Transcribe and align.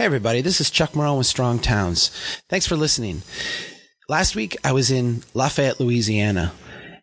Hey, 0.00 0.06
everybody, 0.06 0.40
this 0.40 0.62
is 0.62 0.70
Chuck 0.70 0.92
Marohn 0.92 1.18
with 1.18 1.26
Strong 1.26 1.58
Towns. 1.58 2.08
Thanks 2.48 2.66
for 2.66 2.74
listening. 2.74 3.20
Last 4.08 4.34
week, 4.34 4.56
I 4.64 4.72
was 4.72 4.90
in 4.90 5.24
Lafayette, 5.34 5.78
Louisiana, 5.78 6.52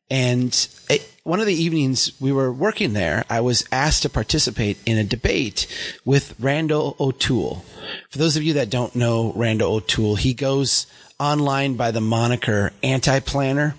and 0.09 0.67
it, 0.89 1.07
one 1.21 1.39
of 1.39 1.46
the 1.46 1.54
evenings 1.54 2.20
we 2.20 2.31
were 2.31 2.52
working 2.52 2.94
there, 2.94 3.23
I 3.29 3.41
was 3.41 3.63
asked 3.71 4.02
to 4.02 4.10
participate 4.10 4.79
in 4.88 4.97
a 4.97 5.04
debate 5.04 5.68
with 6.05 6.33
Randal 6.39 6.96
O'Toole. 6.99 7.63
For 8.09 8.18
those 8.18 8.36
of 8.36 8.41
you 8.41 8.54
that 8.54 8.71
don't 8.71 8.95
know 8.95 9.32
Randal 9.36 9.75
O'Toole, 9.75 10.16
he 10.16 10.34
goes 10.34 10.88
online 11.20 11.75
by 11.75 11.91
the 11.91 12.02
moniker 12.02 12.73
Anti 12.82 13.20
Planner. 13.20 13.75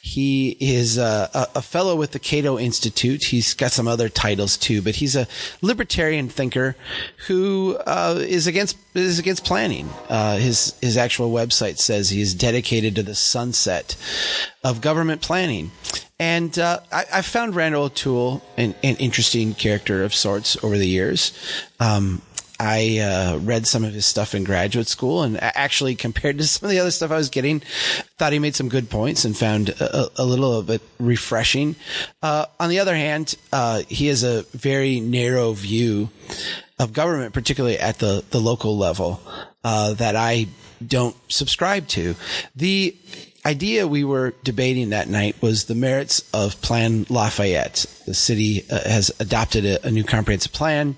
He 0.00 0.56
is 0.60 0.98
a, 0.98 1.48
a, 1.54 1.62
fellow 1.62 1.96
with 1.96 2.12
the 2.12 2.18
Cato 2.18 2.58
Institute. 2.58 3.24
He's 3.24 3.54
got 3.54 3.72
some 3.72 3.88
other 3.88 4.08
titles 4.08 4.56
too, 4.56 4.82
but 4.82 4.96
he's 4.96 5.16
a 5.16 5.26
libertarian 5.62 6.28
thinker 6.28 6.76
who 7.28 7.78
uh, 7.86 8.16
is 8.20 8.46
against 8.46 8.76
is 8.94 9.18
against 9.18 9.44
planning. 9.44 9.88
Uh, 10.08 10.36
his 10.36 10.74
his 10.82 10.96
actual 10.96 11.30
website 11.30 11.78
says 11.78 12.10
he 12.10 12.20
is 12.20 12.34
dedicated 12.34 12.94
to 12.96 13.02
the 13.02 13.14
sunset 13.14 13.96
of 14.64 14.80
government 14.80 15.22
planning. 15.22 15.70
And 16.18 16.56
uh, 16.58 16.80
I, 16.92 17.04
I, 17.14 17.22
found 17.22 17.56
Randal 17.56 17.84
O'Toole 17.84 18.42
an, 18.56 18.76
an, 18.84 18.94
interesting 18.96 19.54
character 19.54 20.04
of 20.04 20.14
sorts 20.14 20.62
over 20.62 20.78
the 20.78 20.86
years. 20.86 21.32
Um, 21.80 22.22
I 22.58 22.98
uh, 22.98 23.38
read 23.38 23.66
some 23.66 23.84
of 23.84 23.92
his 23.92 24.06
stuff 24.06 24.34
in 24.34 24.44
graduate 24.44 24.88
school 24.88 25.22
and 25.22 25.42
actually 25.42 25.94
compared 25.94 26.38
to 26.38 26.44
some 26.46 26.66
of 26.66 26.70
the 26.70 26.78
other 26.78 26.90
stuff 26.90 27.10
I 27.10 27.16
was 27.16 27.28
getting, 27.28 27.60
thought 28.18 28.32
he 28.32 28.38
made 28.38 28.54
some 28.54 28.68
good 28.68 28.90
points 28.90 29.24
and 29.24 29.36
found 29.36 29.70
a, 29.70 30.08
a 30.16 30.24
little 30.24 30.62
bit 30.62 30.82
refreshing. 30.98 31.76
Uh, 32.22 32.46
on 32.60 32.70
the 32.70 32.78
other 32.78 32.94
hand, 32.94 33.34
uh, 33.52 33.82
he 33.88 34.06
has 34.06 34.22
a 34.22 34.42
very 34.52 35.00
narrow 35.00 35.52
view 35.52 36.10
of 36.78 36.92
government, 36.92 37.34
particularly 37.34 37.78
at 37.78 37.98
the, 37.98 38.24
the 38.30 38.40
local 38.40 38.76
level, 38.76 39.20
uh, 39.64 39.94
that 39.94 40.16
I 40.16 40.48
don't 40.86 41.16
subscribe 41.28 41.86
to. 41.88 42.14
The 42.56 42.96
idea 43.44 43.86
we 43.86 44.04
were 44.04 44.34
debating 44.44 44.90
that 44.90 45.08
night 45.08 45.40
was 45.42 45.64
the 45.64 45.74
merits 45.74 46.28
of 46.32 46.60
Plan 46.62 47.06
Lafayette. 47.08 47.86
The 48.06 48.14
city 48.14 48.64
uh, 48.70 48.88
has 48.88 49.10
adopted 49.20 49.64
a, 49.64 49.86
a 49.86 49.90
new 49.90 50.04
comprehensive 50.04 50.52
plan 50.52 50.96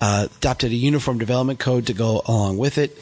uh, 0.00 0.28
adopted 0.36 0.72
a 0.72 0.74
uniform 0.74 1.18
development 1.18 1.58
code 1.58 1.86
to 1.86 1.94
go 1.94 2.22
along 2.26 2.58
with 2.58 2.78
it. 2.78 2.98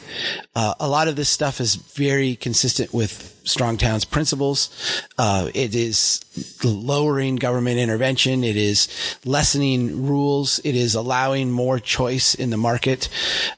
Uh, 0.55 0.73
a 0.79 0.87
lot 0.87 1.07
of 1.07 1.15
this 1.15 1.29
stuff 1.29 1.59
is 1.59 1.75
very 1.75 2.35
consistent 2.35 2.93
with 2.93 3.33
Strong 3.43 3.77
Towns 3.77 4.05
principles. 4.05 5.03
Uh, 5.17 5.49
it 5.53 5.75
is 5.75 6.21
lowering 6.63 7.35
government 7.35 7.77
intervention. 7.77 8.43
It 8.43 8.55
is 8.55 8.87
lessening 9.23 10.07
rules. 10.07 10.59
It 10.59 10.75
is 10.75 10.95
allowing 10.95 11.51
more 11.51 11.79
choice 11.79 12.33
in 12.33 12.49
the 12.49 12.57
market. 12.57 13.09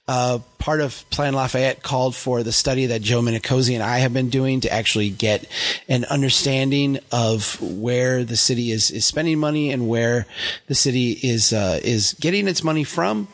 Uh, 0.08 0.39
part 0.58 0.81
of 0.81 1.09
Plan 1.09 1.33
Lafayette 1.33 1.83
called 1.83 2.15
for 2.15 2.43
the 2.43 2.52
study 2.52 2.88
that 2.88 3.02
Joe 3.02 3.21
Minicozzi 3.21 3.73
and 3.73 3.83
I 3.83 3.99
have 3.99 4.13
been 4.13 4.30
doing 4.30 4.61
to 4.61 4.73
actually 4.73 5.09
get 5.09 5.45
an 5.88 6.03
understanding 6.05 6.99
of 7.11 7.61
where 7.61 8.23
the 8.23 8.35
city 8.35 8.71
is, 8.71 8.91
is 8.91 9.05
spending 9.05 9.39
money 9.39 9.71
and 9.71 9.88
where 9.88 10.25
the 10.67 10.75
city 10.75 11.11
is, 11.11 11.53
uh, 11.53 11.80
is 11.83 12.13
getting 12.19 12.47
its 12.47 12.63
money 12.63 12.83
from 12.83 13.27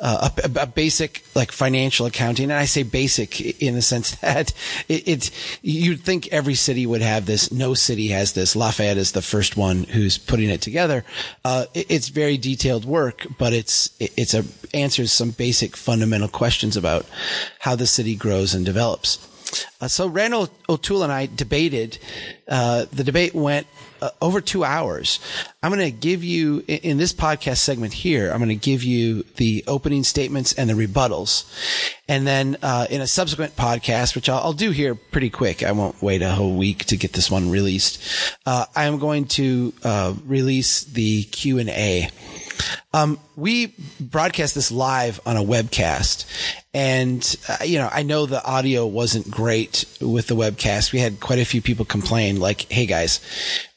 uh, 0.00 0.30
a, 0.42 0.62
a, 0.62 0.66
basic 0.66 1.24
like 1.34 1.52
financial 1.52 2.06
accounting, 2.06 2.44
and 2.44 2.58
I 2.58 2.64
say 2.64 2.82
basic 2.82 3.62
in 3.62 3.74
the 3.74 3.82
sense 3.82 4.14
that 4.16 4.52
it, 4.88 5.06
it's 5.06 5.30
you'd 5.62 6.00
think 6.00 6.28
every 6.28 6.54
city 6.54 6.86
would 6.86 7.02
have 7.02 7.26
this. 7.26 7.52
No 7.52 7.74
city 7.74 8.08
has 8.08 8.32
this. 8.32 8.56
Lafayette 8.56 8.96
is 8.96 9.12
the 9.12 9.22
first 9.22 9.56
one 9.56 9.84
who's 9.84 10.18
putting 10.18 10.50
it 10.50 10.60
together. 10.60 11.04
Uh, 11.44 11.66
it, 11.74 11.86
it's 11.88 12.08
very 12.08 12.36
detailed 12.36 12.84
work, 12.84 13.26
but 13.38 13.52
it's 13.52 13.90
it, 14.00 14.12
it's 14.16 14.34
a 14.34 14.44
answers 14.74 15.12
some 15.12 15.30
basic 15.30 15.76
fundamental 15.76 16.28
questions 16.28 16.76
about 16.76 17.06
how 17.60 17.76
the 17.76 17.86
city 17.86 18.14
grows 18.14 18.54
and 18.54 18.64
develops. 18.64 19.26
Uh, 19.80 19.88
so 19.88 20.06
Randal 20.06 20.48
O'Toole 20.68 21.02
and 21.02 21.12
I 21.12 21.26
debated. 21.26 21.98
Uh, 22.48 22.86
the 22.92 23.04
debate 23.04 23.34
went 23.34 23.66
uh, 24.02 24.10
over 24.20 24.40
two 24.40 24.64
hours. 24.64 25.20
I'm 25.62 25.70
going 25.70 25.84
to 25.84 25.90
give 25.90 26.24
you 26.24 26.64
in 26.66 26.96
this 26.96 27.12
podcast 27.12 27.58
segment 27.58 27.92
here. 27.92 28.30
I'm 28.30 28.38
going 28.38 28.48
to 28.48 28.54
give 28.54 28.82
you 28.82 29.24
the 29.36 29.64
opening 29.66 30.04
statements 30.04 30.52
and 30.52 30.70
the 30.70 30.74
rebuttals, 30.74 31.44
and 32.08 32.26
then 32.26 32.56
uh, 32.62 32.86
in 32.90 33.00
a 33.00 33.06
subsequent 33.06 33.56
podcast, 33.56 34.14
which 34.14 34.28
I'll, 34.28 34.38
I'll, 34.38 34.52
do 34.52 34.70
here 34.70 34.94
pretty 34.94 35.30
quick. 35.30 35.62
I 35.62 35.72
won't 35.72 36.02
wait 36.02 36.22
a 36.22 36.30
whole 36.30 36.56
week 36.56 36.86
to 36.86 36.96
get 36.96 37.12
this 37.12 37.30
one 37.30 37.50
released. 37.50 38.02
Uh, 38.44 38.66
I 38.74 38.84
am 38.84 38.98
going 38.98 39.26
to 39.26 39.72
uh, 39.82 40.14
release 40.24 40.84
the 40.84 41.24
Q 41.24 41.58
and 41.58 41.70
A. 41.70 42.10
Um, 42.92 43.20
we 43.36 43.74
broadcast 44.00 44.56
this 44.56 44.72
live 44.72 45.20
on 45.24 45.36
a 45.36 45.42
webcast, 45.42 46.26
and 46.74 47.36
uh, 47.48 47.64
you 47.64 47.78
know, 47.78 47.88
I 47.90 48.02
know 48.02 48.26
the 48.26 48.44
audio 48.44 48.84
wasn't 48.84 49.30
great 49.30 49.84
with 50.00 50.26
the 50.26 50.34
webcast. 50.34 50.92
We 50.92 50.98
had 50.98 51.20
quite 51.20 51.38
a 51.38 51.44
few 51.44 51.62
people 51.62 51.84
complain, 51.84 52.40
like, 52.40 52.70
"Hey 52.70 52.86
guys, 52.86 53.20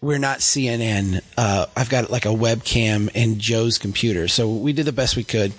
we're 0.02 0.18
not 0.18 0.40
CNN. 0.40 1.22
Uh, 1.38 1.68
I've 1.78 1.90
got 1.90 2.10
like 2.10 2.26
a 2.26 2.30
webcam 2.30 3.10
and 3.14 3.38
Joe's 3.40 3.78
computer, 3.78 4.28
so 4.28 4.50
we 4.50 4.74
did 4.74 4.88
the 4.88 4.92
best 4.92 5.16
we 5.16 5.24
could." 5.24 5.54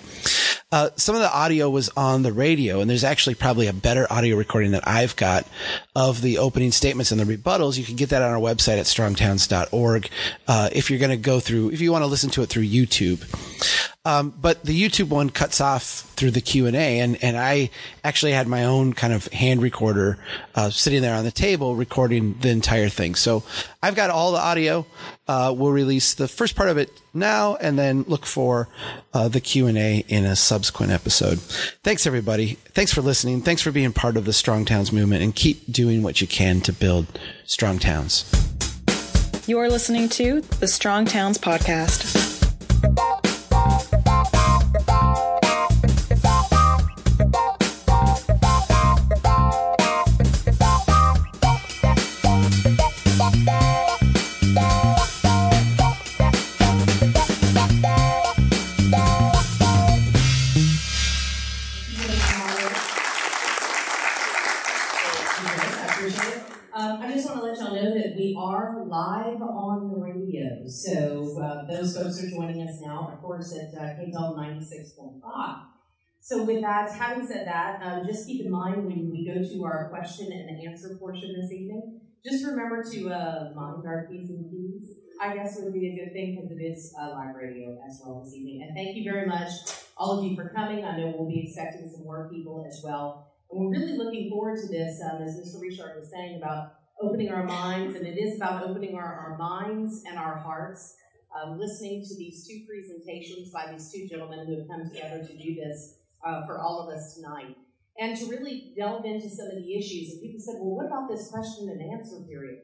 Uh, 0.71 0.89
some 0.97 1.15
of 1.15 1.21
the 1.21 1.33
audio 1.33 1.69
was 1.69 1.89
on 1.95 2.23
the 2.23 2.33
radio, 2.33 2.81
and 2.81 2.89
there's 2.89 3.05
actually 3.05 3.35
probably 3.35 3.67
a 3.67 3.73
better 3.73 4.05
audio 4.11 4.35
recording 4.35 4.71
that 4.71 4.85
I've 4.85 5.15
got 5.15 5.47
of 5.95 6.21
the 6.21 6.39
opening 6.39 6.71
statements 6.71 7.11
and 7.11 7.21
the 7.21 7.37
rebuttals. 7.37 7.77
You 7.77 7.85
can 7.85 7.95
get 7.95 8.09
that 8.09 8.21
on 8.21 8.31
our 8.31 8.39
website 8.39 8.79
at 8.79 8.85
strongtowns.org. 8.85 10.09
Uh, 10.47 10.69
if 10.73 10.89
you're 10.89 10.99
going 10.99 11.11
to 11.11 11.17
go 11.17 11.39
through, 11.39 11.71
if 11.71 11.79
you 11.79 11.93
want 11.93 12.01
to 12.01 12.07
listen 12.07 12.29
to 12.31 12.41
it 12.41 12.47
through 12.47 12.65
YouTube. 12.65 13.23
Um, 14.07 14.33
but 14.39 14.63
the 14.63 14.79
YouTube 14.79 15.09
one 15.09 15.31
cuts 15.31 15.59
off 15.59 15.83
through 16.15 16.31
the 16.31 16.41
Q 16.41 16.67
and 16.67 16.75
A, 16.75 16.99
and 16.99 17.23
and 17.23 17.35
I 17.35 17.71
actually 18.03 18.33
had 18.33 18.47
my 18.47 18.65
own 18.65 18.93
kind 18.93 19.13
of 19.13 19.25
hand 19.27 19.63
recorder 19.63 20.19
uh, 20.53 20.69
sitting 20.69 21.01
there 21.01 21.15
on 21.15 21.23
the 21.23 21.31
table 21.31 21.75
recording 21.75 22.37
the 22.41 22.49
entire 22.49 22.87
thing. 22.89 23.15
So 23.15 23.43
I've 23.81 23.95
got 23.95 24.11
all 24.11 24.31
the 24.31 24.39
audio. 24.39 24.85
Uh, 25.27 25.55
we'll 25.57 25.71
release 25.71 26.13
the 26.13 26.27
first 26.27 26.55
part 26.55 26.69
of 26.69 26.77
it 26.77 26.91
now, 27.15 27.55
and 27.55 27.79
then 27.79 28.03
look 28.03 28.27
for 28.27 28.67
uh, 29.13 29.27
the 29.27 29.41
Q 29.41 29.65
and 29.65 29.77
A 29.77 30.05
in 30.07 30.23
a 30.23 30.35
subsequent 30.35 30.91
episode. 30.91 31.39
Thanks 31.83 32.05
everybody. 32.05 32.59
Thanks 32.73 32.93
for 32.93 33.01
listening. 33.01 33.41
Thanks 33.41 33.63
for 33.63 33.71
being 33.71 33.91
part 33.91 34.17
of 34.17 34.25
the 34.25 34.33
Strong 34.33 34.65
Towns 34.65 34.91
movement, 34.91 35.23
and 35.23 35.33
keep 35.33 35.71
doing 35.71 36.03
what 36.03 36.21
you 36.21 36.27
can 36.27 36.61
to 36.61 36.71
build 36.71 37.07
strong 37.45 37.79
towns. 37.79 38.31
You're 39.47 39.69
listening 39.69 40.09
to 40.09 40.41
the 40.41 40.67
Strong 40.67 41.05
Towns 41.05 41.37
podcast. 41.39 42.14
So 70.67 71.41
uh, 71.41 71.65
those 71.65 71.95
folks 71.95 72.23
are 72.23 72.29
joining 72.29 72.67
us 72.67 72.79
now, 72.81 73.11
of 73.13 73.21
course, 73.21 73.53
at 73.53 73.77
uh, 73.79 73.93
KPEL 73.95 74.37
96.5. 74.37 75.61
So 76.21 76.43
with 76.43 76.61
that, 76.61 76.91
having 76.91 77.27
said 77.27 77.45
that, 77.45 77.81
um, 77.83 78.05
just 78.07 78.27
keep 78.27 78.43
in 78.43 78.51
mind 78.51 78.85
when 78.85 79.11
we 79.11 79.31
go 79.31 79.47
to 79.47 79.63
our 79.63 79.89
question 79.89 80.31
and 80.31 80.67
answer 80.67 80.97
portion 80.99 81.35
this 81.39 81.51
evening, 81.51 82.01
just 82.25 82.43
remember 82.43 82.83
to 82.83 83.09
uh, 83.09 83.51
mind 83.55 83.85
our 83.85 84.07
P's 84.09 84.29
and 84.31 84.49
Q's. 84.49 84.89
I 85.21 85.33
guess 85.35 85.57
would 85.61 85.73
be 85.73 85.87
a 85.87 86.03
good 86.03 86.13
thing 86.13 86.35
because 86.35 86.51
it 86.51 86.61
is 86.61 86.93
uh, 86.99 87.11
live 87.11 87.35
radio 87.35 87.77
as 87.87 88.01
well 88.03 88.21
this 88.23 88.33
evening. 88.33 88.63
And 88.63 88.75
thank 88.75 88.97
you 88.97 89.03
very 89.03 89.27
much, 89.27 89.51
all 89.95 90.17
of 90.17 90.25
you, 90.25 90.35
for 90.35 90.49
coming. 90.49 90.83
I 90.83 90.97
know 90.97 91.13
we'll 91.15 91.29
be 91.29 91.45
expecting 91.45 91.89
some 91.89 92.03
more 92.03 92.29
people 92.33 92.65
as 92.67 92.81
well. 92.83 93.31
And 93.49 93.61
we're 93.61 93.79
really 93.79 93.97
looking 93.97 94.29
forward 94.29 94.59
to 94.59 94.67
this, 94.67 94.99
um, 95.01 95.21
as 95.21 95.37
Mr. 95.37 95.61
Richard 95.61 95.95
was 95.95 96.11
saying, 96.11 96.37
about 96.37 96.73
opening 97.01 97.29
our 97.29 97.43
minds, 97.43 97.95
and 97.95 98.05
it 98.07 98.17
is 98.17 98.37
about 98.37 98.63
opening 98.63 98.95
our, 98.95 99.03
our 99.03 99.37
minds 99.37 100.03
and 100.07 100.17
our 100.17 100.37
hearts. 100.37 100.95
Um, 101.35 101.59
listening 101.59 102.01
to 102.07 102.15
these 102.15 102.47
two 102.47 102.63
presentations 102.65 103.51
by 103.51 103.69
these 103.69 103.91
two 103.91 104.07
gentlemen 104.07 104.47
who 104.47 104.57
have 104.57 104.67
come 104.69 104.89
together 104.89 105.19
to 105.21 105.37
do 105.37 105.55
this 105.55 105.97
uh, 106.25 106.45
for 106.45 106.61
all 106.61 106.79
of 106.79 106.95
us 106.95 107.15
tonight, 107.15 107.57
and 107.99 108.17
to 108.17 108.27
really 108.27 108.71
delve 108.77 109.03
into 109.03 109.29
some 109.29 109.47
of 109.47 109.55
the 109.55 109.75
issues. 109.75 110.13
And 110.13 110.21
people 110.21 110.39
said, 110.39 110.55
well, 110.59 110.75
what 110.75 110.85
about 110.85 111.09
this 111.09 111.29
question 111.29 111.69
and 111.69 111.93
answer 111.93 112.21
period? 112.21 112.59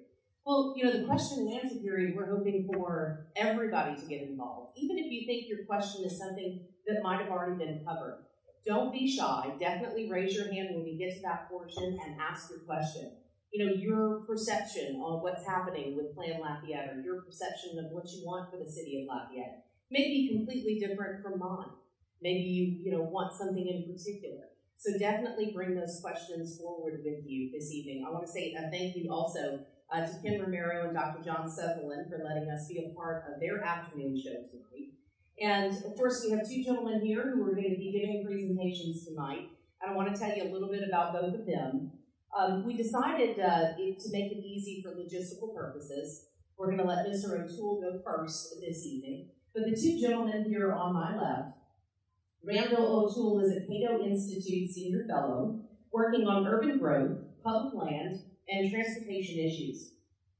Well, 0.45 0.73
you 0.77 0.85
know, 0.85 0.97
the 0.97 1.05
question 1.05 1.39
and 1.39 1.61
answer 1.61 1.79
period, 1.79 2.15
we're 2.15 2.35
hoping 2.35 2.69
for 2.73 3.27
everybody 3.35 3.99
to 3.99 4.07
get 4.07 4.21
involved. 4.21 4.77
Even 4.77 4.97
if 4.97 5.11
you 5.11 5.27
think 5.27 5.49
your 5.49 5.65
question 5.65 6.05
is 6.05 6.17
something 6.17 6.61
that 6.87 7.03
might 7.03 7.21
have 7.21 7.29
already 7.29 7.57
been 7.63 7.83
covered, 7.85 8.23
don't 8.65 8.93
be 8.93 9.05
shy. 9.05 9.51
Definitely 9.59 10.09
raise 10.09 10.33
your 10.33 10.51
hand 10.51 10.69
when 10.71 10.83
we 10.83 10.97
get 10.97 11.13
to 11.15 11.21
that 11.23 11.49
portion 11.49 11.99
and 12.05 12.15
ask 12.21 12.49
your 12.49 12.59
question 12.59 13.11
you 13.51 13.65
know, 13.65 13.74
your 13.74 14.24
perception 14.25 14.95
on 14.95 15.21
what's 15.21 15.45
happening 15.45 15.95
with 15.95 16.15
Plan 16.15 16.39
Lafayette 16.39 16.89
or 16.94 17.01
your 17.01 17.21
perception 17.21 17.77
of 17.80 17.92
what 17.92 18.07
you 18.07 18.24
want 18.25 18.50
for 18.50 18.57
the 18.57 18.69
city 18.69 19.01
of 19.01 19.07
Lafayette 19.13 19.65
may 19.92 20.07
be 20.07 20.31
completely 20.33 20.80
different 20.80 21.21
from 21.21 21.39
mine. 21.39 21.75
Maybe 22.21 22.48
you, 22.48 22.80
you 22.83 22.92
know, 22.98 23.03
want 23.03 23.33
something 23.33 23.68
in 23.68 23.92
particular. 23.92 24.51
So 24.77 24.98
definitely 24.98 25.51
bring 25.53 25.75
those 25.75 26.00
questions 26.01 26.57
forward 26.57 27.01
with 27.03 27.25
you 27.25 27.51
this 27.51 27.71
evening. 27.71 28.06
I 28.07 28.12
want 28.12 28.25
to 28.25 28.31
say 28.31 28.56
a 28.57 28.71
thank 28.71 28.95
you 28.95 29.12
also 29.12 29.59
uh, 29.92 30.06
to 30.06 30.13
Ken 30.24 30.39
Romero 30.42 30.86
and 30.86 30.95
Dr. 30.95 31.21
John 31.24 31.50
Sutherland 31.50 32.09
for 32.09 32.24
letting 32.24 32.50
us 32.50 32.68
be 32.68 32.80
a 32.80 32.95
part 32.95 33.25
of 33.27 33.39
their 33.39 33.62
afternoon 33.63 34.15
show 34.18 34.48
tonight. 34.50 34.95
And 35.42 35.74
of 35.86 35.95
course, 35.98 36.24
we 36.25 36.31
have 36.31 36.48
two 36.48 36.63
gentlemen 36.63 37.06
here 37.06 37.33
who 37.36 37.44
are 37.44 37.56
going 37.56 37.71
to 37.71 37.77
be 37.77 37.92
giving 37.92 38.24
presentations 38.25 39.06
tonight. 39.06 39.50
And 39.81 39.92
I 39.92 39.95
want 39.95 40.13
to 40.13 40.19
tell 40.19 40.36
you 40.36 40.44
a 40.44 40.51
little 40.51 40.69
bit 40.69 40.88
about 40.88 41.13
both 41.13 41.33
of 41.33 41.45
them. 41.45 41.92
Um, 42.37 42.65
we 42.65 42.75
decided 42.77 43.39
uh, 43.39 43.73
it, 43.77 43.99
to 43.99 44.11
make 44.11 44.31
it 44.31 44.43
easy 44.43 44.81
for 44.81 44.91
logistical 44.91 45.53
purposes. 45.53 46.27
We're 46.57 46.67
going 46.67 46.77
to 46.77 46.85
let 46.85 47.07
Mr. 47.07 47.43
O'Toole 47.43 47.81
go 47.81 47.99
first 48.03 48.55
this 48.61 48.85
evening. 48.85 49.29
But 49.53 49.63
the 49.65 49.75
two 49.75 49.99
gentlemen 49.99 50.45
here 50.47 50.71
on 50.71 50.93
my 50.93 51.17
left, 51.17 51.57
Randal 52.43 53.05
O'Toole 53.05 53.41
is 53.41 53.51
a 53.51 53.67
Cato 53.67 54.03
Institute 54.03 54.69
Senior 54.69 55.05
Fellow 55.07 55.59
working 55.91 56.25
on 56.25 56.47
urban 56.47 56.79
growth, 56.79 57.17
public 57.43 57.73
land, 57.73 58.21
and 58.47 58.71
transportation 58.71 59.39
issues. 59.39 59.93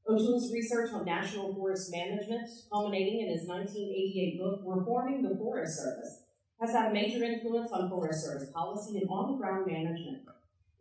O'Toole's 0.08 0.52
research 0.52 0.90
on 0.92 1.04
national 1.04 1.54
forest 1.54 1.92
management, 1.92 2.48
culminating 2.72 3.20
in 3.20 3.38
his 3.38 3.46
1988 3.46 4.38
book, 4.40 4.60
Reforming 4.64 5.22
the 5.22 5.36
Forest 5.36 5.78
Service, 5.78 6.22
has 6.60 6.72
had 6.72 6.90
a 6.90 6.94
major 6.94 7.22
influence 7.22 7.70
on 7.70 7.90
Forest 7.90 8.24
Service 8.24 8.50
policy 8.50 8.98
and 8.98 9.08
on-the-ground 9.08 9.66
management. 9.66 10.22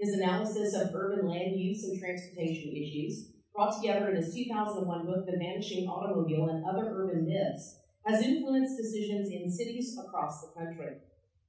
His 0.01 0.17
analysis 0.17 0.73
of 0.73 0.95
urban 0.95 1.29
land 1.29 1.61
use 1.61 1.83
and 1.83 2.01
transportation 2.01 2.73
issues, 2.73 3.37
brought 3.53 3.77
together 3.77 4.09
in 4.09 4.15
his 4.15 4.33
2001 4.33 5.05
book, 5.05 5.27
The 5.29 5.37
Vanishing 5.37 5.85
Automobile 5.85 6.49
and 6.49 6.65
Other 6.65 6.89
Urban 6.89 7.29
Myths, 7.29 7.77
has 8.07 8.25
influenced 8.25 8.81
decisions 8.81 9.29
in 9.29 9.45
cities 9.45 9.95
across 10.01 10.41
the 10.41 10.57
country. 10.57 10.97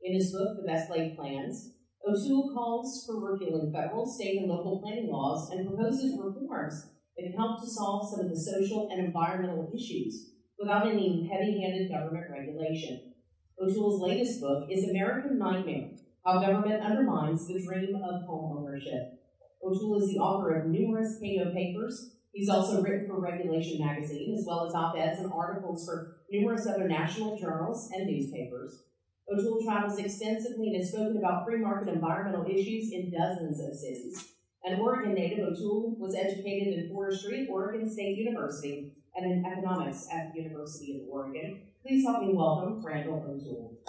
In 0.02 0.12
his 0.12 0.30
book, 0.30 0.60
The 0.60 0.68
Best 0.68 0.90
Laid 0.90 1.16
Plans, 1.16 1.76
O'Toole 2.06 2.52
calls 2.52 3.06
for 3.06 3.32
repealing 3.32 3.72
federal, 3.72 4.04
state, 4.04 4.36
and 4.36 4.50
local 4.50 4.82
planning 4.82 5.08
laws 5.08 5.48
and 5.48 5.66
proposes 5.66 6.20
reforms 6.20 6.92
that 7.16 7.22
can 7.22 7.32
help 7.32 7.58
to 7.58 7.66
solve 7.66 8.10
some 8.10 8.26
of 8.26 8.30
the 8.30 8.36
social 8.36 8.90
and 8.92 9.00
environmental 9.00 9.72
issues 9.74 10.28
without 10.58 10.86
any 10.86 11.26
heavy-handed 11.32 11.90
government 11.90 12.26
regulation. 12.28 13.14
O'Toole's 13.58 14.02
latest 14.02 14.42
book 14.42 14.68
is 14.68 14.90
American 14.90 15.38
Nightmare, 15.38 15.88
How 16.24 16.38
Government 16.38 16.80
Undermines 16.80 17.48
the 17.48 17.60
Dream 17.60 17.96
of 17.96 18.22
Home 18.26 18.56
Ownership. 18.56 19.18
O'Toole 19.60 20.00
is 20.00 20.08
the 20.08 20.20
author 20.20 20.54
of 20.54 20.68
numerous 20.68 21.18
Cato 21.20 21.52
papers. 21.52 22.14
He's 22.30 22.48
also 22.48 22.80
written 22.80 23.08
for 23.08 23.20
Regulation 23.20 23.84
Magazine, 23.84 24.32
as 24.38 24.44
well 24.46 24.64
as 24.64 24.72
op-eds 24.72 25.18
and 25.18 25.32
articles 25.32 25.84
for 25.84 26.18
numerous 26.30 26.64
other 26.64 26.86
national 26.86 27.36
journals 27.36 27.90
and 27.92 28.06
newspapers. 28.06 28.84
O'Toole 29.28 29.64
travels 29.64 29.98
extensively 29.98 30.68
and 30.68 30.76
has 30.76 30.92
spoken 30.92 31.16
about 31.16 31.44
free 31.44 31.58
market 31.58 31.92
environmental 31.92 32.46
issues 32.46 32.92
in 32.92 33.10
dozens 33.10 33.58
of 33.58 33.74
cities. 33.74 34.28
An 34.62 34.78
Oregon 34.78 35.14
native, 35.14 35.40
O'Toole 35.40 35.96
was 35.98 36.14
educated 36.14 36.78
in 36.78 36.88
forestry 36.88 37.42
at 37.42 37.50
Oregon 37.50 37.90
State 37.90 38.16
University 38.16 38.92
and 39.16 39.26
in 39.26 39.44
economics 39.44 40.06
at 40.12 40.32
the 40.32 40.40
University 40.40 41.02
of 41.02 41.08
Oregon. 41.10 41.62
Please 41.84 42.06
help 42.06 42.22
me 42.22 42.32
welcome 42.32 42.80
Randal 42.80 43.26
O'Toole. 43.28 43.80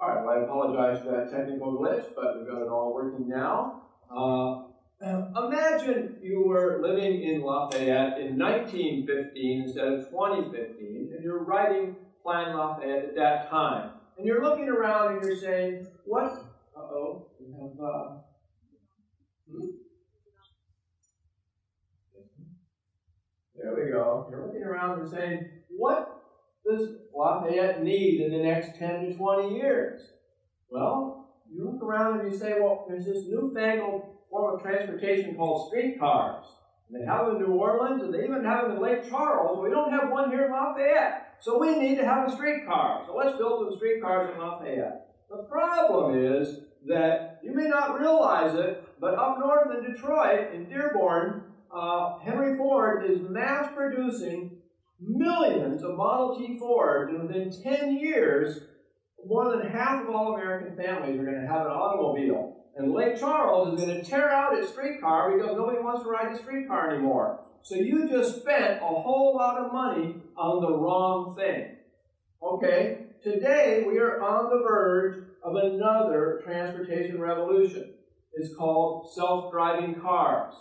All 0.00 0.08
right, 0.08 0.24
well, 0.24 0.38
I 0.38 0.42
apologize 0.42 1.04
for 1.04 1.12
that 1.12 1.30
technical 1.30 1.72
glitch, 1.78 2.06
but 2.14 2.38
we've 2.38 2.48
got 2.48 2.62
it 2.62 2.68
all 2.68 2.92
working 2.92 3.28
now. 3.28 3.82
Uh, 4.10 4.64
imagine 5.46 6.16
you 6.22 6.44
were 6.46 6.80
living 6.82 7.22
in 7.22 7.42
Lafayette 7.42 8.18
in 8.18 8.38
1915 8.38 9.62
instead 9.62 9.86
of 9.86 10.10
2015, 10.10 11.12
and 11.14 11.24
you're 11.24 11.44
writing 11.44 11.96
Plan 12.22 12.56
Lafayette 12.56 13.04
at 13.04 13.16
that 13.16 13.50
time. 13.50 13.90
And 14.18 14.26
you're 14.26 14.42
looking 14.42 14.68
around 14.68 15.14
and 15.14 15.24
you're 15.24 15.36
saying, 15.36 15.86
what? 16.04 16.44
Uh 16.76 16.80
oh, 16.80 17.26
we 17.38 17.52
have. 17.52 17.78
Uh, 17.80 18.16
hmm? 19.50 19.66
There 23.56 23.74
we 23.74 23.92
go. 23.92 24.26
You're 24.30 24.46
looking 24.46 24.62
around 24.62 25.00
and 25.00 25.10
saying, 25.10 25.48
what 25.68 26.23
does 26.68 26.88
Lafayette 27.14 27.82
need 27.82 28.20
in 28.20 28.32
the 28.32 28.42
next 28.42 28.78
10 28.78 29.06
to 29.06 29.14
20 29.14 29.54
years? 29.56 30.00
Well, 30.70 31.34
you 31.52 31.64
look 31.64 31.82
around 31.82 32.20
and 32.20 32.32
you 32.32 32.38
say, 32.38 32.54
well, 32.58 32.86
there's 32.88 33.04
this 33.04 33.26
newfangled 33.28 34.02
form 34.30 34.56
of 34.56 34.62
transportation 34.62 35.36
called 35.36 35.68
streetcars. 35.68 36.44
And 36.88 37.00
they 37.00 37.06
have 37.06 37.26
them 37.26 37.36
in 37.36 37.42
New 37.42 37.54
Orleans, 37.54 38.02
and 38.02 38.12
they 38.12 38.24
even 38.24 38.44
have 38.44 38.68
them 38.68 38.76
in 38.76 38.82
Lake 38.82 39.08
Charles. 39.08 39.62
We 39.62 39.70
don't 39.70 39.92
have 39.92 40.10
one 40.10 40.30
here 40.30 40.46
in 40.46 40.52
Lafayette. 40.52 41.36
So 41.40 41.58
we 41.58 41.78
need 41.78 41.96
to 41.96 42.04
have 42.04 42.28
a 42.28 42.32
streetcar. 42.32 43.04
So 43.06 43.16
let's 43.16 43.36
build 43.36 43.68
some 43.68 43.76
streetcars 43.76 44.32
in 44.32 44.38
Lafayette. 44.38 45.06
The 45.30 45.44
problem 45.44 46.16
is 46.18 46.60
that 46.86 47.40
you 47.42 47.54
may 47.54 47.68
not 47.68 47.98
realize 47.98 48.54
it, 48.54 48.84
but 49.00 49.14
up 49.14 49.38
north 49.38 49.68
in 49.76 49.92
Detroit, 49.92 50.52
in 50.54 50.68
Dearborn, 50.68 51.42
uh, 51.74 52.18
Henry 52.20 52.56
Ford 52.56 53.10
is 53.10 53.20
mass 53.28 53.68
producing 53.74 54.58
millions 55.06 55.82
of 55.82 55.94
Model 55.94 56.36
T 56.36 56.56
Fords, 56.58 57.12
and 57.12 57.22
within 57.28 57.50
10 57.50 57.96
years, 57.96 58.58
more 59.26 59.50
than 59.50 59.70
half 59.70 60.02
of 60.02 60.10
all 60.10 60.34
American 60.34 60.76
families 60.76 61.18
are 61.18 61.24
going 61.24 61.40
to 61.40 61.46
have 61.46 61.66
an 61.66 61.72
automobile. 61.72 62.56
And 62.76 62.92
Lake 62.92 63.18
Charles 63.18 63.78
is 63.78 63.84
going 63.84 64.00
to 64.00 64.04
tear 64.04 64.30
out 64.30 64.58
its 64.58 64.70
streetcar 64.70 65.36
because 65.36 65.56
nobody 65.56 65.78
wants 65.78 66.02
to 66.02 66.08
ride 66.08 66.34
the 66.34 66.38
streetcar 66.38 66.90
anymore. 66.90 67.40
So 67.62 67.76
you 67.76 68.08
just 68.08 68.40
spent 68.40 68.82
a 68.82 68.86
whole 68.86 69.34
lot 69.36 69.58
of 69.58 69.72
money 69.72 70.16
on 70.36 70.60
the 70.60 70.76
wrong 70.76 71.34
thing. 71.36 71.76
Okay, 72.42 73.06
today 73.22 73.84
we 73.86 73.98
are 73.98 74.20
on 74.20 74.50
the 74.50 74.62
verge 74.68 75.24
of 75.42 75.56
another 75.56 76.42
transportation 76.44 77.20
revolution. 77.20 77.94
It's 78.34 78.54
called 78.54 79.14
self-driving 79.14 80.00
cars. 80.02 80.54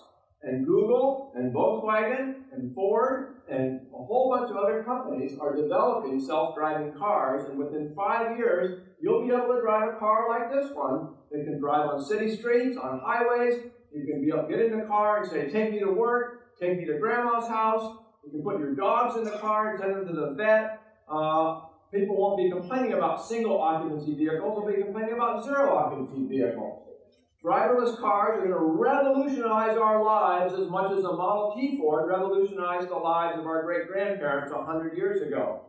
And 0.43 0.65
Google 0.65 1.33
and 1.35 1.53
Volkswagen 1.53 2.43
and 2.53 2.73
Ford 2.75 3.32
and 3.49 3.81
a 3.93 4.03
whole 4.03 4.33
bunch 4.35 4.49
of 4.49 4.57
other 4.57 4.83
companies 4.83 5.37
are 5.39 5.55
developing 5.55 6.19
self-driving 6.19 6.93
cars. 6.97 7.49
And 7.49 7.57
within 7.57 7.93
five 7.93 8.37
years, 8.37 8.87
you'll 9.01 9.27
be 9.27 9.33
able 9.33 9.53
to 9.55 9.61
drive 9.61 9.95
a 9.95 9.97
car 9.97 10.29
like 10.29 10.51
this 10.51 10.71
one 10.73 11.09
that 11.31 11.43
can 11.43 11.59
drive 11.59 11.89
on 11.89 12.03
city 12.03 12.35
streets, 12.35 12.77
on 12.77 13.01
highways. 13.03 13.55
You 13.93 14.05
can 14.05 14.21
be 14.21 14.29
able 14.29 14.47
get 14.47 14.59
in 14.59 14.79
the 14.79 14.85
car 14.85 15.21
and 15.21 15.29
say, 15.29 15.49
take 15.49 15.71
me 15.71 15.79
to 15.79 15.91
work, 15.91 16.57
take 16.59 16.77
me 16.77 16.85
to 16.85 16.97
grandma's 16.97 17.47
house. 17.47 17.97
You 18.25 18.31
can 18.31 18.43
put 18.43 18.59
your 18.59 18.75
dogs 18.75 19.17
in 19.17 19.25
the 19.25 19.37
car 19.37 19.71
and 19.71 19.79
send 19.79 19.95
them 19.95 20.07
to 20.07 20.13
the 20.13 20.33
vet. 20.35 20.81
Uh, 21.09 21.61
people 21.93 22.15
won't 22.15 22.37
be 22.37 22.49
complaining 22.49 22.93
about 22.93 23.23
single 23.23 23.61
occupancy 23.61 24.15
vehicles, 24.15 24.57
they'll 24.57 24.75
be 24.75 24.81
complaining 24.81 25.13
about 25.13 25.43
zero 25.43 25.75
occupancy 25.75 26.25
vehicles. 26.27 26.92
Driverless 27.43 27.99
cars 27.99 28.37
are 28.37 28.47
going 28.47 28.51
to 28.51 28.57
revolutionize 28.57 29.77
our 29.77 30.01
lives 30.01 30.53
as 30.53 30.69
much 30.69 30.91
as 30.91 31.03
the 31.03 31.11
Model 31.11 31.53
T 31.53 31.77
Ford 31.77 32.09
revolutionized 32.09 32.87
the 32.89 32.95
lives 32.95 33.37
of 33.37 33.45
our 33.45 33.63
great 33.63 33.87
grandparents 33.87 34.53
100 34.53 34.95
years 34.95 35.21
ago. 35.21 35.65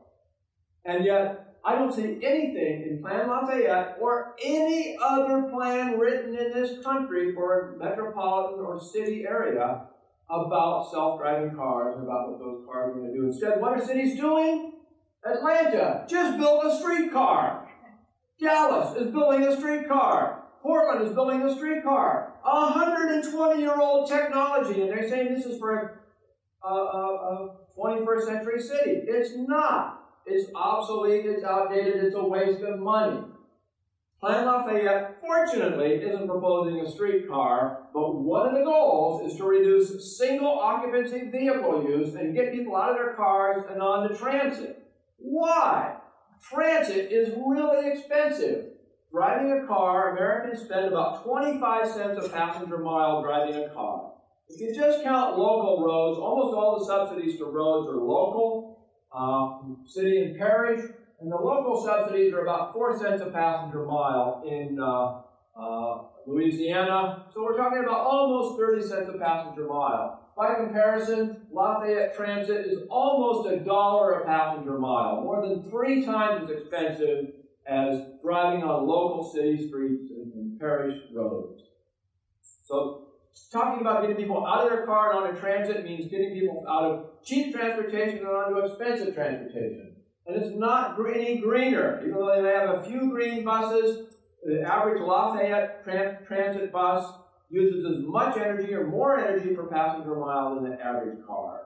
And 0.84 1.04
yet, 1.04 1.56
I 1.64 1.74
don't 1.74 1.92
see 1.92 2.20
anything 2.22 2.86
in 2.88 3.02
Plan 3.02 3.26
Lafayette 3.28 3.96
or 4.00 4.36
any 4.44 4.96
other 5.02 5.48
plan 5.50 5.98
written 5.98 6.36
in 6.36 6.52
this 6.52 6.84
country 6.84 7.34
for 7.34 7.74
a 7.74 7.78
metropolitan 7.78 8.64
or 8.64 8.78
city 8.78 9.24
area 9.26 9.86
about 10.30 10.90
self-driving 10.92 11.56
cars 11.56 11.96
and 11.96 12.04
about 12.04 12.30
what 12.30 12.38
those 12.38 12.64
cars 12.66 12.90
are 12.90 12.94
going 12.94 13.10
to 13.10 13.18
do. 13.18 13.26
Instead, 13.26 13.60
what 13.60 13.72
are 13.72 13.84
cities 13.84 14.16
doing? 14.16 14.74
Atlanta 15.24 16.06
just 16.08 16.38
built 16.38 16.64
a 16.66 16.76
streetcar. 16.78 17.68
Dallas 18.38 18.96
is 18.96 19.10
building 19.10 19.42
a 19.42 19.56
streetcar. 19.56 20.43
Portland 20.64 21.06
is 21.06 21.12
building 21.12 21.42
a 21.42 21.54
streetcar. 21.54 22.32
A 22.42 22.60
120 22.72 23.60
year 23.60 23.78
old 23.78 24.08
technology, 24.08 24.80
and 24.80 24.90
they're 24.90 25.08
saying 25.08 25.34
this 25.34 25.44
is 25.44 25.60
for 25.60 26.00
a, 26.64 26.66
a, 26.66 26.72
a 26.72 27.56
21st 27.78 28.24
century 28.24 28.62
city. 28.62 29.02
It's 29.06 29.32
not. 29.36 30.00
It's 30.24 30.50
obsolete, 30.54 31.26
it's 31.26 31.44
outdated, 31.44 32.02
it's 32.02 32.14
a 32.14 32.24
waste 32.24 32.62
of 32.62 32.80
money. 32.80 33.20
Plan 34.20 34.46
Lafayette, 34.46 35.20
fortunately, 35.20 35.96
isn't 35.96 36.26
proposing 36.26 36.80
a 36.80 36.90
streetcar, 36.90 37.88
but 37.92 38.22
one 38.22 38.48
of 38.48 38.54
the 38.54 38.64
goals 38.64 39.30
is 39.30 39.36
to 39.36 39.44
reduce 39.44 40.16
single 40.16 40.58
occupancy 40.58 41.28
vehicle 41.30 41.84
use 41.86 42.14
and 42.14 42.34
get 42.34 42.54
people 42.54 42.74
out 42.74 42.92
of 42.92 42.96
their 42.96 43.12
cars 43.12 43.64
and 43.70 43.82
onto 43.82 44.16
transit. 44.16 44.82
Why? 45.18 45.96
Transit 46.40 47.12
is 47.12 47.34
really 47.36 47.90
expensive. 47.90 48.73
Driving 49.14 49.52
a 49.52 49.66
car, 49.68 50.16
Americans 50.16 50.64
spend 50.64 50.86
about 50.86 51.22
25 51.22 51.86
cents 51.88 52.26
a 52.26 52.28
passenger 52.28 52.78
mile 52.78 53.22
driving 53.22 53.62
a 53.62 53.68
car. 53.68 54.10
If 54.48 54.60
you 54.60 54.74
just 54.74 55.04
count 55.04 55.38
local 55.38 55.84
roads, 55.86 56.18
almost 56.18 56.52
all 56.56 56.80
the 56.80 56.84
subsidies 56.84 57.38
to 57.38 57.44
roads 57.44 57.88
are 57.88 57.96
local, 57.96 58.80
uh, 59.12 59.72
city 59.86 60.20
and 60.20 60.36
parish, 60.36 60.80
and 61.20 61.30
the 61.30 61.36
local 61.36 61.80
subsidies 61.80 62.34
are 62.34 62.40
about 62.40 62.72
4 62.72 62.98
cents 62.98 63.22
a 63.22 63.30
passenger 63.30 63.86
mile 63.86 64.42
in 64.44 64.80
uh, 64.80 65.20
uh, 65.56 66.02
Louisiana. 66.26 67.26
So 67.32 67.44
we're 67.44 67.56
talking 67.56 67.84
about 67.84 68.00
almost 68.00 68.58
30 68.58 68.82
cents 68.82 69.10
a 69.14 69.18
passenger 69.18 69.68
mile. 69.68 70.22
By 70.36 70.56
comparison, 70.56 71.42
Lafayette 71.52 72.16
Transit 72.16 72.66
is 72.66 72.80
almost 72.90 73.48
a 73.48 73.60
dollar 73.60 74.14
a 74.14 74.26
passenger 74.26 74.76
mile, 74.76 75.20
more 75.20 75.40
than 75.46 75.62
three 75.70 76.04
times 76.04 76.50
as 76.50 76.56
expensive 76.58 77.43
as 77.66 78.00
driving 78.22 78.62
on 78.62 78.86
local 78.86 79.32
city 79.32 79.68
streets 79.68 80.10
and, 80.10 80.58
parish 80.60 80.96
roads. 81.12 81.62
So, 82.64 83.08
talking 83.52 83.80
about 83.80 84.02
getting 84.02 84.16
people 84.16 84.46
out 84.46 84.64
of 84.64 84.70
their 84.70 84.86
car 84.86 85.10
and 85.10 85.26
onto 85.26 85.40
transit 85.40 85.84
means 85.84 86.10
getting 86.10 86.32
people 86.32 86.64
out 86.68 86.84
of 86.84 87.24
cheap 87.24 87.54
transportation 87.54 88.18
and 88.18 88.28
onto 88.28 88.58
expensive 88.58 89.14
transportation. 89.14 89.96
And 90.26 90.36
it's 90.36 90.54
not 90.56 90.96
any 90.98 91.38
greener, 91.38 92.00
even 92.02 92.14
though 92.14 92.40
they 92.40 92.48
have 92.48 92.78
a 92.78 92.82
few 92.84 93.10
green 93.10 93.44
buses. 93.44 94.06
The 94.44 94.62
average 94.62 95.02
Lafayette 95.02 95.84
transit 95.84 96.72
bus 96.72 97.04
uses 97.50 97.84
as 97.84 98.04
much 98.04 98.36
energy 98.36 98.72
or 98.74 98.86
more 98.86 99.18
energy 99.18 99.54
per 99.54 99.66
passenger 99.66 100.16
mile 100.16 100.54
than 100.54 100.70
the 100.70 100.80
average 100.80 101.18
car. 101.26 101.62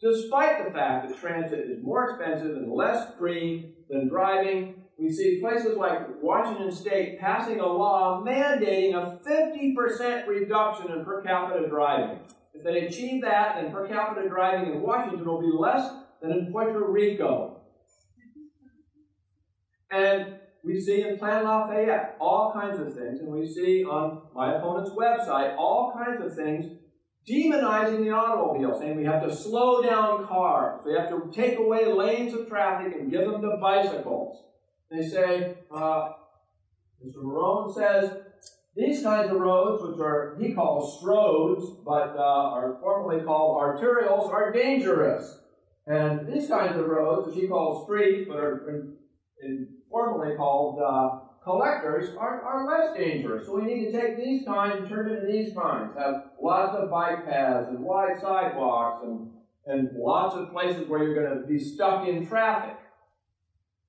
Despite 0.00 0.64
the 0.64 0.70
fact 0.72 1.08
that 1.08 1.20
transit 1.20 1.70
is 1.70 1.82
more 1.82 2.10
expensive 2.10 2.56
and 2.56 2.72
less 2.72 3.14
green 3.18 3.74
than 3.90 4.08
driving, 4.08 4.79
we 5.00 5.10
see 5.10 5.40
places 5.40 5.78
like 5.78 6.22
Washington 6.22 6.70
State 6.70 7.18
passing 7.18 7.58
a 7.58 7.66
law 7.66 8.22
mandating 8.22 8.94
a 8.94 9.18
50% 9.26 10.26
reduction 10.26 10.92
in 10.92 11.04
per 11.04 11.22
capita 11.22 11.66
driving. 11.68 12.20
If 12.52 12.64
they 12.64 12.86
achieve 12.86 13.22
that, 13.22 13.54
then 13.54 13.72
per 13.72 13.88
capita 13.88 14.28
driving 14.28 14.74
in 14.74 14.82
Washington 14.82 15.24
will 15.24 15.40
be 15.40 15.50
less 15.56 15.90
than 16.20 16.32
in 16.32 16.52
Puerto 16.52 16.84
Rico. 16.86 17.62
And 19.90 20.34
we 20.62 20.78
see 20.78 21.02
in 21.02 21.18
Plan 21.18 21.44
Lafayette 21.44 22.16
all 22.20 22.52
kinds 22.52 22.78
of 22.78 22.94
things, 22.94 23.20
and 23.20 23.28
we 23.28 23.46
see 23.46 23.84
on 23.84 24.22
my 24.34 24.56
opponent's 24.56 24.90
website 24.90 25.56
all 25.56 25.94
kinds 25.96 26.20
of 26.20 26.34
things 26.34 26.66
demonizing 27.26 28.04
the 28.04 28.10
automobile, 28.10 28.78
saying 28.78 28.96
we 28.96 29.04
have 29.04 29.22
to 29.22 29.34
slow 29.34 29.82
down 29.82 30.26
cars, 30.26 30.80
we 30.84 30.92
have 30.92 31.08
to 31.08 31.30
take 31.32 31.58
away 31.58 31.90
lanes 31.90 32.34
of 32.34 32.48
traffic 32.48 32.94
and 32.98 33.10
give 33.10 33.22
them 33.22 33.40
to 33.40 33.56
bicycles. 33.60 34.49
They 34.90 35.06
say, 35.06 35.54
uh, 35.70 36.10
Mr. 37.04 37.22
Marohn 37.22 37.74
says, 37.74 38.12
these 38.76 39.02
kinds 39.02 39.30
of 39.30 39.40
roads, 39.40 39.82
which 39.82 40.00
are 40.00 40.36
he 40.40 40.52
calls 40.52 41.02
stroads, 41.02 41.84
but 41.84 42.16
uh, 42.16 42.50
are 42.54 42.78
formerly 42.80 43.24
called 43.24 43.60
arterials, 43.60 44.32
are 44.32 44.52
dangerous. 44.52 45.38
And 45.86 46.32
these 46.32 46.48
kinds 46.48 46.78
of 46.78 46.86
roads, 46.86 47.28
which 47.28 47.36
he 47.36 47.48
calls 47.48 47.84
streets, 47.84 48.28
but 48.28 48.38
are 48.38 48.68
in, 48.68 48.96
in 49.42 49.68
formerly 49.90 50.36
called 50.36 50.80
uh, 50.80 51.26
collectors, 51.42 52.16
are, 52.16 52.42
are 52.42 52.66
less 52.66 52.96
dangerous. 52.96 53.46
So 53.46 53.56
we 53.56 53.62
need 53.62 53.90
to 53.90 53.92
take 53.92 54.16
these 54.16 54.46
kinds 54.46 54.76
and 54.78 54.88
turn 54.88 55.10
into 55.10 55.26
these 55.26 55.52
kinds. 55.52 55.96
Have 55.98 56.30
lots 56.40 56.76
of 56.76 56.90
bike 56.90 57.26
paths 57.26 57.68
and 57.70 57.80
wide 57.80 58.20
sidewalks 58.20 59.04
and, 59.04 59.30
and 59.66 59.88
lots 59.96 60.36
of 60.36 60.52
places 60.52 60.88
where 60.88 61.02
you're 61.02 61.14
going 61.14 61.40
to 61.40 61.46
be 61.46 61.58
stuck 61.58 62.06
in 62.06 62.26
traffic. 62.26 62.76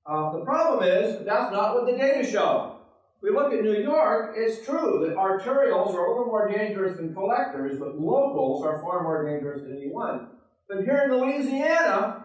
Uh, 0.04 0.32
the 0.32 0.44
problem 0.44 0.82
is 0.82 1.24
that's 1.24 1.52
not 1.52 1.74
what 1.74 1.86
the 1.86 1.96
data 1.96 2.28
show. 2.28 2.76
If 3.16 3.22
we 3.22 3.30
look 3.30 3.52
at 3.52 3.62
New 3.62 3.80
York, 3.80 4.34
it's 4.36 4.66
true 4.66 5.06
that 5.06 5.16
arterials 5.16 5.94
are 5.94 6.06
a 6.06 6.10
little 6.10 6.26
more 6.26 6.50
dangerous 6.50 6.96
than 6.96 7.14
collectors, 7.14 7.78
but 7.78 7.98
locals 7.98 8.64
are 8.64 8.80
far 8.82 9.04
more 9.04 9.24
dangerous 9.24 9.62
than 9.62 9.76
E1. 9.76 10.26
But 10.68 10.84
here 10.84 11.02
in 11.04 11.12
Louisiana, 11.12 12.24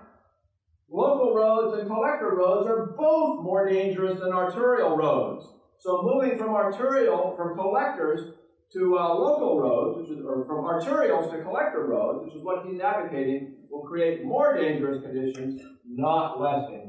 local 0.90 1.36
roads 1.36 1.78
and 1.78 1.88
collector 1.88 2.34
roads 2.36 2.68
are 2.68 2.96
both 2.98 3.44
more 3.44 3.70
dangerous 3.70 4.20
than 4.20 4.32
arterial 4.32 4.98
roads. 4.98 5.46
So 5.80 6.02
moving 6.02 6.38
from 6.40 6.56
arterial, 6.56 7.36
from 7.38 7.56
collectors 7.56 8.34
to 8.74 8.98
uh, 8.98 9.14
local 9.14 9.60
roads, 9.60 10.00
which 10.00 10.18
is, 10.18 10.26
or 10.26 10.46
from 10.46 10.66
arterials 10.66 11.32
to 11.32 11.44
collector 11.44 11.86
roads, 11.86 12.26
which 12.26 12.36
is 12.36 12.44
what 12.44 12.66
he's 12.66 12.82
advocating, 12.82 13.54
will 13.70 13.84
create 13.84 14.26
more 14.26 14.58
dangerous 14.58 15.02
conditions, 15.02 15.62
not 15.86 16.42
less 16.42 16.68
dangerous. 16.70 16.87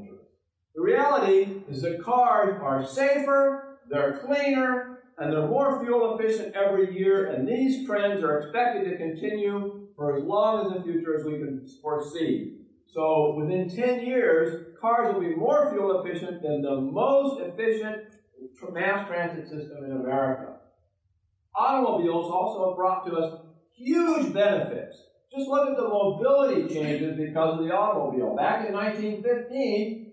The 0.79 0.85
reality 0.85 1.61
is 1.69 1.81
that 1.81 2.01
cars 2.01 2.57
are 2.63 2.85
safer, 2.85 3.79
they're 3.89 4.21
cleaner, 4.25 4.99
and 5.17 5.33
they're 5.33 5.45
more 5.45 5.83
fuel 5.83 6.17
efficient 6.17 6.55
every 6.55 6.97
year, 6.97 7.33
and 7.33 7.45
these 7.45 7.85
trends 7.85 8.23
are 8.23 8.39
expected 8.39 8.89
to 8.89 8.95
continue 8.95 9.89
for 9.97 10.15
as 10.15 10.23
long 10.23 10.65
as 10.65 10.77
the 10.77 10.83
future 10.83 11.19
as 11.19 11.25
we 11.25 11.33
can 11.33 11.67
foresee. 11.81 12.59
So 12.87 13.35
within 13.37 13.67
10 13.69 14.05
years, 14.05 14.67
cars 14.79 15.13
will 15.13 15.19
be 15.19 15.35
more 15.35 15.69
fuel 15.69 16.01
efficient 16.01 16.41
than 16.41 16.61
the 16.61 16.79
most 16.79 17.41
efficient 17.41 17.97
mass 18.71 19.05
transit 19.05 19.49
system 19.49 19.83
in 19.83 19.91
America. 19.91 20.59
Automobiles 21.57 22.31
also 22.31 22.73
brought 22.77 23.05
to 23.05 23.17
us 23.17 23.41
huge 23.75 24.31
benefits. 24.31 24.95
Just 25.29 25.49
look 25.49 25.71
at 25.71 25.75
the 25.75 25.89
mobility 25.89 26.73
changes 26.73 27.17
because 27.17 27.59
of 27.59 27.65
the 27.65 27.73
automobile. 27.73 28.33
Back 28.33 28.65
in 28.65 28.73
1915, 28.73 30.08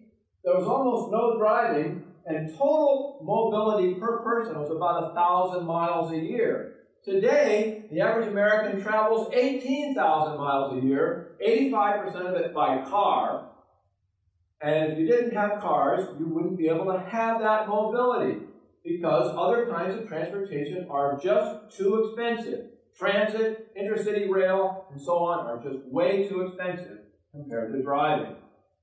there 0.47 0.55
was 0.55 0.69
almost 0.69 1.11
no 1.11 1.37
driving, 1.37 2.05
and 2.25 2.49
total 2.57 3.19
mobility 3.21 3.95
per 3.95 4.19
person 4.19 4.59
was 4.59 4.71
about 4.71 5.11
a 5.11 5.15
thousand 5.15 5.67
miles 5.67 6.12
a 6.12 6.17
year. 6.17 6.75
Today, 7.05 7.85
the 7.91 8.00
average 8.00 8.29
American 8.29 8.81
travels 8.81 9.33
18,000 9.35 10.38
miles 10.38 10.73
a 10.81 10.87
year, 10.87 11.33
85% 11.45 12.15
of 12.15 12.35
it 12.37 12.55
by 12.55 12.79
car. 12.88 13.49
And 14.61 14.93
if 14.93 14.99
you 14.99 15.07
didn't 15.09 15.35
have 15.35 15.61
cars, 15.61 16.07
you 16.17 16.29
wouldn't 16.29 16.57
be 16.57 16.69
able 16.69 16.87
to 16.93 16.99
have 16.99 17.41
that 17.41 17.69
mobility 17.69 18.43
because 18.85 19.35
other 19.37 19.67
kinds 19.67 19.97
of 19.97 20.07
transportation 20.07 20.87
are 20.88 21.19
just 21.21 21.76
too 21.76 22.05
expensive. 22.05 22.67
Transit, 22.97 23.76
intercity 23.76 24.31
rail, 24.31 24.87
and 24.93 25.00
so 25.00 25.19
on 25.19 25.47
are 25.47 25.62
just 25.62 25.85
way 25.87 26.29
too 26.29 26.43
expensive 26.43 26.99
compared 27.33 27.73
to 27.73 27.83
driving. 27.83 28.37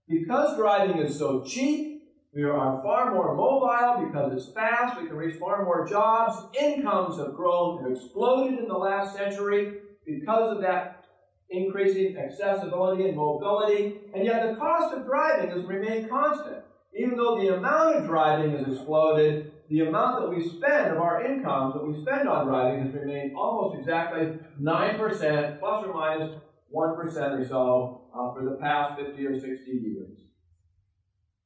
Because 0.07 0.57
driving 0.57 0.98
is 0.98 1.17
so 1.17 1.43
cheap, 1.43 2.03
we 2.33 2.43
are 2.43 2.81
far 2.81 3.13
more 3.13 3.36
mobile 3.36 4.05
because 4.05 4.33
it's 4.33 4.53
fast, 4.53 5.00
we 5.00 5.07
can 5.07 5.15
reach 5.15 5.39
far 5.39 5.63
more 5.63 5.88
jobs. 5.88 6.43
Incomes 6.60 7.17
have 7.17 7.36
grown, 7.36 7.83
have 7.83 7.91
exploded 7.91 8.60
in 8.60 8.67
the 8.67 8.77
last 8.77 9.15
century 9.15 9.79
because 10.05 10.55
of 10.55 10.62
that 10.62 11.05
increasing 11.50 12.17
accessibility 12.17 13.07
and 13.07 13.15
mobility. 13.15 14.00
And 14.13 14.25
yet 14.25 14.50
the 14.50 14.55
cost 14.55 14.93
of 14.93 15.05
driving 15.05 15.51
has 15.51 15.63
remained 15.63 16.10
constant. 16.10 16.63
Even 16.95 17.17
though 17.17 17.39
the 17.39 17.55
amount 17.55 17.95
of 17.98 18.05
driving 18.05 18.57
has 18.57 18.67
exploded, 18.67 19.51
the 19.69 19.81
amount 19.81 20.22
that 20.22 20.29
we 20.29 20.48
spend 20.48 20.91
of 20.91 20.98
our 20.98 21.24
incomes 21.24 21.74
that 21.74 21.86
we 21.86 22.00
spend 22.00 22.27
on 22.27 22.48
driving 22.48 22.86
has 22.86 22.93
remained 22.93 23.36
almost 23.36 23.79
exactly 23.79 24.38
9%, 24.62 25.60
plus 25.60 25.86
or 25.86 25.93
minus 25.93 26.36
1% 26.74 27.39
or 27.39 27.48
so 27.48 28.10
uh, 28.13 28.34
for 28.34 28.44
the 28.44 28.58
past 28.62 29.00
50 29.00 29.25
or 29.25 29.34
60 29.39 29.72
years. 29.72 30.20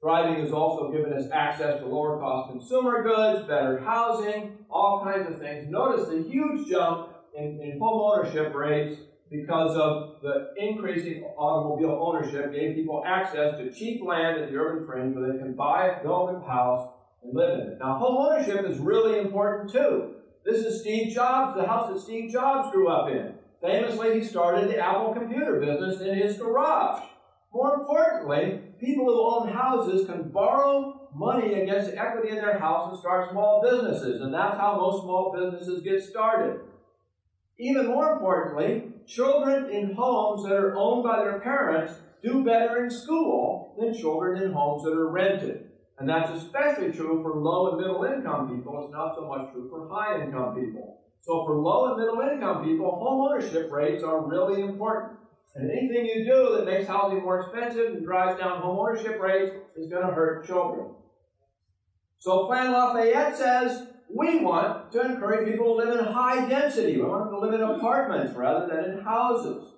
Driving 0.01 0.43
has 0.43 0.53
also 0.53 0.91
given 0.91 1.11
us 1.11 1.25
access 1.33 1.79
to 1.79 1.87
lower 1.87 2.19
cost 2.19 2.51
consumer 2.51 3.03
goods, 3.03 3.47
better 3.47 3.79
housing, 3.79 4.59
all 4.69 5.03
kinds 5.03 5.27
of 5.29 5.39
things. 5.39 5.67
Notice 5.69 6.07
the 6.07 6.21
huge 6.21 6.69
jump 6.69 7.09
in, 7.35 7.59
in 7.61 7.79
home 7.79 7.99
ownership 8.01 8.53
rates 8.53 9.01
because 9.29 9.75
of 9.75 10.21
the 10.21 10.53
increasing 10.57 11.23
automobile 11.37 11.99
ownership 12.01 12.53
gave 12.53 12.75
people 12.75 13.03
access 13.05 13.57
to 13.57 13.71
cheap 13.71 14.01
land 14.03 14.39
at 14.39 14.49
the 14.49 14.55
urban 14.55 14.85
fringe 14.85 15.15
where 15.15 15.33
they 15.33 15.39
can 15.39 15.53
buy, 15.53 15.97
build 16.03 16.29
a 16.29 16.47
house, 16.47 16.89
and 17.23 17.35
live 17.35 17.59
in 17.59 17.67
it. 17.67 17.77
Now, 17.79 17.97
home 17.97 18.17
ownership 18.17 18.65
is 18.65 18.77
really 18.77 19.19
important 19.19 19.71
too. 19.71 20.13
This 20.45 20.65
is 20.65 20.79
Steve 20.81 21.13
Jobs, 21.13 21.57
the 21.57 21.67
house 21.67 21.91
that 21.91 21.99
Steve 21.99 22.31
Jobs 22.31 22.71
grew 22.71 22.87
up 22.87 23.09
in. 23.09 23.36
Famously, 23.61 24.19
he 24.19 24.25
started 24.25 24.69
the 24.69 24.77
Apple 24.77 25.13
computer 25.13 25.59
business 25.59 26.01
in 26.01 26.15
his 26.15 26.37
garage. 26.37 27.03
More 27.53 27.75
importantly, 27.75 28.61
people 28.79 29.05
who 29.05 29.21
own 29.21 29.49
houses 29.51 30.05
can 30.05 30.29
borrow 30.29 31.09
money 31.15 31.53
against 31.55 31.91
the 31.91 31.97
equity 31.97 32.29
in 32.29 32.35
their 32.35 32.59
house 32.59 32.91
and 32.91 32.99
start 32.99 33.31
small 33.31 33.61
businesses, 33.63 34.21
and 34.21 34.33
that's 34.33 34.57
how 34.59 34.77
most 34.77 35.01
small 35.01 35.33
businesses 35.35 35.81
get 35.81 36.03
started. 36.03 36.61
Even 37.57 37.87
more 37.87 38.13
importantly, 38.13 38.91
children 39.07 39.71
in 39.71 39.93
homes 39.93 40.43
that 40.43 40.53
are 40.53 40.75
owned 40.75 41.03
by 41.03 41.23
their 41.23 41.39
parents 41.39 41.93
do 42.23 42.43
better 42.43 42.83
in 42.83 42.91
school 42.91 43.75
than 43.79 43.97
children 43.97 44.43
in 44.43 44.51
homes 44.51 44.83
that 44.83 44.91
are 44.91 45.09
rented. 45.09 45.71
And 45.97 46.07
that's 46.07 46.29
especially 46.43 46.91
true 46.91 47.23
for 47.23 47.35
low 47.35 47.71
and 47.71 47.81
middle 47.81 48.03
income 48.03 48.55
people. 48.55 48.83
It's 48.83 48.93
not 48.93 49.15
so 49.15 49.27
much 49.27 49.51
true 49.51 49.67
for 49.69 49.89
high 49.89 50.23
income 50.23 50.53
people. 50.53 51.06
So 51.27 51.43
for 51.45 51.57
low 51.57 51.87
and 51.87 51.97
middle 51.99 52.21
income 52.21 52.63
people, 52.63 52.89
home 52.89 53.29
ownership 53.29 53.69
rates 53.69 54.01
are 54.01 54.25
really 54.25 54.61
important. 54.61 55.19
And 55.55 55.69
anything 55.69 56.05
you 56.05 56.23
do 56.23 56.55
that 56.55 56.65
makes 56.65 56.87
housing 56.87 57.21
more 57.21 57.41
expensive 57.41 57.95
and 57.95 58.05
drives 58.05 58.39
down 58.39 58.61
home 58.61 58.79
ownership 58.79 59.19
rates 59.19 59.53
is 59.75 59.89
going 59.89 60.07
to 60.07 60.13
hurt 60.13 60.47
children. 60.47 60.91
So 62.19 62.45
Plan 62.45 62.71
Lafayette 62.71 63.35
says 63.35 63.89
we 64.09 64.39
want 64.39 64.89
to 64.93 65.01
encourage 65.01 65.51
people 65.51 65.75
to 65.75 65.83
live 65.83 65.99
in 65.99 66.05
high 66.05 66.47
density. 66.47 66.95
We 66.95 67.03
want 67.03 67.25
them 67.25 67.33
to 67.33 67.39
live 67.45 67.53
in 67.53 67.61
apartments 67.61 68.33
rather 68.33 68.65
than 68.65 68.93
in 68.93 69.03
houses, 69.03 69.73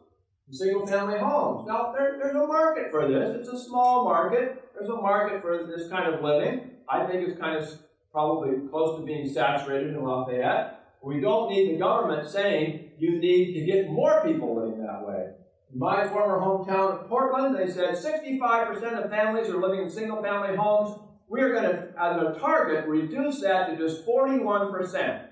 in 0.47 0.53
single 0.53 0.85
family 0.85 1.17
homes. 1.17 1.67
Now, 1.67 1.91
there, 1.97 2.19
there's 2.21 2.35
a 2.35 2.45
market 2.45 2.91
for 2.91 3.07
this. 3.07 3.35
It's 3.35 3.49
a 3.49 3.57
small 3.57 4.03
market. 4.03 4.69
There's 4.77 4.91
a 4.91 5.01
market 5.01 5.41
for 5.41 5.65
this 5.65 5.89
kind 5.89 6.13
of 6.13 6.21
living. 6.21 6.73
I 6.87 7.07
think 7.07 7.27
it's 7.27 7.39
kind 7.39 7.57
of 7.57 7.67
probably 8.11 8.67
close 8.69 8.99
to 8.99 9.05
being 9.05 9.27
saturated 9.27 9.95
in 9.95 10.03
Lafayette. 10.03 10.78
We 11.01 11.21
don't 11.21 11.49
need 11.49 11.73
the 11.73 11.79
government 11.79 12.27
saying 12.27 12.91
you 12.97 13.19
need 13.19 13.53
to 13.53 13.65
get 13.65 13.89
more 13.89 14.21
people 14.25 14.55
living 14.55 14.85
that 14.85 15.05
way. 15.05 15.31
In 15.71 15.79
my 15.79 16.07
former 16.07 16.39
hometown 16.39 16.99
of 16.99 17.07
Portland, 17.07 17.55
they 17.55 17.71
said 17.71 17.95
65% 17.95 19.03
of 19.03 19.09
families 19.09 19.49
are 19.49 19.61
living 19.61 19.83
in 19.83 19.89
single 19.89 20.21
family 20.21 20.55
homes. 20.55 20.99
We're 21.29 21.53
going 21.53 21.63
to, 21.63 21.93
as 21.97 22.17
a 22.17 22.39
target, 22.39 22.87
reduce 22.87 23.41
that 23.41 23.69
to 23.69 23.77
just 23.77 24.05
41%. 24.05 25.25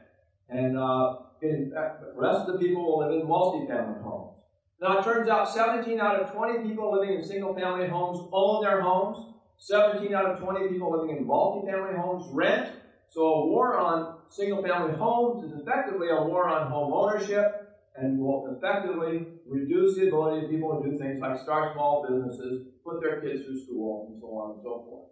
And 0.50 0.78
uh, 0.78 1.16
in, 1.42 1.72
the 1.72 2.14
rest 2.16 2.48
of 2.48 2.54
the 2.54 2.60
people 2.60 2.86
will 2.86 3.00
live 3.00 3.20
in 3.20 3.28
multi-family 3.28 4.02
homes. 4.02 4.36
Now, 4.80 5.00
it 5.00 5.04
turns 5.04 5.28
out 5.28 5.50
17 5.52 6.00
out 6.00 6.22
of 6.22 6.32
20 6.32 6.70
people 6.70 6.94
living 6.94 7.16
in 7.16 7.24
single 7.24 7.56
family 7.56 7.88
homes 7.88 8.30
own 8.32 8.64
their 8.64 8.82
homes. 8.82 9.34
17 9.58 10.14
out 10.14 10.26
of 10.26 10.40
20 10.40 10.70
people 10.70 10.92
living 10.92 11.18
in 11.18 11.26
multi-family 11.26 11.98
homes 11.98 12.26
rent. 12.32 12.74
So 13.10 13.22
a 13.22 13.48
war 13.48 13.80
on 13.80 14.17
single-family 14.30 14.98
homes 14.98 15.44
is 15.44 15.60
effectively 15.60 16.10
a 16.10 16.22
war 16.22 16.50
on 16.50 16.72
home 16.72 16.94
ownership 16.94 17.68
and 17.96 18.20
will 18.20 18.56
effectively 18.56 19.26
reduce 19.48 19.96
the 19.96 20.08
ability 20.08 20.46
of 20.46 20.52
people 20.52 20.82
to 20.82 20.92
do 20.92 20.98
things 20.98 21.20
like 21.20 21.40
start 21.40 21.74
small 21.74 22.06
businesses, 22.08 22.68
put 22.86 23.02
their 23.02 23.22
kids 23.22 23.46
through 23.46 23.64
school, 23.64 24.08
and 24.10 24.22
so 24.22 24.28
on 24.28 24.52
and 24.52 24.62
so 24.62 24.86
forth. 24.88 25.10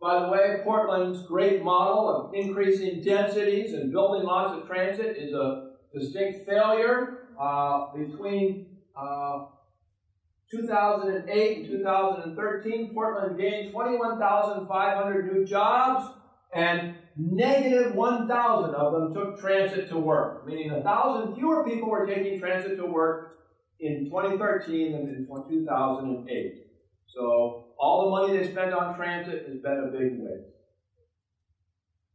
By 0.00 0.20
the 0.20 0.28
way, 0.28 0.60
Portland's 0.62 1.26
great 1.26 1.62
model 1.62 2.08
of 2.08 2.34
increasing 2.34 3.02
densities 3.02 3.72
and 3.72 3.90
building 3.90 4.24
lots 4.24 4.60
of 4.60 4.66
transit 4.68 5.16
is 5.16 5.32
a 5.32 5.72
distinct 5.92 6.46
failure. 6.46 7.28
Uh, 7.40 7.92
between 7.92 8.66
uh, 8.96 9.46
2008 10.50 11.58
and 11.58 11.66
2013, 11.66 12.94
Portland 12.94 13.38
gained 13.38 13.72
21,500 13.72 15.32
new 15.32 15.44
jobs, 15.44 16.14
and 16.54 16.94
negative 17.16 17.94
1,000 17.94 18.74
of 18.74 18.92
them 18.92 19.14
took 19.14 19.40
transit 19.40 19.88
to 19.88 19.98
work, 19.98 20.46
meaning 20.46 20.72
1,000 20.72 21.34
fewer 21.34 21.64
people 21.64 21.88
were 21.88 22.06
taking 22.06 22.38
transit 22.38 22.76
to 22.76 22.86
work 22.86 23.38
in 23.80 24.06
2013 24.06 24.92
than 24.92 25.08
in 25.08 25.26
2008. 25.26 26.66
So 27.08 27.64
all 27.78 28.04
the 28.04 28.10
money 28.10 28.38
they 28.38 28.50
spend 28.50 28.74
on 28.74 28.94
transit 28.96 29.46
has 29.48 29.58
been 29.58 29.84
a 29.88 29.90
big 29.90 30.18
waste. 30.18 30.56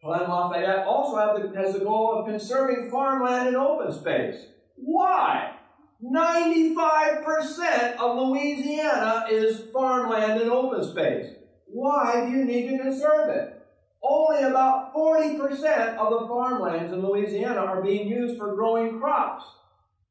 Plan 0.01 0.29
Lafayette 0.29 0.86
also 0.86 1.15
the, 1.38 1.55
has 1.60 1.74
the 1.74 1.79
goal 1.79 2.15
of 2.15 2.25
conserving 2.27 2.89
farmland 2.89 3.50
and 3.50 3.58
open 3.58 3.91
space. 3.93 4.48
Why? 4.75 5.55
95% 6.03 7.98
of 7.98 8.17
Louisiana 8.17 9.25
is 9.29 9.62
farmland 9.72 10.41
and 10.41 10.50
open 10.50 10.84
space. 10.84 11.36
Why 11.67 12.25
do 12.25 12.31
you 12.31 12.46
need 12.46 12.70
to 12.70 12.79
conserve 12.79 13.29
it? 13.29 13.61
Only 14.03 14.43
about 14.43 14.93
40% 14.96 15.98
of 15.98 16.22
the 16.22 16.27
farmlands 16.27 16.91
in 16.91 17.05
Louisiana 17.05 17.62
are 17.62 17.84
being 17.84 18.08
used 18.08 18.38
for 18.38 18.55
growing 18.55 19.00
crops. 19.00 19.46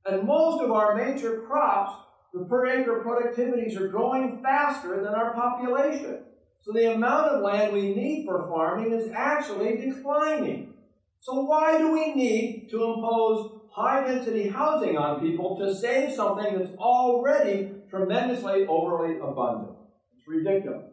And 0.06 0.26
most 0.26 0.62
of 0.62 0.70
our 0.70 0.94
major 0.94 1.42
crops, 1.42 1.92
the 2.32 2.44
per 2.44 2.66
acre 2.66 3.02
productivities 3.04 3.78
are 3.78 3.88
growing 3.88 4.40
faster 4.42 5.02
than 5.02 5.14
our 5.14 5.34
population. 5.34 6.24
So 6.60 6.72
the 6.72 6.94
amount 6.94 7.28
of 7.28 7.42
land 7.42 7.72
we 7.72 7.94
need 7.94 8.26
for 8.26 8.48
farming 8.48 8.92
is 8.92 9.10
actually 9.12 9.76
declining. 9.78 10.74
So 11.20 11.40
why 11.42 11.78
do 11.78 11.92
we 11.92 12.14
need 12.14 12.68
to 12.70 12.76
impose 12.76 13.60
high 13.72 14.04
density 14.04 14.48
housing 14.48 14.96
on 14.96 15.20
people 15.20 15.58
to 15.58 15.74
save 15.74 16.14
something 16.14 16.58
that's 16.58 16.76
already 16.76 17.70
tremendously 17.88 18.66
overly 18.66 19.18
abundant. 19.18 19.76
It's 20.16 20.26
ridiculous. 20.28 20.86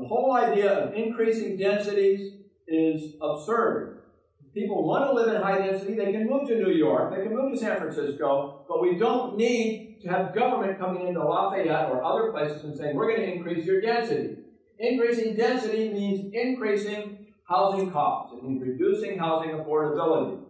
The 0.00 0.06
whole 0.06 0.32
idea 0.32 0.72
of 0.72 0.94
increasing 0.94 1.56
densities 1.56 2.34
is 2.66 3.14
absurd. 3.20 4.02
If 4.46 4.54
people 4.54 4.86
want 4.86 5.04
to 5.06 5.12
live 5.12 5.34
in 5.34 5.42
high 5.42 5.58
density, 5.58 5.94
they 5.94 6.12
can 6.12 6.28
move 6.28 6.46
to 6.48 6.56
New 6.56 6.72
York, 6.72 7.14
they 7.14 7.22
can 7.22 7.34
move 7.34 7.52
to 7.52 7.58
San 7.58 7.78
Francisco, 7.78 8.64
but 8.68 8.80
we 8.80 8.96
don't 8.96 9.36
need 9.36 9.98
to 10.02 10.08
have 10.08 10.34
government 10.34 10.78
coming 10.78 11.08
into 11.08 11.20
Lafayette 11.20 11.90
or 11.90 12.04
other 12.04 12.30
places 12.30 12.62
and 12.64 12.76
saying, 12.76 12.94
we're 12.94 13.08
going 13.08 13.28
to 13.28 13.34
increase 13.34 13.66
your 13.66 13.80
density. 13.80 14.36
Increasing 14.78 15.34
density 15.34 15.88
means 15.88 16.32
increasing 16.32 17.26
housing 17.48 17.90
costs. 17.90 18.36
It 18.36 18.44
means 18.44 18.62
reducing 18.62 19.18
housing 19.18 19.50
affordability. 19.50 20.44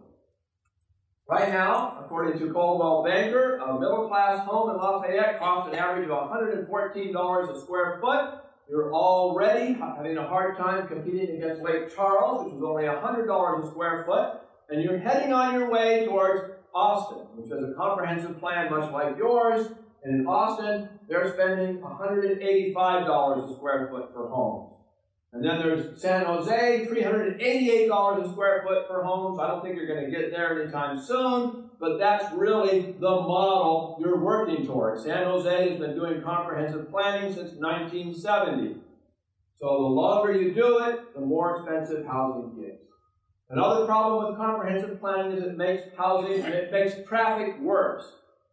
Right 1.27 1.49
now, 1.49 1.97
according 2.03 2.39
to 2.39 2.53
Coldwell 2.53 3.03
Banker, 3.03 3.57
a 3.57 3.79
middle 3.79 4.07
class 4.07 4.45
home 4.45 4.71
in 4.71 4.77
Lafayette 4.77 5.39
costs 5.39 5.71
an 5.71 5.79
average 5.79 6.09
of 6.09 6.29
$114 6.29 7.55
a 7.55 7.61
square 7.61 7.99
foot. 8.01 8.48
You're 8.69 8.93
already 8.93 9.73
having 9.73 10.17
a 10.17 10.27
hard 10.27 10.55
time 10.55 10.87
competing 10.87 11.37
against 11.37 11.63
Lake 11.63 11.93
Charles, 11.95 12.45
which 12.45 12.53
is 12.53 12.61
only 12.61 12.83
$100 12.83 13.63
a 13.63 13.67
square 13.71 14.03
foot, 14.05 14.41
and 14.69 14.83
you're 14.83 14.99
heading 14.99 15.33
on 15.33 15.55
your 15.55 15.71
way 15.71 16.05
towards 16.05 16.51
Austin, 16.73 17.25
which 17.35 17.49
has 17.49 17.63
a 17.63 17.73
comprehensive 17.75 18.39
plan 18.39 18.69
much 18.69 18.91
like 18.91 19.17
yours. 19.17 19.71
And 20.03 20.21
in 20.21 20.27
Austin, 20.27 20.87
they're 21.07 21.33
spending 21.33 21.79
$185 21.79 23.49
a 23.49 23.55
square 23.55 23.87
foot 23.91 24.13
for 24.13 24.29
homes. 24.29 24.73
And 25.33 25.43
then 25.43 25.59
there's 25.59 25.99
San 25.99 26.25
Jose, 26.25 26.87
$388 26.89 28.25
a 28.25 28.31
square 28.31 28.63
foot 28.67 28.87
for 28.87 29.03
homes. 29.03 29.39
I 29.39 29.47
don't 29.47 29.63
think 29.63 29.75
you're 29.77 29.87
going 29.87 30.05
to 30.05 30.11
get 30.11 30.31
there 30.31 30.61
anytime 30.61 31.01
soon, 31.01 31.68
but 31.79 31.97
that's 31.97 32.33
really 32.33 32.93
the 32.99 33.09
model 33.09 33.97
you're 34.01 34.19
working 34.19 34.65
towards. 34.65 35.03
San 35.03 35.23
Jose 35.23 35.69
has 35.69 35.79
been 35.79 35.95
doing 35.95 36.21
comprehensive 36.21 36.91
planning 36.91 37.33
since 37.33 37.53
1970. 37.53 38.75
So 39.55 39.67
the 39.67 39.87
longer 39.87 40.33
you 40.33 40.53
do 40.53 40.79
it, 40.79 41.13
the 41.13 41.21
more 41.21 41.57
expensive 41.57 42.05
housing 42.05 42.61
gets. 42.61 42.83
Another 43.49 43.85
problem 43.85 44.29
with 44.29 44.37
comprehensive 44.37 44.99
planning 44.99 45.37
is 45.37 45.43
it 45.43 45.57
makes 45.57 45.83
housing, 45.97 46.43
it 46.43 46.71
makes 46.71 46.93
traffic 47.07 47.59
worse. 47.61 48.05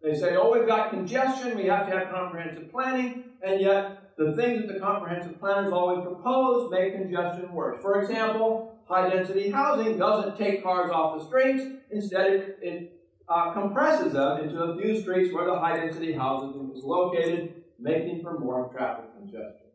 They 0.03 0.15
say, 0.15 0.37
oh, 0.37 0.53
we've 0.53 0.67
got 0.67 0.91
congestion, 0.91 1.57
we 1.57 1.67
have 1.67 1.87
to 1.89 1.99
have 1.99 2.11
comprehensive 2.11 2.71
planning, 2.71 3.25
and 3.43 3.61
yet 3.61 4.15
the 4.17 4.35
things 4.35 4.63
that 4.63 4.73
the 4.73 4.81
comprehensive 4.81 5.39
planners 5.39 5.73
always 5.73 6.05
propose 6.05 6.71
make 6.71 6.95
congestion 6.95 7.53
worse. 7.53 7.83
For 7.83 8.01
example, 8.01 8.79
high 8.89 9.11
density 9.11 9.51
housing 9.51 9.99
doesn't 9.99 10.39
take 10.39 10.63
cars 10.63 10.91
off 10.91 11.19
the 11.19 11.27
streets, 11.27 11.65
instead, 11.91 12.33
it, 12.33 12.59
it 12.63 12.96
uh, 13.29 13.53
compresses 13.53 14.13
them 14.13 14.41
into 14.41 14.63
a 14.63 14.77
few 14.81 15.01
streets 15.01 15.35
where 15.35 15.47
the 15.47 15.59
high 15.59 15.77
density 15.77 16.13
housing 16.13 16.73
is 16.77 16.85
located, 16.85 17.65
making 17.79 18.23
for 18.23 18.39
more 18.39 18.71
traffic 18.73 19.07
congestion. 19.19 19.67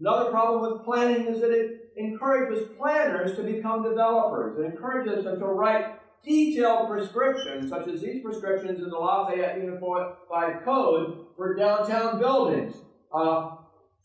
Another 0.00 0.30
problem 0.30 0.72
with 0.72 0.84
planning 0.84 1.26
is 1.26 1.40
that 1.40 1.50
it 1.50 1.92
encourages 1.96 2.68
planners 2.78 3.36
to 3.36 3.42
become 3.42 3.82
developers. 3.82 4.58
It 4.58 4.64
encourages 4.64 5.24
them 5.24 5.38
to 5.38 5.46
write 5.46 5.98
detailed 6.24 6.88
prescriptions, 6.88 7.68
such 7.68 7.88
as 7.88 8.00
these 8.00 8.22
prescriptions 8.22 8.80
in 8.80 8.88
the 8.88 8.96
Lafayette 8.96 9.58
Unified 9.58 10.64
Code 10.64 11.26
for 11.36 11.54
downtown 11.54 12.18
buildings. 12.18 12.74
Uh, 13.12 13.56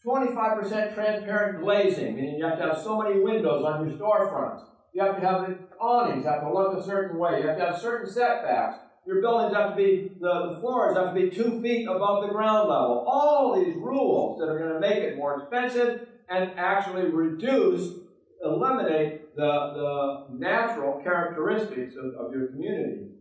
25% 0.06 0.94
transparent 0.94 1.64
glazing, 1.64 2.16
meaning 2.16 2.36
you 2.38 2.46
have 2.46 2.58
to 2.58 2.66
have 2.66 2.82
so 2.82 3.02
many 3.02 3.20
windows 3.20 3.64
on 3.64 3.88
your 3.88 3.98
storefronts. 3.98 4.64
You 4.94 5.04
have 5.04 5.20
to 5.20 5.28
have 5.28 5.58
awnings 5.80 6.26
have 6.26 6.42
to 6.42 6.54
look 6.54 6.78
a 6.78 6.84
certain 6.84 7.18
way. 7.18 7.42
You 7.42 7.48
have 7.48 7.58
to 7.58 7.66
have 7.66 7.82
certain 7.82 8.12
setbacks. 8.12 8.80
Your 9.06 9.22
buildings 9.22 9.56
have 9.56 9.72
to 9.72 9.76
be, 9.76 10.12
the, 10.20 10.54
the 10.54 10.60
floors 10.60 10.98
have 10.98 11.14
to 11.14 11.22
be 11.22 11.30
two 11.30 11.62
feet 11.62 11.88
above 11.88 12.28
the 12.28 12.34
ground 12.34 12.70
level. 12.70 13.06
All 13.08 13.56
these 13.56 13.76
rules 13.76 14.40
that 14.40 14.48
are 14.48 14.60
going 14.60 14.74
to 14.74 14.80
make 14.80 14.98
it 14.98 15.16
more 15.16 15.42
expensive 15.42 16.08
and 16.30 16.52
actually 16.58 17.06
reduce, 17.06 18.00
eliminate 18.44 19.36
the, 19.36 19.42
the 19.42 20.38
natural 20.38 21.02
characteristics 21.02 21.96
of, 21.96 22.14
of 22.16 22.34
your 22.34 22.48
community 22.48 23.12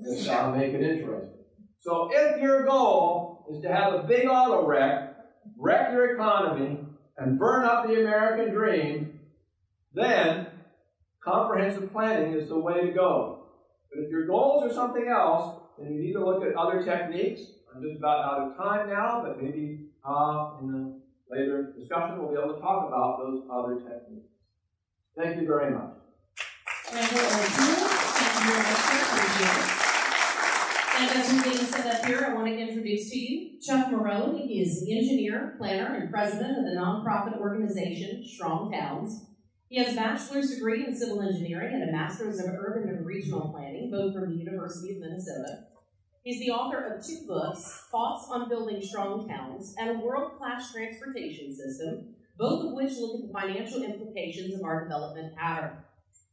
that 0.00 0.24
to 0.24 0.56
make 0.56 0.74
it 0.74 0.82
interesting. 0.82 1.30
So 1.78 2.10
if 2.12 2.40
your 2.40 2.64
goal 2.66 3.46
is 3.52 3.62
to 3.62 3.68
have 3.68 3.94
a 3.94 4.02
big 4.02 4.26
auto 4.26 4.66
wreck 4.66 5.10
wreck 5.56 5.92
your 5.92 6.14
economy, 6.14 6.78
and 7.16 7.38
burn 7.38 7.64
up 7.64 7.86
the 7.86 8.00
American 8.00 8.52
dream, 8.52 9.20
then 9.92 10.46
comprehensive 11.22 11.92
planning 11.92 12.34
is 12.34 12.48
the 12.48 12.58
way 12.58 12.80
to 12.80 12.92
go. 12.92 13.46
But 13.90 14.04
if 14.04 14.10
your 14.10 14.26
goals 14.26 14.64
are 14.64 14.74
something 14.74 15.08
else, 15.08 15.60
then 15.78 15.92
you 15.92 16.00
need 16.00 16.12
to 16.14 16.24
look 16.24 16.44
at 16.44 16.54
other 16.54 16.82
techniques. 16.82 17.42
I'm 17.74 17.82
just 17.82 17.98
about 17.98 18.24
out 18.24 18.50
of 18.50 18.56
time 18.56 18.88
now, 18.88 19.22
but 19.24 19.42
maybe 19.42 19.86
uh, 20.04 20.58
in 20.62 20.74
a 20.74 21.34
later 21.34 21.72
discussion 21.78 22.18
we'll 22.18 22.32
be 22.32 22.38
able 22.40 22.54
to 22.54 22.60
talk 22.60 22.88
about 22.88 23.18
those 23.18 23.44
other 23.52 23.76
techniques. 23.76 24.26
Thank 25.16 25.40
you 25.40 25.46
very 25.46 25.72
much. 25.72 25.94
Thank 26.86 27.12
you, 27.12 27.18
and 31.00 31.10
as 31.12 31.32
we're 31.32 31.42
getting 31.42 31.66
set 31.66 31.86
up 31.86 32.04
here, 32.04 32.26
I 32.28 32.34
want 32.34 32.46
to 32.48 32.58
introduce 32.58 33.10
to 33.10 33.18
you 33.18 33.58
Chuck 33.60 33.90
Marohn. 33.90 34.46
He 34.46 34.60
is 34.60 34.84
the 34.84 34.98
engineer, 34.98 35.54
planner, 35.56 35.94
and 35.94 36.10
president 36.10 36.58
of 36.58 36.64
the 36.64 36.72
nonprofit 36.78 37.38
organization 37.38 38.22
Strong 38.26 38.72
Towns. 38.72 39.29
He 39.70 39.78
has 39.78 39.92
a 39.92 39.96
bachelor's 39.96 40.50
degree 40.50 40.84
in 40.84 40.96
civil 40.96 41.22
engineering 41.22 41.72
and 41.72 41.88
a 41.88 41.92
master's 41.92 42.40
of 42.40 42.46
urban 42.46 42.88
and 42.88 43.06
regional 43.06 43.52
planning, 43.52 43.88
both 43.88 44.12
from 44.12 44.28
the 44.28 44.36
University 44.36 44.96
of 44.96 44.98
Minnesota. 44.98 45.66
He's 46.24 46.40
the 46.40 46.50
author 46.50 46.92
of 46.92 47.06
two 47.06 47.24
books, 47.24 47.84
Thoughts 47.88 48.26
on 48.28 48.48
Building 48.48 48.82
Strong 48.82 49.28
Towns 49.28 49.76
and 49.78 49.90
a 49.90 50.04
World-Class 50.04 50.72
Transportation 50.72 51.54
System, 51.54 52.16
both 52.36 52.66
of 52.66 52.72
which 52.72 52.98
look 52.98 53.20
at 53.20 53.28
the 53.28 53.32
financial 53.32 53.84
implications 53.84 54.56
of 54.56 54.64
our 54.64 54.82
development 54.82 55.36
pattern. 55.36 55.76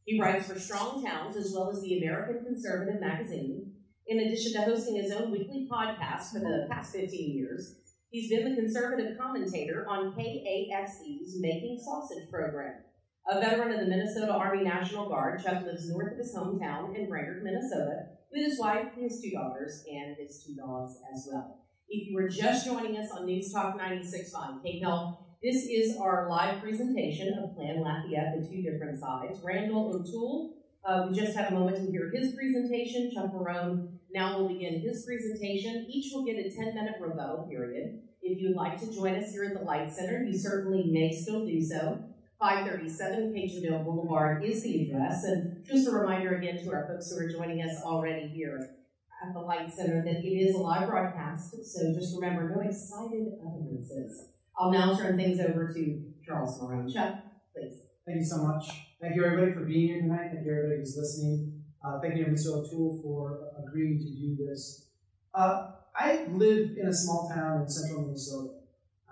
He 0.04 0.20
writes 0.20 0.48
for 0.48 0.58
Strong 0.58 1.04
Towns 1.04 1.36
as 1.36 1.52
well 1.54 1.70
as 1.70 1.80
the 1.80 1.96
American 1.96 2.44
Conservative 2.44 3.00
magazine, 3.00 3.72
In 4.08 4.18
addition 4.18 4.54
to 4.54 4.62
hosting 4.62 4.96
his 4.96 5.12
own 5.12 5.30
weekly 5.30 5.68
podcast 5.70 6.32
for 6.32 6.40
the 6.40 6.66
past 6.68 6.92
15 6.92 7.38
years, 7.38 7.76
he's 8.10 8.30
been 8.30 8.50
the 8.50 8.60
conservative 8.60 9.16
commentator 9.16 9.86
on 9.88 10.12
KAXE's 10.14 11.38
Making 11.40 11.78
Sausage 11.80 12.28
program. 12.28 12.82
A 13.30 13.40
veteran 13.40 13.72
of 13.72 13.80
the 13.80 13.86
Minnesota 13.86 14.32
Army 14.32 14.64
National 14.64 15.06
Guard, 15.06 15.42
Chuck 15.44 15.62
lives 15.62 15.90
north 15.90 16.12
of 16.12 16.18
his 16.18 16.34
hometown 16.34 16.96
in 16.96 17.10
Brainerd, 17.10 17.44
Minnesota, 17.44 18.06
with 18.32 18.42
his 18.42 18.58
wife, 18.58 18.86
his 18.96 19.20
two 19.20 19.32
daughters, 19.32 19.84
and 19.86 20.16
his 20.16 20.42
two 20.42 20.54
dogs 20.54 20.94
as 21.14 21.28
well. 21.30 21.58
If 21.90 22.08
you 22.08 22.16
are 22.16 22.28
just 22.28 22.64
joining 22.64 22.96
us 22.96 23.10
on 23.10 23.26
News 23.26 23.52
Talk 23.52 23.78
96.5 23.78 24.64
KPEL, 24.64 25.18
this 25.42 25.66
is 25.66 25.98
our 26.00 26.30
live 26.30 26.62
presentation 26.62 27.34
of 27.34 27.54
Plan 27.54 27.82
Lafayette, 27.82 28.40
the 28.40 28.48
two 28.48 28.62
different 28.62 28.98
sides. 28.98 29.40
Randal 29.44 29.94
O'Toole, 29.94 30.54
uh, 30.86 31.08
we 31.10 31.14
just 31.14 31.36
had 31.36 31.52
a 31.52 31.54
moment 31.54 31.76
to 31.76 31.92
hear 31.92 32.10
his 32.10 32.34
presentation. 32.34 33.10
Chuck 33.14 33.30
Marohn 33.34 33.88
now 34.10 34.38
will 34.38 34.48
begin 34.48 34.80
his 34.80 35.04
presentation. 35.04 35.86
Each 35.90 36.10
will 36.14 36.24
get 36.24 36.36
a 36.36 36.48
10-minute 36.48 36.94
rebuttal 36.98 37.46
period. 37.50 38.00
If 38.22 38.40
you'd 38.40 38.56
like 38.56 38.80
to 38.80 38.90
join 38.90 39.22
us 39.22 39.32
here 39.32 39.44
at 39.44 39.52
the 39.52 39.66
Light 39.66 39.92
Center, 39.92 40.22
you 40.22 40.36
certainly 40.36 40.84
may 40.90 41.12
still 41.12 41.44
do 41.44 41.60
so. 41.60 42.07
537 42.38 43.34
Cajun 43.34 43.84
Boulevard 43.84 44.44
is 44.44 44.62
the 44.62 44.82
address. 44.82 45.24
And 45.24 45.64
just 45.64 45.88
a 45.88 45.90
reminder 45.90 46.36
again 46.36 46.62
to 46.62 46.72
our 46.72 46.86
folks 46.86 47.10
who 47.10 47.18
are 47.18 47.28
joining 47.28 47.60
us 47.62 47.82
already 47.84 48.28
here 48.28 48.76
at 49.22 49.34
the 49.34 49.40
Light 49.40 49.72
Center 49.72 50.02
that 50.04 50.24
it 50.24 50.28
is 50.28 50.54
a 50.54 50.58
live 50.58 50.88
broadcast. 50.88 51.50
So 51.64 51.92
just 51.92 52.14
remember, 52.14 52.48
no 52.48 52.60
excited 52.60 53.32
utterances. 53.44 54.28
I'll 54.56 54.70
now 54.70 54.96
turn 54.96 55.16
things 55.16 55.40
over 55.40 55.72
to 55.74 56.02
Charles 56.24 56.60
Marohn. 56.60 56.92
Chuck, 56.92 57.14
please. 57.54 57.82
Thank 58.06 58.18
you 58.20 58.24
so 58.24 58.38
much. 58.38 58.64
Thank 59.00 59.16
you 59.16 59.24
everybody 59.24 59.52
for 59.52 59.64
being 59.64 59.88
here 59.88 60.00
tonight. 60.00 60.30
Thank 60.32 60.46
you 60.46 60.52
everybody 60.52 60.78
who's 60.78 60.96
listening. 60.96 61.62
Uh, 61.84 62.00
thank 62.00 62.16
you 62.16 62.24
Mr. 62.26 62.54
O'Toole 62.54 63.00
for 63.02 63.50
agreeing 63.66 63.98
to 63.98 64.04
do 64.04 64.46
this. 64.46 64.86
Uh, 65.34 65.72
I 65.94 66.26
live 66.30 66.70
in 66.76 66.86
a 66.86 66.94
small 66.94 67.30
town 67.34 67.62
in 67.62 67.68
central 67.68 68.02
Minnesota. 68.02 68.54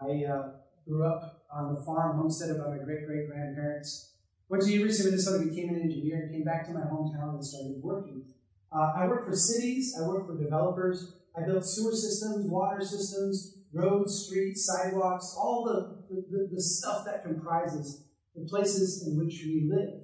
I 0.01 0.25
uh, 0.25 0.51
grew 0.87 1.05
up 1.05 1.36
on 1.57 1.75
the 1.75 1.81
farm 1.83 2.19
homestead 2.19 2.51
of 2.51 2.59
my 2.59 2.77
great 2.85 3.07
great 3.07 3.29
grandparents. 3.29 4.13
Went 4.49 4.63
to 4.63 4.71
University 4.71 5.09
of 5.09 5.13
Minnesota, 5.13 5.45
became 5.45 5.71
an 5.71 5.81
engineer, 5.81 6.23
and 6.23 6.31
came 6.31 6.45
back 6.45 6.67
to 6.67 6.73
my 6.73 6.83
hometown 6.83 7.35
and 7.35 7.45
started 7.45 7.81
working. 7.83 8.23
Uh, 8.71 8.93
I 8.97 9.07
worked 9.09 9.29
for 9.29 9.35
cities, 9.35 9.97
I 9.99 10.07
worked 10.07 10.29
for 10.29 10.37
developers, 10.37 11.17
I 11.37 11.45
built 11.45 11.65
sewer 11.65 11.93
systems, 11.93 12.47
water 12.47 12.81
systems, 12.85 13.59
roads, 13.73 14.27
streets, 14.27 14.67
sidewalks, 14.67 15.35
all 15.39 15.65
the, 15.65 16.15
the, 16.31 16.49
the 16.53 16.63
stuff 16.63 17.05
that 17.07 17.25
comprises 17.25 18.05
the 18.35 18.47
places 18.47 19.07
in 19.07 19.19
which 19.19 19.43
we 19.45 19.69
live. 19.71 20.01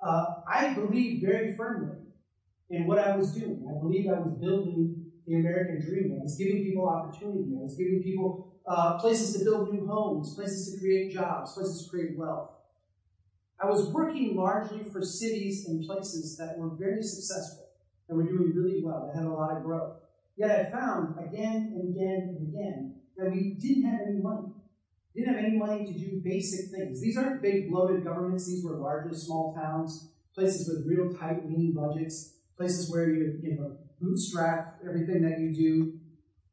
Uh, 0.00 0.26
I 0.48 0.74
believed 0.74 1.24
very 1.24 1.56
firmly 1.56 1.96
in 2.68 2.86
what 2.86 2.98
I 2.98 3.16
was 3.16 3.32
doing. 3.32 3.66
I 3.68 3.80
believed 3.80 4.08
I 4.08 4.20
was 4.20 4.38
building 4.38 5.06
the 5.26 5.36
American 5.36 5.80
dream. 5.80 6.18
I 6.18 6.22
was 6.22 6.36
giving 6.36 6.64
people 6.64 6.88
opportunity. 6.88 7.56
I 7.58 7.62
was 7.62 7.76
giving 7.76 8.02
people 8.02 8.45
uh, 8.66 8.98
places 8.98 9.36
to 9.36 9.44
build 9.44 9.72
new 9.72 9.86
homes, 9.86 10.34
places 10.34 10.72
to 10.72 10.80
create 10.80 11.12
jobs, 11.12 11.52
places 11.52 11.84
to 11.84 11.90
create 11.90 12.16
wealth. 12.16 12.52
I 13.60 13.66
was 13.66 13.88
working 13.88 14.36
largely 14.36 14.84
for 14.84 15.02
cities 15.02 15.66
and 15.66 15.86
places 15.86 16.36
that 16.36 16.58
were 16.58 16.70
very 16.70 17.02
successful 17.02 17.68
and 18.08 18.18
were 18.18 18.24
doing 18.24 18.52
really 18.54 18.82
well, 18.82 19.06
that 19.06 19.18
had 19.18 19.26
a 19.26 19.30
lot 19.30 19.56
of 19.56 19.62
growth. 19.62 19.96
Yet 20.36 20.50
I 20.50 20.70
found 20.70 21.18
again 21.18 21.72
and 21.74 21.96
again 21.96 22.36
and 22.36 22.48
again 22.48 22.94
that 23.16 23.30
we 23.30 23.54
didn't 23.58 23.84
have 23.84 24.00
any 24.06 24.20
money. 24.20 24.48
Didn't 25.14 25.34
have 25.34 25.44
any 25.44 25.56
money 25.56 25.86
to 25.86 25.92
do 25.92 26.20
basic 26.22 26.70
things. 26.70 27.00
These 27.00 27.16
aren't 27.16 27.40
big 27.40 27.70
bloated 27.70 28.04
governments. 28.04 28.46
These 28.46 28.62
were 28.62 28.76
largely 28.76 29.16
small 29.16 29.54
towns, 29.54 30.10
places 30.34 30.68
with 30.68 30.86
real 30.86 31.10
tight, 31.14 31.48
lean 31.48 31.72
budgets, 31.72 32.34
places 32.58 32.90
where 32.90 33.08
you, 33.08 33.40
you 33.42 33.54
know, 33.54 33.78
bootstrap 33.98 34.78
everything 34.86 35.22
that 35.22 35.40
you 35.40 35.54
do. 35.54 35.98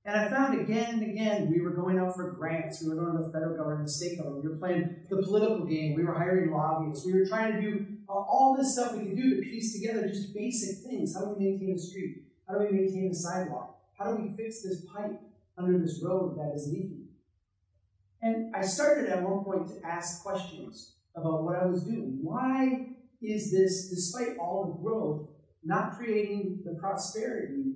And 0.06 0.20
I 0.20 0.30
found 0.30 0.60
again 0.60 0.96
and 0.96 1.04
again 1.04 1.50
we 1.50 1.62
were 1.62 1.72
going 1.72 1.98
out 1.98 2.16
for 2.16 2.32
grants. 2.32 2.82
We 2.84 2.90
were 2.90 2.96
going 2.96 3.18
to 3.18 3.24
the 3.24 3.32
federal 3.32 3.56
government, 3.56 3.86
the 3.86 3.92
state 3.92 4.18
government. 4.18 4.44
We 4.44 4.50
were 4.50 4.58
playing 4.58 4.98
the 5.10 5.24
political 5.24 5.66
game. 5.66 5.96
We 5.96 6.04
were 6.04 6.14
hiring 6.14 6.52
lobbyists. 6.52 7.06
We 7.06 7.14
were 7.14 7.26
trying 7.26 7.54
to 7.54 7.62
do 7.62 7.86
all 8.10 8.56
this 8.58 8.74
stuff 8.74 8.94
we 8.94 9.06
could 9.06 9.16
do 9.16 9.36
to 9.36 9.42
piece 9.42 9.74
together 9.74 10.08
just 10.08 10.34
basic 10.34 10.84
things. 10.86 11.16
How 11.16 11.26
do 11.26 11.36
we 11.38 11.46
maintain 11.46 11.76
a 11.76 11.80
street? 11.80 12.24
How 12.48 12.58
do 12.58 12.66
we 12.66 12.72
maintain 12.72 13.12
a 13.12 13.16
sidewalk? 13.16 13.80
How 13.98 14.14
do 14.14 14.22
we 14.22 14.36
fix 14.36 14.62
this 14.62 14.86
pipe 14.86 15.22
under 15.58 15.80
this 15.80 16.02
road 16.04 16.38
that 16.38 16.54
is 16.54 16.68
leaking? 16.68 17.08
And 18.22 18.54
I 18.56 18.62
started 18.62 19.10
at 19.10 19.24
one 19.24 19.44
point 19.44 19.68
to 19.70 19.88
ask 19.88 20.22
questions 20.22 20.96
about 21.16 21.44
what 21.44 21.56
I 21.56 21.66
was 21.66 21.84
doing. 21.84 22.20
Why 22.22 22.88
is 23.22 23.52
this, 23.52 23.90
despite 23.90 24.38
all 24.38 24.66
the 24.66 24.84
growth, 24.84 25.30
not 25.64 25.98
creating 25.98 26.62
the 26.66 26.74
prosperity 26.74 27.73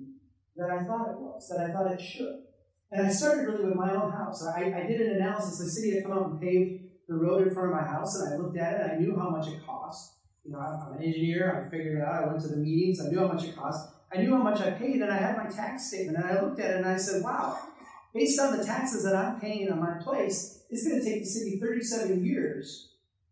that 0.58 0.70
I 0.70 0.84
thought 0.84 1.10
it 1.10 1.18
was, 1.18 1.48
that 1.48 1.60
I 1.60 1.72
thought 1.72 1.92
it 1.92 2.00
should? 2.00 2.42
And 2.90 3.06
I 3.06 3.10
started 3.10 3.46
really 3.46 3.64
with 3.64 3.74
my 3.74 3.92
own 3.92 4.10
house. 4.10 4.44
I, 4.44 4.64
I 4.64 4.86
did 4.86 5.00
an 5.00 5.16
analysis. 5.16 5.58
The 5.58 5.70
city 5.70 5.94
had 5.94 6.04
come 6.04 6.12
out 6.12 6.30
and 6.30 6.40
paved 6.40 6.84
the 7.08 7.14
road 7.14 7.46
in 7.46 7.54
front 7.54 7.70
of 7.70 7.74
my 7.74 7.86
house, 7.86 8.16
and 8.16 8.32
I 8.32 8.36
looked 8.36 8.58
at 8.58 8.80
it, 8.80 8.92
I 8.92 8.98
knew 8.98 9.16
how 9.16 9.30
much 9.30 9.48
it 9.48 9.64
cost. 9.64 10.14
You 10.44 10.52
know, 10.52 10.58
I'm 10.58 10.96
an 10.96 11.02
engineer. 11.02 11.64
I 11.64 11.70
figured 11.70 11.98
it 11.98 12.04
out. 12.04 12.24
I 12.24 12.26
went 12.26 12.40
to 12.42 12.48
the 12.48 12.56
meetings. 12.56 13.00
I 13.00 13.10
knew 13.10 13.20
how 13.20 13.28
much 13.28 13.44
it 13.44 13.56
cost. 13.56 13.90
I 14.12 14.18
knew 14.18 14.34
how 14.34 14.42
much 14.42 14.60
I 14.60 14.70
paid, 14.70 14.96
and 14.96 15.12
I 15.12 15.16
had 15.16 15.36
my 15.36 15.50
tax 15.50 15.88
statement. 15.88 16.16
And 16.16 16.26
I 16.26 16.40
looked 16.40 16.60
at 16.60 16.70
it, 16.70 16.76
and 16.76 16.86
I 16.86 16.96
said, 16.96 17.22
"Wow, 17.22 17.58
based 18.14 18.40
on 18.40 18.56
the 18.56 18.64
taxes 18.64 19.04
that 19.04 19.14
I'm 19.14 19.38
paying 19.40 19.70
on 19.70 19.80
my 19.80 20.02
place, 20.02 20.64
it's 20.70 20.86
going 20.86 21.00
to 21.00 21.04
take 21.04 21.20
the 21.20 21.28
city 21.28 21.58
37 21.60 22.24
years 22.24 22.88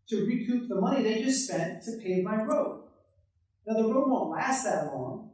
to 0.09 0.25
recoup 0.25 0.67
the 0.69 0.79
money 0.79 1.03
they 1.03 1.21
just 1.21 1.47
spent 1.47 1.83
to 1.83 1.97
pave 1.97 2.23
my 2.23 2.43
road. 2.43 2.83
Now, 3.65 3.81
the 3.81 3.93
road 3.93 4.09
won't 4.09 4.31
last 4.31 4.63
that 4.63 4.85
long, 4.85 5.26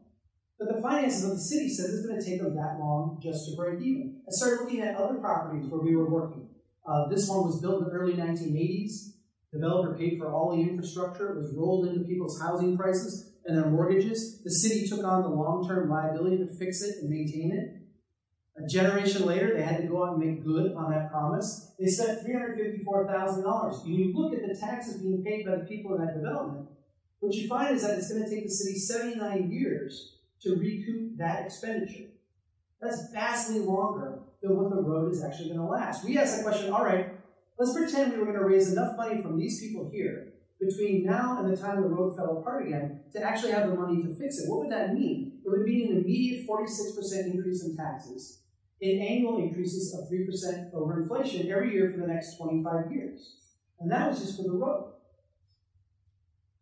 but 0.63 0.75
the 0.75 0.81
finances 0.81 1.23
of 1.25 1.31
the 1.31 1.39
city 1.39 1.69
says 1.69 1.93
it's 1.93 2.07
going 2.07 2.19
to 2.19 2.25
take 2.25 2.41
them 2.41 2.55
that 2.55 2.79
long 2.79 3.19
just 3.21 3.49
to 3.49 3.55
break 3.55 3.81
even. 3.81 4.21
I 4.27 4.31
started 4.31 4.63
looking 4.63 4.81
at 4.81 4.95
other 4.95 5.15
properties 5.15 5.67
where 5.67 5.81
we 5.81 5.95
were 5.95 6.09
working. 6.09 6.47
Uh, 6.87 7.07
this 7.07 7.27
one 7.27 7.43
was 7.45 7.61
built 7.61 7.79
in 7.79 7.85
the 7.85 7.91
early 7.91 8.13
1980s. 8.13 9.13
Developer 9.51 9.95
paid 9.97 10.17
for 10.17 10.33
all 10.33 10.55
the 10.55 10.61
infrastructure. 10.61 11.33
It 11.33 11.37
was 11.37 11.53
rolled 11.55 11.87
into 11.87 12.05
people's 12.05 12.41
housing 12.41 12.77
prices 12.77 13.31
and 13.45 13.57
their 13.57 13.69
mortgages. 13.69 14.41
The 14.43 14.51
city 14.51 14.87
took 14.87 15.03
on 15.03 15.23
the 15.23 15.29
long-term 15.29 15.89
liability 15.89 16.37
to 16.37 16.47
fix 16.47 16.81
it 16.81 16.97
and 17.01 17.09
maintain 17.09 17.51
it. 17.51 18.63
A 18.63 18.67
generation 18.67 19.25
later, 19.25 19.53
they 19.53 19.63
had 19.63 19.81
to 19.81 19.87
go 19.87 20.05
out 20.05 20.13
and 20.13 20.19
make 20.19 20.43
good 20.43 20.73
on 20.73 20.91
that 20.91 21.11
promise. 21.11 21.71
They 21.79 21.87
spent 21.87 22.25
$354,000. 22.25 23.87
You 23.87 24.13
look 24.13 24.33
at 24.33 24.47
the 24.47 24.55
taxes 24.55 25.01
being 25.01 25.23
paid 25.23 25.45
by 25.45 25.57
the 25.57 25.65
people 25.65 25.95
in 25.95 26.05
that 26.05 26.15
development, 26.15 26.67
what 27.19 27.33
you 27.33 27.47
find 27.47 27.75
is 27.75 27.81
that 27.81 27.97
it's 27.97 28.11
going 28.11 28.23
to 28.23 28.29
take 28.29 28.43
the 28.43 28.51
city 28.51 28.77
79 28.77 29.51
years 29.51 30.13
to 30.43 30.55
recoup 30.55 31.17
that 31.17 31.45
expenditure. 31.45 32.09
That's 32.81 33.11
vastly 33.11 33.59
longer 33.59 34.19
than 34.41 34.57
what 34.57 34.69
the 34.69 34.81
road 34.81 35.11
is 35.11 35.23
actually 35.23 35.49
going 35.49 35.59
to 35.59 35.65
last. 35.65 36.03
We 36.03 36.17
asked 36.17 36.37
the 36.37 36.43
question, 36.43 36.71
all 36.71 36.83
right, 36.83 37.13
let's 37.57 37.73
pretend 37.73 38.11
we 38.11 38.19
were 38.19 38.25
going 38.25 38.37
to 38.37 38.45
raise 38.45 38.71
enough 38.71 38.97
money 38.97 39.21
from 39.21 39.39
these 39.39 39.59
people 39.61 39.89
here 39.91 40.33
between 40.59 41.05
now 41.05 41.39
and 41.39 41.51
the 41.51 41.57
time 41.57 41.81
the 41.81 41.87
road 41.87 42.15
fell 42.15 42.37
apart 42.37 42.67
again 42.67 43.01
to 43.13 43.21
actually 43.21 43.51
have 43.51 43.69
the 43.69 43.75
money 43.75 44.01
to 44.03 44.13
fix 44.15 44.37
it. 44.39 44.49
What 44.49 44.59
would 44.59 44.71
that 44.71 44.93
mean? 44.93 45.39
It 45.45 45.49
would 45.49 45.63
mean 45.63 45.91
an 45.91 45.97
immediate 45.97 46.47
46% 46.47 47.33
increase 47.33 47.63
in 47.63 47.75
taxes 47.75 48.39
in 48.81 48.99
annual 48.99 49.37
increases 49.37 49.93
of 49.93 50.09
3% 50.09 50.73
over 50.73 51.01
inflation 51.01 51.49
every 51.49 51.71
year 51.71 51.89
for 51.91 52.01
the 52.01 52.07
next 52.07 52.35
25 52.37 52.91
years. 52.91 53.35
And 53.79 53.89
that 53.91 54.09
was 54.09 54.19
just 54.19 54.35
for 54.35 54.43
the 54.43 54.51
road. 54.51 54.91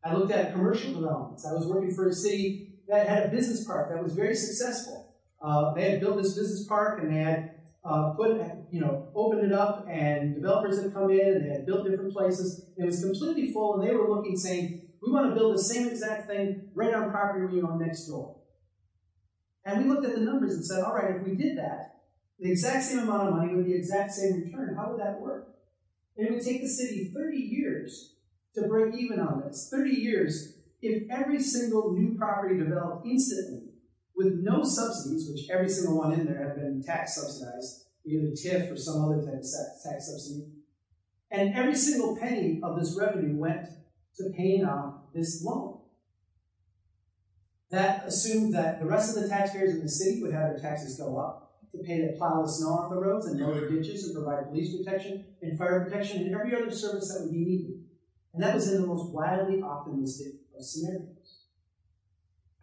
I 0.03 0.13
looked 0.13 0.31
at 0.31 0.53
commercial 0.53 0.93
developments. 0.93 1.45
I 1.45 1.53
was 1.53 1.65
working 1.65 1.93
for 1.93 2.07
a 2.07 2.13
city 2.13 2.70
that 2.87 3.07
had 3.07 3.25
a 3.25 3.29
business 3.29 3.65
park 3.65 3.89
that 3.89 4.01
was 4.01 4.13
very 4.13 4.35
successful. 4.35 5.15
Uh, 5.41 5.73
they 5.73 5.89
had 5.89 5.99
built 5.99 6.21
this 6.21 6.35
business 6.35 6.65
park 6.67 7.01
and 7.01 7.13
they 7.13 7.19
had 7.19 7.55
uh, 7.83 8.11
put, 8.11 8.39
you 8.71 8.79
know, 8.79 9.09
opened 9.15 9.43
it 9.43 9.51
up 9.51 9.87
and 9.89 10.35
developers 10.35 10.81
had 10.81 10.93
come 10.93 11.09
in 11.09 11.19
and 11.19 11.45
they 11.45 11.53
had 11.53 11.65
built 11.65 11.89
different 11.89 12.13
places. 12.13 12.65
It 12.77 12.85
was 12.85 13.03
completely 13.03 13.51
full 13.51 13.79
and 13.79 13.89
they 13.89 13.95
were 13.95 14.09
looking 14.09 14.37
saying, 14.37 14.81
we 15.01 15.11
want 15.11 15.29
to 15.29 15.35
build 15.35 15.55
the 15.55 15.63
same 15.63 15.87
exact 15.87 16.27
thing 16.27 16.69
right 16.75 16.93
on 16.93 17.09
property 17.09 17.45
we 17.45 17.61
own 17.61 17.79
next 17.79 18.05
door. 18.05 18.37
And 19.65 19.83
we 19.83 19.89
looked 19.89 20.05
at 20.05 20.15
the 20.15 20.21
numbers 20.21 20.53
and 20.53 20.65
said, 20.65 20.83
all 20.83 20.93
right, 20.93 21.15
if 21.15 21.23
we 21.23 21.35
did 21.35 21.57
that, 21.57 22.01
the 22.39 22.51
exact 22.51 22.83
same 22.83 22.99
amount 22.99 23.29
of 23.29 23.35
money 23.35 23.55
with 23.55 23.65
the 23.65 23.73
exact 23.73 24.11
same 24.11 24.41
return. 24.41 24.75
How 24.75 24.91
would 24.91 24.99
that 24.99 25.19
work? 25.19 25.55
It 26.15 26.31
would 26.31 26.43
take 26.43 26.61
the 26.61 26.67
city 26.67 27.11
30 27.13 27.37
years 27.37 28.15
to 28.55 28.63
break 28.67 28.95
even 28.95 29.19
on 29.19 29.41
this. 29.41 29.69
30 29.71 29.91
years 29.91 30.57
if 30.81 31.03
every 31.11 31.39
single 31.39 31.93
new 31.93 32.17
property 32.17 32.57
developed 32.57 33.05
instantly 33.05 33.69
with 34.15 34.39
no 34.41 34.63
subsidies, 34.63 35.29
which 35.31 35.49
every 35.49 35.69
single 35.69 35.97
one 35.97 36.13
in 36.13 36.25
there 36.25 36.47
had 36.47 36.55
been 36.55 36.83
tax 36.83 37.15
subsidized, 37.15 37.85
either 38.05 38.31
TIF 38.31 38.71
or 38.71 38.77
some 38.77 39.05
other 39.05 39.21
type 39.21 39.35
of 39.35 39.83
tax 39.83 40.07
subsidy, 40.07 40.47
and 41.29 41.55
every 41.55 41.75
single 41.75 42.17
penny 42.17 42.59
of 42.63 42.77
this 42.77 42.97
revenue 42.99 43.37
went 43.37 43.67
to 44.17 44.31
paying 44.35 44.65
off 44.65 44.95
this 45.13 45.43
loan. 45.43 45.79
That 47.69 48.05
assumed 48.05 48.53
that 48.53 48.79
the 48.81 48.85
rest 48.85 49.15
of 49.15 49.23
the 49.23 49.29
taxpayers 49.29 49.73
in 49.73 49.81
the 49.81 49.89
city 49.89 50.21
would 50.21 50.33
have 50.33 50.49
their 50.49 50.59
taxes 50.59 50.97
go 50.97 51.17
up 51.17 51.59
to 51.71 51.77
pay 51.83 52.01
to 52.01 52.17
plow 52.17 52.41
the 52.41 52.51
snow 52.51 52.73
off 52.73 52.89
the 52.89 52.99
roads 52.99 53.27
and 53.27 53.39
mow 53.39 53.53
the 53.53 53.69
ditches 53.69 54.03
and 54.05 54.13
provide 54.13 54.49
police 54.49 54.75
protection 54.75 55.23
and 55.41 55.57
fire 55.57 55.85
protection 55.85 56.23
and 56.23 56.35
every 56.35 56.53
other 56.53 56.69
service 56.69 57.13
that 57.13 57.23
would 57.23 57.31
be 57.31 57.45
needed. 57.45 57.85
And 58.33 58.43
that 58.43 58.53
was 58.53 58.69
in 58.69 58.81
the 58.81 58.87
most 58.87 59.13
wildly 59.13 59.61
optimistic 59.61 60.40
of 60.61 60.65
scenarios. 60.65 61.47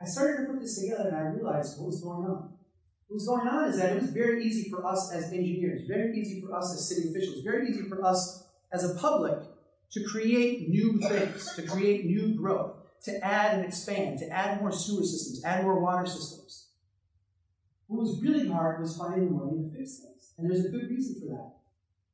I 0.00 0.04
started 0.04 0.46
to 0.46 0.52
put 0.52 0.60
this 0.60 0.80
together 0.80 1.08
and 1.08 1.16
I 1.16 1.30
realized 1.30 1.78
what 1.78 1.86
was 1.86 2.00
going 2.00 2.24
on. 2.24 2.54
What 3.08 3.14
was 3.14 3.26
going 3.26 3.48
on 3.48 3.68
is 3.68 3.78
that 3.78 3.96
it 3.96 4.02
was 4.02 4.10
very 4.10 4.44
easy 4.44 4.70
for 4.70 4.84
us 4.86 5.12
as 5.12 5.32
engineers, 5.32 5.88
very 5.88 6.16
easy 6.16 6.40
for 6.40 6.54
us 6.54 6.72
as 6.72 6.88
city 6.88 7.08
officials, 7.08 7.42
very 7.42 7.68
easy 7.68 7.88
for 7.88 8.04
us 8.04 8.46
as 8.72 8.88
a 8.88 8.94
public 8.98 9.38
to 9.92 10.04
create 10.04 10.68
new 10.68 10.98
things, 10.98 11.54
to 11.56 11.62
create 11.62 12.04
new 12.04 12.34
growth, 12.34 12.76
to 13.04 13.24
add 13.24 13.54
and 13.54 13.64
expand, 13.64 14.18
to 14.18 14.28
add 14.28 14.60
more 14.60 14.70
sewer 14.70 15.02
systems, 15.02 15.42
add 15.44 15.64
more 15.64 15.80
water 15.80 16.06
systems. 16.06 16.68
What 17.86 18.02
was 18.02 18.20
really 18.22 18.48
hard 18.48 18.80
was 18.80 18.96
finding 18.96 19.28
the 19.28 19.34
money 19.34 19.62
to 19.62 19.76
fix 19.76 20.00
things. 20.00 20.34
And 20.36 20.48
there's 20.48 20.66
a 20.66 20.68
good 20.68 20.88
reason 20.90 21.20
for 21.20 21.34
that. 21.34 21.54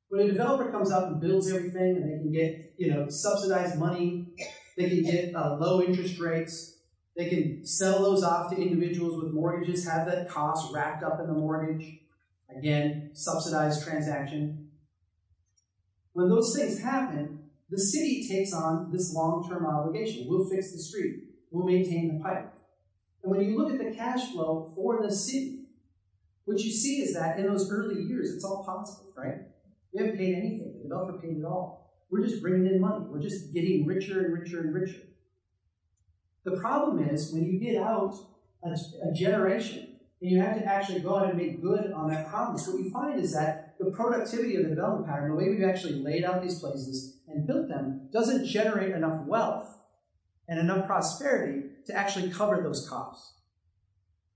When 0.08 0.20
a 0.20 0.32
developer 0.32 0.70
comes 0.70 0.92
out 0.92 1.08
and 1.08 1.20
builds 1.20 1.52
everything 1.52 1.96
and 1.96 2.04
they 2.04 2.18
can 2.18 2.32
get, 2.32 2.74
you 2.78 2.94
know, 2.94 3.08
subsidized 3.08 3.78
money, 3.78 4.28
they 4.76 4.88
can 4.88 5.02
get 5.02 5.34
uh, 5.34 5.56
low 5.56 5.82
interest 5.82 6.18
rates, 6.18 6.78
they 7.16 7.28
can 7.28 7.64
sell 7.64 8.02
those 8.02 8.24
off 8.24 8.50
to 8.50 8.60
individuals 8.60 9.22
with 9.22 9.32
mortgages, 9.32 9.86
have 9.86 10.06
that 10.06 10.28
cost 10.28 10.72
wrapped 10.74 11.02
up 11.02 11.20
in 11.20 11.26
the 11.26 11.32
mortgage. 11.32 12.00
Again, 12.56 13.10
subsidized 13.14 13.84
transaction. 13.84 14.70
When 16.12 16.28
those 16.28 16.54
things 16.56 16.80
happen, 16.80 17.40
the 17.70 17.78
city 17.78 18.26
takes 18.28 18.52
on 18.52 18.92
this 18.92 19.12
long-term 19.12 19.66
obligation. 19.66 20.26
We'll 20.28 20.48
fix 20.48 20.72
the 20.72 20.78
street. 20.78 21.24
We'll 21.50 21.66
maintain 21.66 22.16
the 22.16 22.22
pipe. 22.22 22.52
And 23.22 23.32
when 23.32 23.40
you 23.40 23.56
look 23.56 23.72
at 23.72 23.78
the 23.78 23.96
cash 23.96 24.32
flow 24.32 24.72
for 24.76 25.02
the 25.02 25.12
city, 25.12 25.64
what 26.44 26.60
you 26.60 26.70
see 26.70 27.00
is 27.00 27.14
that 27.14 27.38
in 27.38 27.46
those 27.46 27.70
early 27.72 28.02
years, 28.02 28.34
it's 28.34 28.44
all 28.44 28.62
positive, 28.64 29.12
right? 29.16 29.38
We 29.92 30.02
haven't 30.02 30.18
paid 30.18 30.34
anything. 30.34 30.74
The 30.76 30.82
developer 30.82 31.18
paid 31.18 31.38
it 31.38 31.44
all. 31.44 31.83
We're 32.14 32.24
just 32.24 32.42
bringing 32.42 32.72
in 32.72 32.80
money. 32.80 33.04
We're 33.08 33.20
just 33.20 33.52
getting 33.52 33.86
richer 33.86 34.24
and 34.24 34.32
richer 34.32 34.60
and 34.60 34.72
richer. 34.72 35.00
The 36.44 36.56
problem 36.58 37.08
is 37.08 37.32
when 37.32 37.44
you 37.44 37.58
get 37.58 37.82
out 37.82 38.14
a, 38.62 38.70
a 39.08 39.12
generation 39.12 39.98
and 40.20 40.30
you 40.30 40.40
have 40.40 40.56
to 40.56 40.64
actually 40.64 41.00
go 41.00 41.16
out 41.16 41.30
and 41.30 41.36
make 41.36 41.60
good 41.60 41.90
on 41.90 42.08
that 42.10 42.28
promise, 42.28 42.68
what 42.68 42.78
you 42.80 42.88
find 42.88 43.18
is 43.18 43.32
that 43.32 43.74
the 43.80 43.90
productivity 43.90 44.54
of 44.54 44.62
the 44.62 44.68
development 44.68 45.08
pattern, 45.08 45.30
the 45.30 45.34
way 45.34 45.48
we've 45.48 45.68
actually 45.68 45.94
laid 45.94 46.22
out 46.22 46.40
these 46.40 46.60
places 46.60 47.18
and 47.26 47.48
built 47.48 47.66
them, 47.66 48.08
doesn't 48.12 48.46
generate 48.46 48.92
enough 48.92 49.26
wealth 49.26 49.76
and 50.46 50.60
enough 50.60 50.86
prosperity 50.86 51.62
to 51.86 51.92
actually 51.92 52.30
cover 52.30 52.62
those 52.62 52.88
costs. 52.88 53.38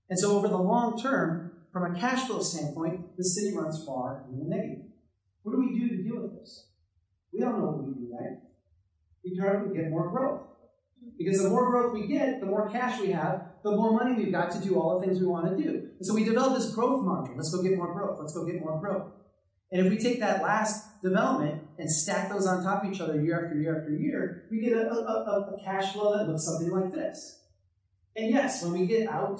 And 0.09 0.19
so 0.19 0.35
over 0.35 0.49
the 0.49 0.57
long 0.57 1.01
term, 1.01 1.53
from 1.71 1.95
a 1.95 1.97
cash 1.97 2.27
flow 2.27 2.41
standpoint, 2.41 3.15
the 3.15 3.23
city 3.23 3.55
runs 3.55 3.85
far 3.85 4.25
in 4.29 4.37
the 4.37 4.53
negative. 4.53 4.83
What 5.43 5.53
do 5.53 5.59
we 5.59 5.79
do 5.79 5.87
to 5.87 6.03
deal 6.03 6.21
with 6.21 6.33
this? 6.37 6.65
We 7.33 7.39
don't 7.39 7.59
know 7.59 7.65
what 7.65 7.83
we 7.83 7.93
do, 7.93 8.11
right? 8.11 8.37
We 9.23 9.37
try 9.37 9.63
to 9.63 9.73
get 9.73 9.89
more 9.89 10.09
growth. 10.09 10.41
Because 11.17 11.41
the 11.41 11.49
more 11.49 11.69
growth 11.69 11.93
we 11.93 12.07
get, 12.07 12.39
the 12.39 12.45
more 12.45 12.69
cash 12.69 12.99
we 12.99 13.11
have, 13.11 13.43
the 13.63 13.71
more 13.71 13.91
money 13.91 14.15
we've 14.15 14.31
got 14.31 14.51
to 14.51 14.59
do 14.59 14.79
all 14.79 14.99
the 14.99 15.05
things 15.05 15.19
we 15.19 15.27
want 15.27 15.45
to 15.45 15.61
do. 15.61 15.89
And 15.97 16.05
so 16.05 16.13
we 16.13 16.23
develop 16.23 16.57
this 16.57 16.71
growth 16.73 17.05
mantra. 17.05 17.35
Let's 17.35 17.53
go 17.53 17.61
get 17.61 17.77
more 17.77 17.93
growth. 17.93 18.17
Let's 18.19 18.33
go 18.33 18.45
get 18.45 18.59
more 18.59 18.79
growth. 18.79 19.11
And 19.71 19.85
if 19.85 19.91
we 19.91 19.97
take 19.97 20.19
that 20.19 20.41
last 20.41 21.01
development 21.01 21.61
and 21.77 21.89
stack 21.89 22.29
those 22.29 22.47
on 22.47 22.63
top 22.63 22.83
of 22.83 22.91
each 22.91 22.99
other 22.99 23.21
year 23.21 23.45
after 23.45 23.59
year 23.59 23.79
after 23.79 23.91
year, 23.91 24.47
we 24.49 24.61
get 24.61 24.73
a, 24.73 24.89
a, 24.89 25.55
a 25.55 25.63
cash 25.63 25.93
flow 25.93 26.17
that 26.17 26.27
looks 26.27 26.45
something 26.45 26.71
like 26.71 26.93
this. 26.93 27.39
And 28.15 28.31
yes, 28.31 28.63
when 28.63 28.73
we 28.73 28.87
get 28.87 29.07
out 29.07 29.39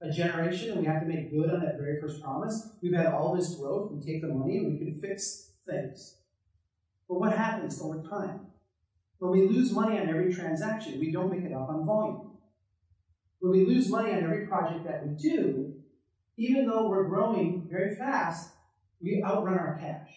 a 0.00 0.10
generation 0.10 0.72
and 0.72 0.80
we 0.80 0.86
have 0.86 1.00
to 1.00 1.06
make 1.06 1.30
good 1.30 1.50
on 1.50 1.60
that 1.60 1.76
very 1.78 2.00
first 2.00 2.22
promise, 2.22 2.68
we've 2.82 2.94
had 2.94 3.06
all 3.06 3.34
this 3.34 3.54
growth, 3.56 3.92
we 3.92 4.00
take 4.00 4.22
the 4.22 4.28
money 4.28 4.58
and 4.58 4.72
we 4.72 4.78
can 4.78 5.00
fix 5.00 5.52
things. 5.68 6.18
But 7.08 7.20
what 7.20 7.36
happens 7.36 7.80
over 7.80 8.02
time? 8.02 8.46
When 9.18 9.32
we 9.32 9.48
lose 9.48 9.72
money 9.72 9.98
on 9.98 10.08
every 10.08 10.34
transaction, 10.34 10.98
we 10.98 11.12
don't 11.12 11.30
make 11.30 11.44
it 11.44 11.52
up 11.52 11.68
on 11.68 11.86
volume. 11.86 12.32
When 13.40 13.52
we 13.52 13.66
lose 13.66 13.88
money 13.88 14.12
on 14.12 14.24
every 14.24 14.46
project 14.46 14.84
that 14.84 15.06
we 15.06 15.14
do, 15.14 15.74
even 16.36 16.66
though 16.66 16.88
we're 16.88 17.08
growing 17.08 17.68
very 17.70 17.94
fast, 17.94 18.50
we 19.00 19.22
outrun 19.24 19.58
our 19.58 19.78
cash. 19.78 20.10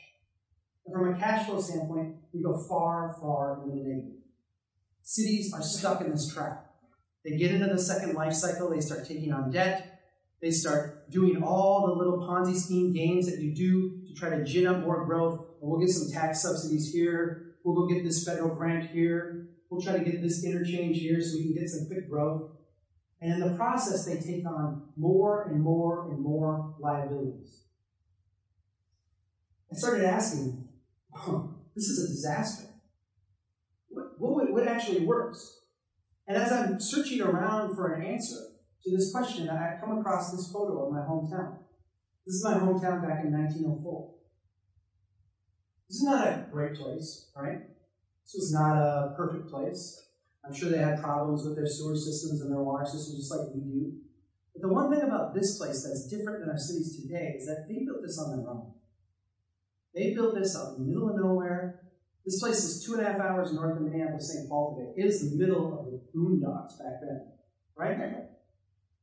And 0.85 0.95
from 0.95 1.13
a 1.13 1.17
cash 1.17 1.45
flow 1.45 1.59
standpoint, 1.59 2.15
we 2.33 2.41
go 2.41 2.57
far, 2.57 3.15
far 3.19 3.61
into 3.63 3.75
the 3.75 3.83
negative. 3.83 4.21
Cities 5.01 5.53
are 5.53 5.61
stuck 5.61 6.01
in 6.01 6.11
this 6.11 6.33
trap. 6.33 6.65
They 7.23 7.37
get 7.37 7.51
into 7.51 7.67
the 7.67 7.77
second 7.77 8.13
life 8.13 8.33
cycle, 8.33 8.69
they 8.69 8.79
start 8.79 9.05
taking 9.05 9.33
on 9.33 9.51
debt, 9.51 9.99
they 10.41 10.51
start 10.51 11.09
doing 11.09 11.43
all 11.43 11.87
the 11.87 11.93
little 11.93 12.19
Ponzi 12.19 12.55
scheme 12.55 12.93
games 12.93 13.29
that 13.29 13.39
you 13.39 13.53
do 13.53 14.06
try 14.17 14.29
to 14.29 14.43
gin 14.43 14.67
up 14.67 14.81
more 14.81 15.05
growth. 15.05 15.39
And 15.61 15.69
we'll 15.69 15.79
get 15.79 15.89
some 15.89 16.11
tax 16.11 16.41
subsidies 16.41 16.91
here, 16.91 17.55
we'll 17.63 17.75
go 17.75 17.87
get 17.87 18.03
this 18.03 18.23
federal 18.23 18.55
grant 18.55 18.89
here, 18.89 19.49
we'll 19.69 19.81
try 19.81 19.97
to 19.97 20.03
get 20.03 20.21
this 20.21 20.43
interchange 20.43 20.99
here 20.99 21.21
so 21.21 21.37
we 21.37 21.43
can 21.43 21.53
get 21.53 21.69
some 21.69 21.87
quick 21.87 22.09
growth. 22.09 22.51
And 23.19 23.33
in 23.33 23.39
the 23.39 23.55
process, 23.55 24.05
they 24.05 24.19
take 24.19 24.45
on 24.45 24.89
more 24.95 25.47
and 25.49 25.61
more 25.61 26.11
and 26.11 26.19
more 26.19 26.75
liabilities. 26.79 27.63
I 29.71 29.75
started 29.75 30.05
asking, 30.05 30.67
this 31.75 31.85
is 31.85 32.05
a 32.05 32.07
disaster. 32.07 32.67
What, 33.89 34.19
what, 34.19 34.51
what 34.51 34.67
actually 34.67 35.05
works? 35.05 35.61
And 36.27 36.37
as 36.37 36.51
I'm 36.51 36.79
searching 36.79 37.21
around 37.21 37.75
for 37.75 37.93
an 37.93 38.05
answer 38.05 38.35
to 38.83 38.91
this 38.91 39.11
question, 39.11 39.49
I 39.49 39.77
come 39.79 39.97
across 39.97 40.31
this 40.31 40.51
photo 40.51 40.85
of 40.85 40.93
my 40.93 40.99
hometown. 40.99 41.57
This 42.27 42.35
is 42.35 42.43
my 42.43 42.55
hometown 42.55 43.07
back 43.07 43.23
in 43.23 43.31
1904. 43.31 44.11
This 45.87 45.95
is 45.95 46.03
not 46.03 46.27
a 46.27 46.47
great 46.51 46.75
place, 46.75 47.31
right? 47.33 47.61
This 48.25 48.33
was 48.35 48.51
not 48.51 48.75
a 48.75 49.13
perfect 49.15 49.49
place. 49.49 50.09
I'm 50.43 50.53
sure 50.53 50.69
they 50.69 50.77
had 50.77 51.01
problems 51.01 51.45
with 51.45 51.55
their 51.55 51.65
sewer 51.65 51.95
systems 51.95 52.41
and 52.41 52.51
their 52.51 52.61
water 52.61 52.83
systems 52.83 53.15
just 53.15 53.31
like 53.31 53.55
we 53.55 53.61
do. 53.61 53.93
But 54.51 54.61
the 54.61 54.67
one 54.67 54.91
thing 54.91 55.07
about 55.07 55.33
this 55.33 55.57
place 55.57 55.87
that's 55.87 56.09
different 56.09 56.41
than 56.41 56.49
our 56.49 56.57
cities 56.57 56.99
today 57.01 57.35
is 57.39 57.45
that 57.45 57.63
they 57.69 57.85
built 57.85 58.01
this 58.01 58.19
on 58.19 58.35
their 58.35 58.49
own. 58.49 58.73
They 59.95 60.13
built 60.13 60.35
this 60.35 60.53
out 60.57 60.75
in 60.75 60.83
the 60.83 60.87
middle 60.91 61.09
of 61.09 61.15
nowhere. 61.15 61.79
This 62.25 62.41
place 62.41 62.61
is 62.61 62.83
two 62.83 62.95
and 62.95 63.03
a 63.03 63.09
half 63.09 63.21
hours 63.21 63.53
north 63.53 63.77
of 63.77 63.83
Minneapolis, 63.83 64.33
St. 64.33 64.49
Paul 64.49 64.75
today. 64.75 65.01
It 65.01 65.07
is 65.07 65.31
the 65.31 65.37
middle 65.37 65.79
of 65.79 65.85
the 65.85 66.01
boondocks 66.13 66.77
back 66.77 66.99
then, 66.99 67.31
right? 67.77 67.97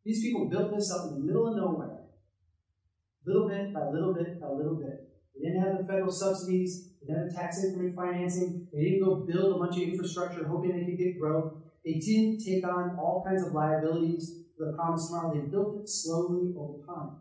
These 0.05 0.21
people 0.21 0.51
built 0.51 0.77
this 0.77 0.93
up 0.93 1.09
in 1.09 1.15
the 1.15 1.25
middle 1.25 1.49
of 1.49 1.57
nowhere, 1.57 1.94
little 3.27 3.49
bit 3.49 3.73
by 3.73 3.89
little 3.89 4.15
bit 4.15 4.41
by 4.41 4.49
little 4.49 4.77
bit. 4.77 5.09
They 5.35 5.49
didn't 5.49 5.63
have 5.63 5.79
the 5.79 5.85
federal 5.85 6.13
subsidies. 6.13 6.91
They 7.01 7.13
didn't 7.13 7.31
have 7.31 7.37
tax 7.37 7.65
increment 7.65 7.97
financing. 7.97 8.69
They 8.73 8.85
didn't 8.85 9.05
go 9.05 9.17
build 9.17 9.57
a 9.57 9.59
bunch 9.59 9.77
of 9.77 9.89
infrastructure 9.89 10.47
hoping 10.47 10.73
they 10.73 10.85
could 10.85 10.99
get 10.99 11.19
growth. 11.19 11.55
They 11.85 11.95
didn't 11.95 12.45
take 12.45 12.67
on 12.67 12.97
all 12.99 13.25
kinds 13.27 13.47
of 13.47 13.53
liabilities 13.53 14.45
for 14.57 14.67
the 14.67 14.73
promised 14.73 15.09
tomorrow. 15.09 15.35
They 15.35 15.41
built 15.41 15.83
it 15.83 15.89
slowly 15.89 16.55
over 16.57 16.85
time. 16.87 17.17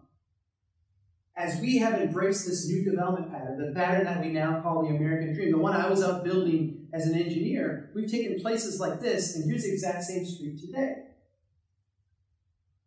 As 1.35 1.59
we 1.59 1.79
have 1.79 1.99
embraced 1.99 2.45
this 2.45 2.67
new 2.67 2.83
development 2.83 3.31
pattern, 3.31 3.57
the 3.57 3.73
pattern 3.73 4.05
that 4.05 4.21
we 4.21 4.29
now 4.29 4.61
call 4.61 4.83
the 4.83 4.95
American 4.95 5.33
Dream, 5.33 5.51
the 5.51 5.57
one 5.57 5.75
I 5.75 5.89
was 5.89 6.03
out 6.03 6.23
building 6.23 6.87
as 6.93 7.07
an 7.07 7.15
engineer, 7.19 7.89
we've 7.95 8.09
taken 8.09 8.39
places 8.39 8.79
like 8.79 8.99
this, 9.01 9.35
and 9.35 9.49
here's 9.49 9.63
the 9.63 9.71
exact 9.71 10.03
same 10.03 10.25
street 10.25 10.59
today. 10.59 11.05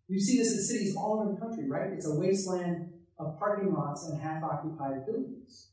You 0.08 0.20
see 0.20 0.38
this 0.38 0.52
in 0.52 0.62
cities 0.62 0.94
all 0.96 1.20
over 1.20 1.32
the 1.32 1.40
country, 1.40 1.68
right? 1.68 1.90
It's 1.92 2.06
a 2.06 2.14
wasteland 2.14 2.92
of 3.18 3.38
parking 3.38 3.72
lots 3.72 4.08
and 4.08 4.20
half 4.20 4.42
occupied 4.42 5.06
buildings. 5.06 5.68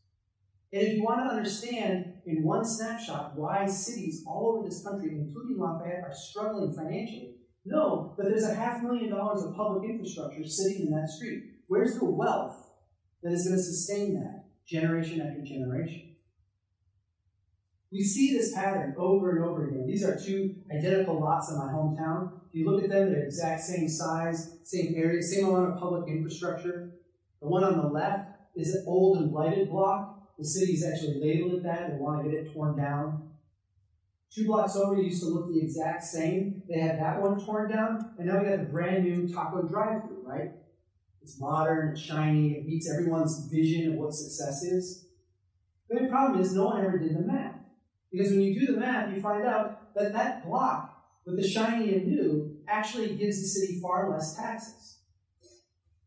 And 0.71 0.82
if 0.82 0.95
you 0.95 1.03
want 1.03 1.29
to 1.29 1.36
understand 1.36 2.13
in 2.25 2.43
one 2.43 2.65
snapshot 2.65 3.36
why 3.36 3.67
cities 3.67 4.23
all 4.25 4.56
over 4.56 4.67
this 4.67 4.84
country, 4.84 5.12
including 5.12 5.60
Lafayette, 5.60 6.03
are 6.03 6.13
struggling 6.13 6.73
financially, 6.73 7.36
know 7.65 8.15
that 8.17 8.23
there's 8.23 8.43
a 8.45 8.56
half 8.56 8.82
million 8.82 9.10
dollars 9.10 9.43
of 9.43 9.56
public 9.56 9.89
infrastructure 9.89 10.43
sitting 10.43 10.88
in 10.88 10.91
that 10.91 11.10
street. 11.10 11.43
Where's 11.67 11.99
the 11.99 12.06
wealth 12.06 12.71
that 13.21 13.32
is 13.32 13.45
going 13.45 13.58
to 13.58 13.63
sustain 13.63 14.15
that 14.15 14.45
generation 14.65 15.21
after 15.21 15.43
generation? 15.43 16.15
We 17.91 18.01
see 18.01 18.36
this 18.36 18.51
pattern 18.56 18.95
over 18.97 19.36
and 19.36 19.45
over 19.45 19.67
again. 19.67 19.86
These 19.86 20.03
are 20.03 20.19
two 20.19 20.56
identical 20.75 21.21
lots 21.21 21.51
in 21.51 21.58
my 21.60 21.65
hometown. 21.65 22.32
If 22.49 22.56
you 22.56 22.69
look 22.69 22.84
at 22.84 22.89
them, 22.89 23.12
they're 23.12 23.25
exact 23.25 23.62
same 23.62 23.88
size, 23.88 24.58
same 24.63 24.95
area, 24.97 25.21
same 25.21 25.45
amount 25.45 25.73
of 25.73 25.79
public 25.79 26.10
infrastructure. 26.10 26.92
The 27.43 27.49
one 27.49 27.65
on 27.65 27.77
the 27.77 27.89
left 27.89 28.29
is 28.56 28.73
an 28.73 28.86
old 28.88 29.17
and 29.17 29.29
blighted 29.29 29.69
block. 29.69 30.38
The 30.39 30.45
city's 30.45 30.86
actually 30.86 31.19
labeled 31.19 31.56
it 31.56 31.63
that. 31.63 31.91
They 31.91 31.97
want 31.97 32.23
to 32.23 32.32
get 32.32 32.39
it 32.39 32.53
torn 32.53 32.77
down. 32.77 33.32
Two 34.34 34.45
blocks 34.45 34.77
over 34.77 34.99
used 34.99 35.21
to 35.21 35.29
look 35.29 35.49
the 35.49 35.60
exact 35.60 36.03
same. 36.06 36.63
They 36.69 36.79
had 36.79 36.99
that 36.99 37.21
one 37.21 37.43
torn 37.43 37.69
down, 37.69 38.13
and 38.17 38.27
now 38.27 38.39
we 38.39 38.45
got 38.45 38.60
the 38.60 38.71
brand 38.71 39.03
new 39.03 39.27
taco 39.27 39.67
drive-through, 39.67 40.23
right? 40.25 40.51
It's 41.21 41.39
modern, 41.39 41.89
it's 41.89 42.01
shiny, 42.01 42.53
it 42.53 42.65
meets 42.65 42.89
everyone's 42.89 43.47
vision 43.51 43.91
of 43.91 43.99
what 43.99 44.13
success 44.13 44.63
is. 44.63 45.08
The 45.89 45.97
only 45.97 46.10
problem 46.10 46.41
is 46.41 46.56
no 46.56 46.65
one 46.65 46.84
ever 46.84 46.97
did 46.97 47.15
the 47.15 47.21
math. 47.21 47.56
Because 48.10 48.32
when 48.32 48.41
you 48.41 48.60
do 48.60 48.73
the 48.73 48.79
math, 48.79 49.13
you 49.13 49.21
find 49.21 49.45
out 49.45 49.93
that 49.95 50.13
that 50.13 50.47
block 50.47 50.97
with 51.25 51.36
the 51.36 51.47
shiny 51.47 51.93
and 51.93 52.08
new 52.08 52.58
actually 52.67 53.15
gives 53.15 53.41
the 53.41 53.47
city 53.47 53.79
far 53.82 54.10
less 54.10 54.36
taxes. 54.36 54.99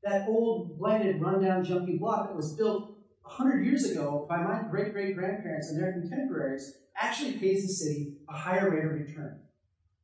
That 0.06 0.28
old, 0.28 0.78
blighted, 0.78 1.20
rundown, 1.20 1.64
junky 1.64 1.98
block 1.98 2.28
that 2.28 2.36
was 2.36 2.52
built 2.52 2.96
100 3.22 3.64
years 3.64 3.90
ago 3.90 4.24
by 4.28 4.36
my 4.36 4.62
great 4.70 4.92
great 4.92 5.16
grandparents 5.16 5.68
and 5.68 5.82
their 5.82 5.92
contemporaries 5.94 6.74
actually 6.96 7.32
pays 7.32 7.66
the 7.66 7.72
city 7.72 8.14
a 8.28 8.32
higher 8.32 8.70
rate 8.70 8.84
of 8.84 8.92
return. 8.92 9.40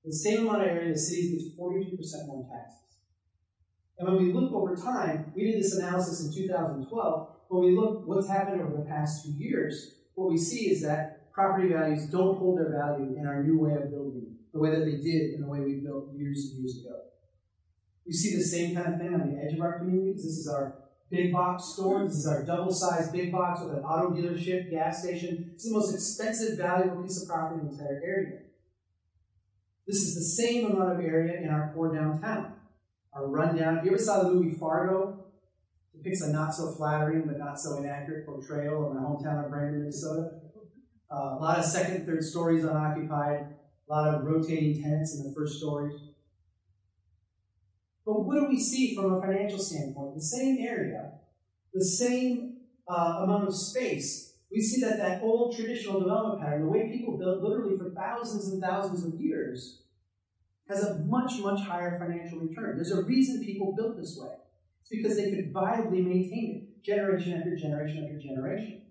The 0.05 0.13
same 0.13 0.41
amount 0.41 0.63
of 0.63 0.69
area, 0.71 0.93
the 0.93 0.99
city 0.99 1.31
gets 1.31 1.57
42% 1.57 2.27
more 2.27 2.45
taxes. 2.51 2.99
And 3.97 4.09
when 4.09 4.27
we 4.27 4.33
look 4.33 4.53
over 4.53 4.75
time, 4.75 5.33
we 5.37 5.53
did 5.53 5.63
this 5.63 5.77
analysis 5.77 6.27
in 6.27 6.35
2012. 6.35 7.29
When 7.47 7.65
we 7.65 7.77
look 7.77 8.03
what's 8.05 8.27
happened 8.27 8.61
over 8.61 8.79
the 8.79 8.89
past 8.89 9.25
two 9.25 9.31
years, 9.39 9.99
what 10.15 10.29
we 10.29 10.37
see 10.37 10.71
is 10.71 10.83
that 10.83 11.33
property 11.33 11.69
values 11.69 12.07
don't 12.07 12.39
hold 12.39 12.59
their 12.59 12.73
value 12.73 13.15
in 13.17 13.25
our 13.25 13.45
new 13.45 13.57
way 13.57 13.75
of 13.75 13.89
building, 13.93 14.35
the 14.53 14.59
way 14.59 14.71
that 14.71 14.85
they 14.85 14.97
did 14.97 15.35
in 15.35 15.43
the 15.43 15.47
way 15.47 15.61
we 15.61 15.75
built 15.75 16.13
years 16.17 16.51
and 16.51 16.59
years 16.59 16.85
ago. 16.85 17.03
We 18.07 18.13
see 18.13 18.37
the 18.37 18.43
same 18.43 18.75
kind 18.75 18.95
of 18.95 19.01
thing 19.01 19.15
on 19.15 19.33
the 19.33 19.43
edge 19.43 19.55
of 19.55 19.61
our 19.61 19.79
communities. 19.79 20.25
This 20.25 20.39
is 20.39 20.49
our 20.49 20.75
big 21.11 21.33
box 21.33 21.65
store. 21.67 22.05
This 22.05 22.17
is 22.17 22.27
our 22.27 22.43
double-sized 22.43 23.13
big 23.13 23.31
box 23.31 23.61
with 23.61 23.75
an 23.75 23.85
auto 23.85 24.11
dealership, 24.11 24.71
gas 24.71 25.03
station. 25.03 25.51
It's 25.55 25.65
the 25.65 25.73
most 25.73 25.95
expensive, 25.95 26.59
valuable 26.59 27.03
piece 27.03 27.23
of 27.23 27.29
property 27.29 27.61
in 27.61 27.67
the 27.67 27.73
entire 27.73 28.01
area. 28.05 28.39
This 29.87 29.97
is 29.97 30.15
the 30.15 30.43
same 30.43 30.71
amount 30.71 30.93
of 30.93 31.05
area 31.05 31.41
in 31.41 31.49
our 31.49 31.71
core 31.75 31.95
downtown. 31.95 32.55
Our 33.13 33.29
rundown. 33.29 33.79
If 33.79 33.85
you 33.85 33.91
ever 33.91 33.99
saw 33.99 34.23
the 34.23 34.33
movie 34.33 34.57
Fargo, 34.57 35.27
it 35.93 35.99
depicts 35.99 36.23
a 36.23 36.33
not 36.33 36.55
so 36.55 36.73
flattering 36.73 37.25
but 37.27 37.39
not 37.39 37.61
so 37.61 37.77
inaccurate 37.77 38.25
portrayal 38.25 38.89
of 38.89 38.95
my 38.95 39.03
hometown 39.03 39.45
of 39.45 39.51
Brainerd, 39.51 39.81
Minnesota. 39.81 40.41
Uh, 41.11 41.37
a 41.37 41.39
lot 41.39 41.59
of 41.59 41.65
second, 41.65 42.07
third 42.07 42.25
stories 42.25 42.65
unoccupied, 42.65 43.49
a 43.87 43.93
lot 43.93 44.15
of 44.15 44.25
rotating 44.25 44.83
tenants 44.83 45.15
in 45.15 45.29
the 45.29 45.35
first 45.35 45.59
stories. 45.59 46.01
But 48.05 48.25
what 48.25 48.41
do 48.41 48.47
we 48.49 48.59
see 48.59 48.95
from 48.95 49.15
a 49.15 49.21
financial 49.21 49.59
standpoint? 49.59 50.15
The 50.17 50.23
same 50.23 50.59
area, 50.61 51.13
the 51.73 51.85
same 51.85 52.57
uh, 52.89 53.21
amount 53.23 53.49
of 53.49 53.55
space. 53.55 54.35
We 54.51 54.61
see 54.61 54.81
that 54.83 54.99
that 54.99 55.23
old 55.23 55.57
traditional 55.57 56.01
development 56.01 56.43
pattern, 56.43 56.63
the 56.63 56.69
way 56.69 56.91
people 56.91 57.17
built 57.17 57.43
literally 57.43 57.79
for 57.79 57.91
thousands 57.91 58.53
and 58.53 58.63
thousands 58.63 59.05
of 59.05 59.21
years, 59.21 59.83
has 60.69 60.85
a 60.85 60.99
much, 61.01 61.39
much 61.39 61.61
higher 61.61 61.99
financial 61.99 62.41
return. 62.41 62.77
There's 62.77 62.93
a 62.93 63.03
reason 63.05 63.45
people 63.45 63.75
built 63.77 63.97
this 63.97 64.19
way. 64.21 64.35
It's 64.81 64.91
because 64.91 65.17
they 65.17 65.31
could 65.31 65.53
viably 65.53 66.05
maintain 66.05 66.57
it 66.57 66.85
generation 66.85 67.35
after 67.39 67.57
generation 67.57 68.05
after 68.05 68.19
generation. 68.19 68.83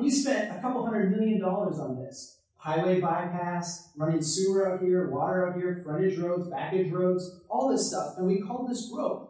We 0.00 0.10
spent 0.10 0.56
a 0.56 0.60
couple 0.60 0.84
hundred 0.84 1.10
million 1.10 1.40
dollars 1.40 1.78
on 1.78 1.96
this 1.96 2.35
highway 2.66 3.00
bypass, 3.00 3.92
running 3.96 4.20
sewer 4.20 4.72
out 4.72 4.82
here, 4.82 5.08
water 5.08 5.48
out 5.48 5.56
here, 5.56 5.80
frontage 5.84 6.18
roads, 6.18 6.48
backage 6.48 6.90
roads, 6.90 7.40
all 7.48 7.70
this 7.70 7.88
stuff. 7.88 8.14
And 8.18 8.26
we 8.26 8.40
called 8.40 8.68
this 8.68 8.90
growth. 8.92 9.28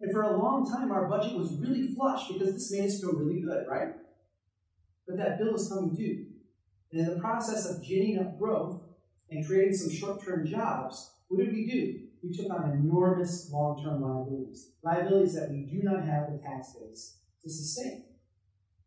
And 0.00 0.10
for 0.10 0.22
a 0.22 0.38
long 0.38 0.66
time, 0.66 0.90
our 0.90 1.06
budget 1.06 1.36
was 1.36 1.52
really 1.56 1.88
flush 1.88 2.28
because 2.28 2.54
this 2.54 2.72
made 2.72 2.86
us 2.86 2.98
feel 2.98 3.12
really 3.12 3.42
good, 3.42 3.66
right? 3.68 3.88
But 5.06 5.18
that 5.18 5.38
bill 5.38 5.54
is 5.54 5.68
coming 5.68 5.94
due. 5.94 6.28
And 6.90 7.06
in 7.06 7.14
the 7.14 7.20
process 7.20 7.68
of 7.68 7.84
ginning 7.84 8.20
up 8.20 8.38
growth 8.38 8.80
and 9.30 9.46
creating 9.46 9.74
some 9.74 9.94
short 9.94 10.24
term 10.24 10.46
jobs, 10.46 11.12
what 11.28 11.44
did 11.44 11.52
we 11.52 11.66
do? 11.66 12.00
We 12.22 12.34
took 12.34 12.50
on 12.50 12.70
enormous 12.70 13.50
long 13.52 13.82
term 13.84 14.00
liabilities, 14.00 14.70
liabilities 14.82 15.34
that 15.34 15.50
we 15.50 15.66
do 15.70 15.82
not 15.82 16.06
have 16.06 16.32
the 16.32 16.38
tax 16.38 16.72
base 16.72 17.18
to 17.42 17.50
sustain. 17.50 18.04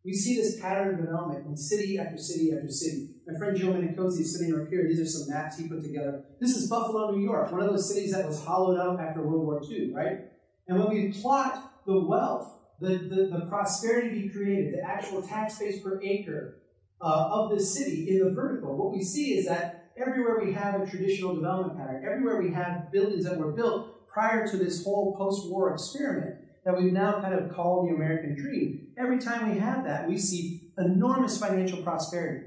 We 0.04 0.14
see 0.14 0.36
this 0.36 0.60
pattern 0.60 0.96
of 0.96 1.06
development 1.06 1.46
in 1.46 1.56
city 1.56 2.00
after 2.00 2.18
city 2.18 2.52
after 2.54 2.72
city. 2.72 3.10
My 3.28 3.38
friend 3.38 3.56
Joe 3.56 3.68
Minicozzi 3.68 4.22
is 4.22 4.36
sitting 4.36 4.54
right 4.54 4.68
here. 4.68 4.88
These 4.88 5.00
are 5.00 5.06
some 5.06 5.30
maps 5.30 5.60
he 5.60 5.68
put 5.68 5.84
together. 5.84 6.24
This 6.40 6.58
is 6.58 6.68
Buffalo, 6.68 7.12
New 7.12 7.24
York, 7.24 7.52
one 7.52 7.62
of 7.62 7.70
those 7.70 7.88
cities 7.94 8.12
that 8.14 8.26
was 8.26 8.44
hollowed 8.44 8.80
out 8.80 9.00
after 9.00 9.22
World 9.22 9.46
War 9.46 9.62
II, 9.64 9.94
right? 9.94 10.22
And 10.68 10.80
when 10.80 10.90
we 10.90 11.12
plot 11.12 11.84
the 11.86 12.00
wealth, 12.00 12.52
the, 12.80 12.98
the, 12.98 13.38
the 13.38 13.46
prosperity 13.48 14.22
he 14.22 14.30
created, 14.30 14.74
the 14.74 14.82
actual 14.82 15.22
tax 15.22 15.60
base 15.60 15.82
per 15.84 16.02
acre 16.02 16.64
uh, 17.00 17.30
of 17.32 17.52
this 17.52 17.72
city 17.72 18.10
in 18.10 18.26
the 18.26 18.32
vertical, 18.32 18.76
what 18.76 18.92
we 18.92 19.04
see 19.04 19.38
is 19.38 19.46
that 19.46 19.92
everywhere 19.98 20.42
we 20.44 20.52
have 20.54 20.82
a 20.82 20.90
traditional 20.90 21.36
development 21.36 21.78
pattern, 21.78 22.04
everywhere 22.04 22.42
we 22.42 22.52
have 22.52 22.92
buildings 22.92 23.26
that 23.26 23.38
were 23.38 23.52
built 23.52 24.08
prior 24.08 24.48
to 24.48 24.58
this 24.58 24.84
whole 24.84 25.16
post-war 25.16 25.74
experiment, 25.74 26.38
that 26.66 26.78
we've 26.78 26.94
now 26.94 27.22
kind 27.22 27.34
of 27.34 27.54
called 27.54 27.90
the 27.90 27.96
American 27.96 28.36
dream. 28.36 28.88
Every 29.02 29.18
time 29.18 29.52
we 29.52 29.58
have 29.58 29.84
that, 29.86 30.08
we 30.08 30.16
see 30.16 30.72
enormous 30.78 31.40
financial 31.40 31.82
prosperity. 31.82 32.46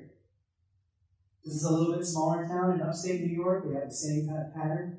This 1.45 1.55
is 1.55 1.65
a 1.65 1.71
little 1.71 1.97
bit 1.97 2.07
smaller 2.07 2.47
town 2.47 2.75
in 2.75 2.81
upstate 2.81 3.23
New 3.23 3.35
York. 3.35 3.65
We 3.67 3.75
have 3.75 3.89
the 3.89 3.95
same 3.95 4.29
kind 4.29 4.39
of 4.47 4.55
pattern. 4.55 4.99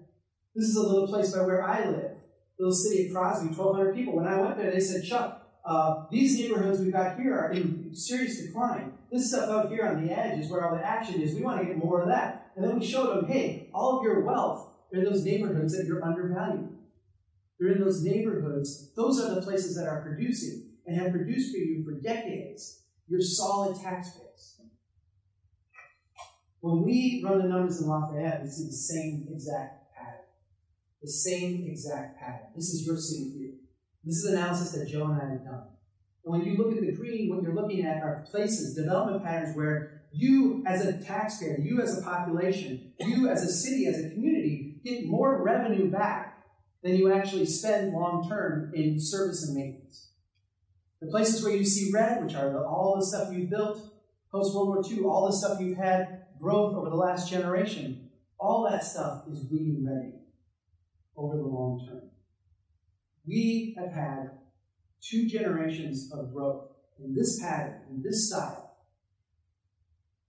This 0.54 0.65
is 0.68 0.76
a 0.76 0.82
little 0.82 1.08
place 1.08 1.34
by 1.34 1.44
where 1.44 1.63
I 1.63 1.86
live, 1.86 2.12
little 2.60 2.74
city 2.74 3.08
of 3.08 3.13
Crosby, 3.13 3.48
1,200 3.48 3.96
people. 3.96 4.18
When 4.18 4.28
I 4.28 4.39
went 4.39 4.58
there, 4.58 4.70
they 4.70 4.82
said, 4.82 5.06
Chuck, 5.06 5.48
uh, 5.63 6.04
these 6.12 6.38
neighborhoods 6.38 6.82
we've 6.82 6.91
got 6.91 7.18
here 7.18 7.34
are 7.34 7.52
in 7.52 7.96
serious 7.96 8.41
decline. 8.41 8.91
This 9.10 9.30
stuff 9.30 9.50
out 9.50 9.70
here 9.70 9.88
on 9.88 10.06
the 10.06 10.12
edge 10.12 10.39
is 10.39 10.52
where 10.52 10.68
all 10.68 10.76
the 10.76 10.86
action 10.86 11.22
is. 11.22 11.36
We 11.36 11.41
want 11.41 11.62
to 11.62 11.65
get 11.65 11.78
more 11.78 12.02
of 12.02 12.10
that. 12.10 12.52
And 12.58 12.65
then 12.65 12.78
we 12.78 12.86
showed 12.86 13.15
them, 13.15 13.32
hey, 13.32 13.70
all 13.74 13.98
of 13.98 14.04
your 14.04 14.22
wealth 14.26 14.74
are 14.94 15.00
in 15.00 15.06
those 15.06 15.24
neighborhoods 15.24 15.76
that 15.76 15.86
you're 15.86 16.04
undervalued. 16.04 16.78
They're 17.60 17.72
in 17.72 17.82
those 17.82 18.04
neighborhoods. 18.04 18.94
Those 18.96 19.24
are 19.24 19.34
the 19.34 19.41
places 19.41 19.78
that 19.78 19.88
are 19.88 20.02
producing 20.02 20.64
and 20.86 21.00
have 21.00 21.12
produced 21.12 21.52
for 21.52 21.58
you 21.58 21.84
for 21.84 22.00
decades 22.00 22.82
your 23.08 23.21
solid 23.21 23.80
tax 23.82 24.12
base. 24.12 24.62
When 26.62 26.84
we 26.84 27.24
run 27.24 27.39
the 27.43 27.48
numbers 27.48 27.82
in 27.82 27.88
Lafayette, 27.88 28.41
we 28.43 28.50
see 28.50 28.65
the 28.65 28.71
same 28.71 29.28
exact 29.32 29.93
pattern. 29.95 30.26
The 31.02 31.12
same 31.12 31.65
exact 31.67 32.19
pattern. 32.19 32.48
This 32.56 32.74
is 32.74 32.86
your 32.86 32.98
city 32.98 33.30
here. 33.38 33.52
This 34.04 34.17
is 34.17 34.34
analysis 34.34 34.71
that 34.71 34.88
Joe 34.88 35.06
and 35.06 35.21
I 35.21 35.30
have 35.30 35.43
done. 35.43 35.67
And 36.24 36.34
when 36.34 36.41
you 36.43 36.58
look 36.58 36.76
at 36.76 36.82
the 36.82 36.91
green, 36.91 37.30
what 37.30 37.43
you're 37.43 37.54
looking 37.54 37.86
at 37.86 38.02
are 38.02 38.26
places, 38.32 38.76
development 38.76 39.24
patterns 39.24 39.56
where 39.56 40.02
you 40.12 40.63
as 40.65 40.86
a 40.86 40.93
taxpayer, 41.04 41.60
you 41.60 41.82
as 41.82 42.00
a 42.00 42.02
population, 42.02 42.93
you 43.00 43.30
as 43.30 43.43
a 43.43 43.52
city, 43.52 43.86
as 43.86 44.04
a 44.04 44.10
community, 44.10 44.80
get 44.84 45.06
more 45.06 45.43
revenue 45.43 45.91
back 45.91 46.43
than 46.82 46.95
you 46.95 47.13
actually 47.13 47.45
spend 47.45 47.93
long 47.93 48.28
term 48.28 48.71
in 48.74 49.00
service 49.00 49.48
and 49.48 49.56
maintenance. 49.56 50.05
The 51.01 51.08
places 51.08 51.43
where 51.43 51.55
you 51.55 51.65
see 51.65 51.91
red, 51.91 52.23
which 52.23 52.36
are 52.36 52.51
the, 52.51 52.60
all 52.60 52.97
the 52.97 53.05
stuff 53.05 53.34
you've 53.34 53.49
built 53.49 53.77
post 54.31 54.55
World 54.55 54.67
War 54.69 54.84
II, 54.89 55.03
all 55.03 55.27
the 55.27 55.36
stuff 55.36 55.60
you've 55.60 55.77
had 55.77 56.25
growth 56.39 56.75
over 56.75 56.89
the 56.89 56.95
last 56.95 57.29
generation, 57.29 58.10
all 58.39 58.67
that 58.69 58.84
stuff 58.84 59.23
is 59.31 59.39
bleeding 59.39 59.86
ready 59.86 60.13
over 61.15 61.38
the 61.38 61.43
long 61.43 61.86
term. 61.88 62.10
We 63.25 63.75
have 63.77 63.91
had 63.91 64.31
two 65.01 65.27
generations 65.27 66.12
of 66.12 66.34
growth 66.34 66.69
in 67.03 67.13
this 67.13 67.39
pattern, 67.39 67.81
in 67.89 68.01
this 68.01 68.27
style, 68.27 68.77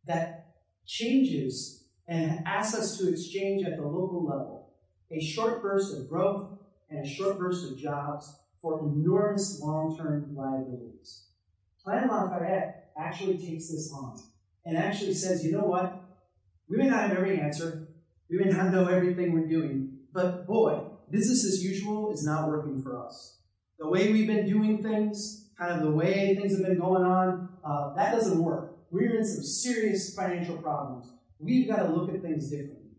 that 0.07 0.57
changes 0.87 1.85
and 2.09 2.46
asks 2.46 2.79
us 2.79 2.98
to 2.98 3.11
exchange 3.11 3.64
at 3.66 3.76
the 3.76 3.83
local 3.83 4.24
level 4.24 4.70
a 5.11 5.20
short 5.20 5.62
burst 5.62 5.96
of 5.96 6.09
growth 6.09 6.59
and 6.90 7.05
a 7.05 7.09
short 7.09 7.38
burst 7.38 7.70
of 7.70 7.79
jobs 7.79 8.37
for 8.61 8.81
enormous 8.81 9.61
long-term 9.61 10.35
liabilities. 10.35 11.27
Plan 11.85 12.09
Lafayette 12.09 12.90
actually 12.99 13.38
takes 13.38 13.71
this 13.71 13.92
on 13.92 14.19
and 14.64 14.77
actually 14.77 15.14
says, 15.14 15.45
you 15.45 15.53
know 15.53 15.64
what? 15.64 16.03
We 16.69 16.77
may 16.77 16.88
not 16.88 17.09
have 17.09 17.16
every 17.16 17.38
answer. 17.38 17.88
We 18.29 18.38
may 18.38 18.51
not 18.51 18.73
know 18.73 18.87
everything 18.87 19.33
we're 19.33 19.47
doing, 19.47 19.99
but 20.12 20.47
boy, 20.47 20.83
business 21.11 21.45
as 21.45 21.62
usual 21.62 22.12
is 22.12 22.25
not 22.25 22.49
working 22.49 22.83
for 22.83 23.05
us. 23.05 23.38
The 23.79 23.88
way 23.88 24.11
we've 24.11 24.27
been 24.27 24.47
doing 24.47 24.83
things, 24.83 25.51
kind 25.59 25.73
of 25.73 25.83
the 25.83 25.90
way 25.90 26.35
things 26.35 26.57
have 26.57 26.66
been 26.66 26.79
going 26.79 27.05
on, 27.05 27.51
uh, 27.64 27.95
that 27.95 28.12
doesn't 28.12 28.42
work. 28.42 28.77
We're 28.90 29.19
in 29.19 29.25
some 29.25 29.45
serious 29.45 30.14
financial 30.14 30.57
problems. 30.57 31.12
We've 31.38 31.69
got 31.69 31.87
to 31.87 31.92
look 31.92 32.12
at 32.12 32.23
things 32.23 32.51
differently. 32.51 32.97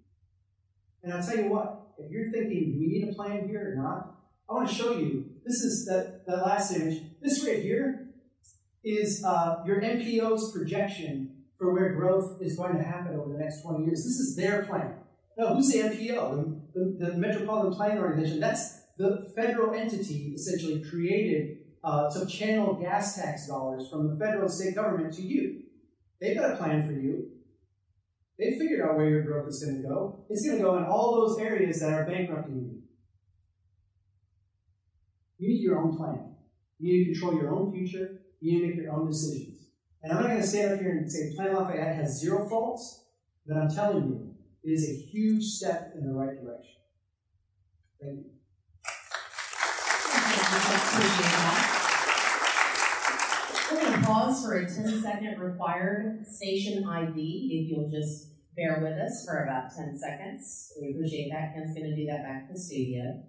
And 1.04 1.14
I'll 1.14 1.26
tell 1.26 1.38
you 1.38 1.50
what, 1.50 1.88
if 1.98 2.12
you're 2.12 2.32
thinking, 2.32 2.78
we 2.80 2.88
need 2.88 3.10
a 3.10 3.14
plan 3.14 3.48
here 3.48 3.74
or 3.74 3.82
not? 3.82 4.16
I 4.50 4.54
want 4.54 4.70
to 4.70 4.76
show 4.76 4.98
you. 4.98 5.27
This 5.48 5.62
is 5.62 5.86
that, 5.86 6.26
that 6.28 6.46
last 6.46 6.76
image. 6.76 7.02
This 7.22 7.46
right 7.46 7.62
here 7.62 8.10
is 8.84 9.24
uh, 9.24 9.64
your 9.66 9.82
MPO's 9.82 10.52
projection 10.52 11.44
for 11.58 11.74
where 11.74 11.94
growth 11.94 12.42
is 12.42 12.58
going 12.58 12.76
to 12.76 12.84
happen 12.84 13.16
over 13.16 13.32
the 13.32 13.40
next 13.40 13.62
20 13.62 13.86
years. 13.86 14.04
This 14.04 14.20
is 14.20 14.36
their 14.36 14.66
plan. 14.66 14.96
No, 15.38 15.56
who's 15.56 15.72
the 15.72 15.80
MPO? 15.80 16.74
The, 16.74 16.96
the, 17.00 17.12
the 17.12 17.18
Metropolitan 17.18 17.76
Planning 17.76 18.00
Organization. 18.00 18.42
That's 18.42 18.82
the 18.98 19.32
federal 19.36 19.74
entity 19.74 20.34
essentially 20.36 20.84
created 20.84 21.60
uh, 21.82 22.10
to 22.12 22.26
channel 22.26 22.74
gas 22.74 23.16
tax 23.16 23.48
dollars 23.48 23.88
from 23.90 24.10
the 24.10 24.18
federal 24.18 24.44
and 24.44 24.52
state 24.52 24.76
government 24.76 25.14
to 25.14 25.22
you. 25.22 25.62
They've 26.20 26.36
got 26.36 26.52
a 26.52 26.58
plan 26.58 26.86
for 26.86 26.94
you. 26.94 27.30
They 28.38 28.58
figured 28.60 28.82
out 28.82 28.98
where 28.98 29.10
your 29.10 29.24
growth 29.24 29.48
is 29.48 29.64
going 29.64 29.82
to 29.82 29.88
go. 29.88 30.26
It's 30.30 30.46
going 30.46 30.58
to 30.58 30.64
go 30.64 30.78
in 30.78 30.84
all 30.84 31.16
those 31.16 31.40
areas 31.40 31.80
that 31.80 31.94
are 31.94 32.06
bankrupting 32.06 32.56
you. 32.56 32.82
You 35.38 35.50
need 35.50 35.62
your 35.62 35.80
own 35.80 35.96
plan. 35.96 36.36
You 36.80 36.94
need 36.94 37.06
to 37.06 37.12
control 37.12 37.36
your 37.36 37.54
own 37.54 37.72
future. 37.72 38.22
You 38.40 38.54
need 38.54 38.62
to 38.62 38.68
make 38.68 38.76
your 38.78 38.94
own 38.94 39.08
decisions. 39.08 39.58
And 40.02 40.12
I'm 40.12 40.22
not 40.22 40.30
going 40.30 40.42
to 40.42 40.48
stand 40.48 40.74
up 40.74 40.80
here 40.80 40.92
and 40.92 41.12
say 41.12 41.34
Plan 41.36 41.56
Lafayette 41.56 41.96
has 41.96 42.20
zero 42.20 42.48
faults, 42.48 43.06
but 43.46 43.58
I'm 43.58 43.70
telling 43.70 44.08
you, 44.08 44.36
it 44.64 44.70
is 44.70 44.90
a 44.90 44.94
huge 44.94 45.44
step 45.44 45.94
in 45.96 46.08
the 46.08 46.14
right 46.14 46.36
direction. 46.42 46.76
Thank 48.02 48.20
you. 48.20 48.32
We're 53.72 53.82
going 53.82 54.00
to 54.00 54.08
pause 54.08 54.44
for 54.44 54.58
a 54.58 54.66
10 54.66 55.02
second 55.02 55.40
required 55.40 56.26
station 56.28 56.88
ID 56.88 57.50
if 57.52 57.70
you'll 57.70 57.90
just 57.90 58.30
bear 58.56 58.80
with 58.82 58.94
us 58.94 59.26
for 59.26 59.44
about 59.44 59.76
10 59.76 59.98
seconds. 59.98 60.74
We 60.82 60.92
appreciate 60.92 61.32
that. 61.32 61.54
Ken's 61.54 61.76
going 61.76 61.90
to 61.90 61.96
do 61.96 62.06
that 62.08 62.24
back 62.24 62.46
in 62.48 62.54
the 62.54 62.60
studio. 62.60 63.24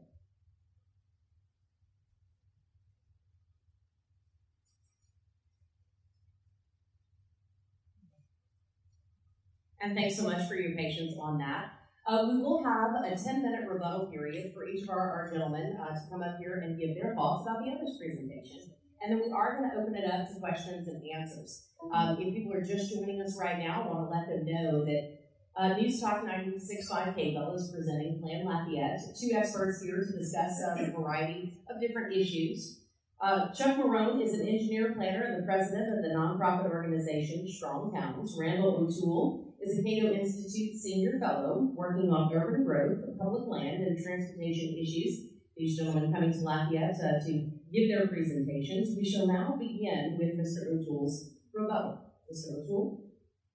And 9.81 9.95
thanks 9.95 10.17
so 10.17 10.25
much 10.25 10.49
for 10.49 10.57
your 10.57 10.77
patience 10.77 11.15
on 11.21 11.39
that. 11.39 11.73
Uh, 12.07 12.27
we 12.33 12.39
will 12.39 12.65
have 12.65 12.91
a 13.05 13.15
10 13.15 13.43
minute 13.43 13.69
rebuttal 13.69 14.07
period 14.07 14.53
for 14.55 14.67
each 14.67 14.83
of 14.83 14.91
our, 14.91 14.99
our 14.99 15.31
gentlemen 15.31 15.77
uh, 15.81 15.95
to 15.95 16.01
come 16.11 16.23
up 16.23 16.39
here 16.39 16.63
and 16.65 16.79
give 16.79 16.95
their 16.95 17.15
thoughts 17.15 17.47
about 17.47 17.63
the 17.63 17.71
other's 17.71 17.99
presentation. 17.99 18.73
And 19.01 19.13
then 19.13 19.21
we 19.25 19.31
are 19.31 19.59
going 19.59 19.71
to 19.71 19.77
open 19.77 19.95
it 19.95 20.11
up 20.11 20.27
to 20.29 20.41
questions 20.41 20.89
and 20.89 21.03
answers. 21.15 21.67
Um, 21.95 22.17
if 22.19 22.35
people 22.35 22.53
are 22.55 22.65
just 22.65 22.93
joining 22.93 23.21
us 23.23 23.39
right 23.39 23.59
now, 23.59 23.83
I 23.83 23.87
want 23.87 24.11
to 24.11 24.19
let 24.19 24.27
them 24.27 24.47
know 24.47 24.85
that 24.85 25.19
uh, 25.57 25.77
News 25.77 26.01
Talk 26.01 26.25
965 26.25 27.15
KPEL 27.15 27.55
is 27.55 27.71
presenting 27.73 28.21
Plan 28.21 28.47
Lafayette. 28.47 29.01
Two 29.21 29.37
experts 29.37 29.83
here 29.83 30.05
to 30.05 30.19
discuss 30.19 30.61
uh, 30.63 30.83
a 30.83 30.91
variety 30.91 31.61
of 31.71 31.81
different 31.81 32.17
issues. 32.17 32.81
Uh, 33.21 33.49
Chuck 33.53 33.77
Marohn 33.77 34.23
is 34.23 34.35
an 34.35 34.49
engineer 34.49 34.93
planner 34.95 35.23
and 35.25 35.43
the 35.43 35.47
president 35.47 35.97
of 35.97 36.03
the 36.03 36.09
nonprofit 36.09 36.71
organization 36.71 37.47
Strong 37.49 37.93
Towns. 37.93 38.37
Randal 38.39 38.77
O'Toole 38.77 39.48
is 39.61 39.79
a 39.79 39.83
Cato 39.83 40.13
Institute 40.13 40.77
Senior 40.77 41.19
Fellow 41.19 41.73
working 41.75 42.11
on 42.11 42.33
urban 42.33 42.65
growth, 42.65 42.99
public 43.19 43.49
land, 43.49 43.83
and 43.83 43.99
transportation 43.99 44.77
issues. 44.79 45.31
These 45.57 45.77
gentlemen 45.77 46.13
coming 46.13 46.33
to 46.33 46.39
Lafayette 46.39 46.95
uh, 47.03 47.19
to 47.27 47.33
give 47.73 47.89
their 47.89 48.07
presentations. 48.07 48.97
We 48.97 49.05
shall 49.05 49.27
now 49.27 49.57
begin 49.59 50.17
with 50.19 50.39
Mr. 50.39 50.71
O'Toole's 50.71 51.35
rebuttal. 51.53 52.13
Mr. 52.33 52.63
O'Toole. 52.63 53.05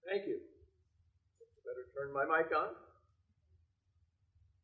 Thank 0.05 0.27
you. 0.27 0.39
Better 1.63 1.87
turn 1.95 2.13
my 2.13 2.25
mic 2.25 2.51
on. 2.51 2.75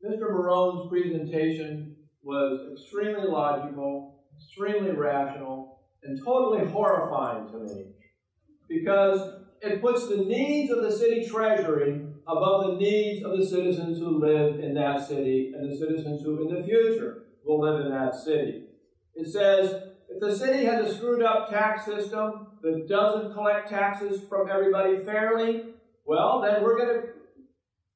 Mr. 0.04 0.32
Marohn's 0.32 0.90
presentation 0.90 1.96
was 2.22 2.60
extremely 2.74 3.28
logical, 3.28 4.24
extremely 4.38 4.92
rational, 4.92 5.80
and 6.04 6.20
totally 6.24 6.70
horrifying 6.70 7.48
to 7.52 7.60
me 7.60 7.86
because 8.70 9.39
it 9.62 9.82
puts 9.82 10.07
the 10.07 10.18
needs 10.18 10.72
of 10.72 10.82
the 10.82 10.91
city 10.91 11.28
treasury 11.28 12.01
above 12.28 12.68
the 12.68 12.76
needs 12.76 13.26
of 13.26 13.38
the 13.38 13.45
citizens 13.45 13.97
who 13.99 14.20
live 14.20 14.60
in 14.60 14.74
that 14.76 15.05
city 15.05 15.53
and 15.55 15.70
the 15.70 15.76
citizens 15.76 16.22
who 16.22 16.47
in 16.47 16.55
the 16.55 16.64
future 16.64 17.24
will 17.45 17.60
live 17.60 17.86
in 17.86 17.91
that 17.91 18.16
city. 18.16 18.66
It 19.16 19.28
says, 19.28 19.84
if 20.10 20.20
the 20.20 20.36
city 20.36 20.66
has 20.66 20.88
a 20.88 20.95
screwed 20.95 21.24
up 21.24 21.49
tax 21.49 21.86
system 21.86 22.47
that 22.62 22.88
doesn't 22.88 23.34
collect 23.34 23.70
taxes 23.70 24.22
from 24.28 24.49
everybody 24.49 24.97
fairly, 25.03 25.64
well, 26.05 26.41
then 26.41 26.64
we're 26.64 26.78
going 26.78 27.01
to 27.01 27.07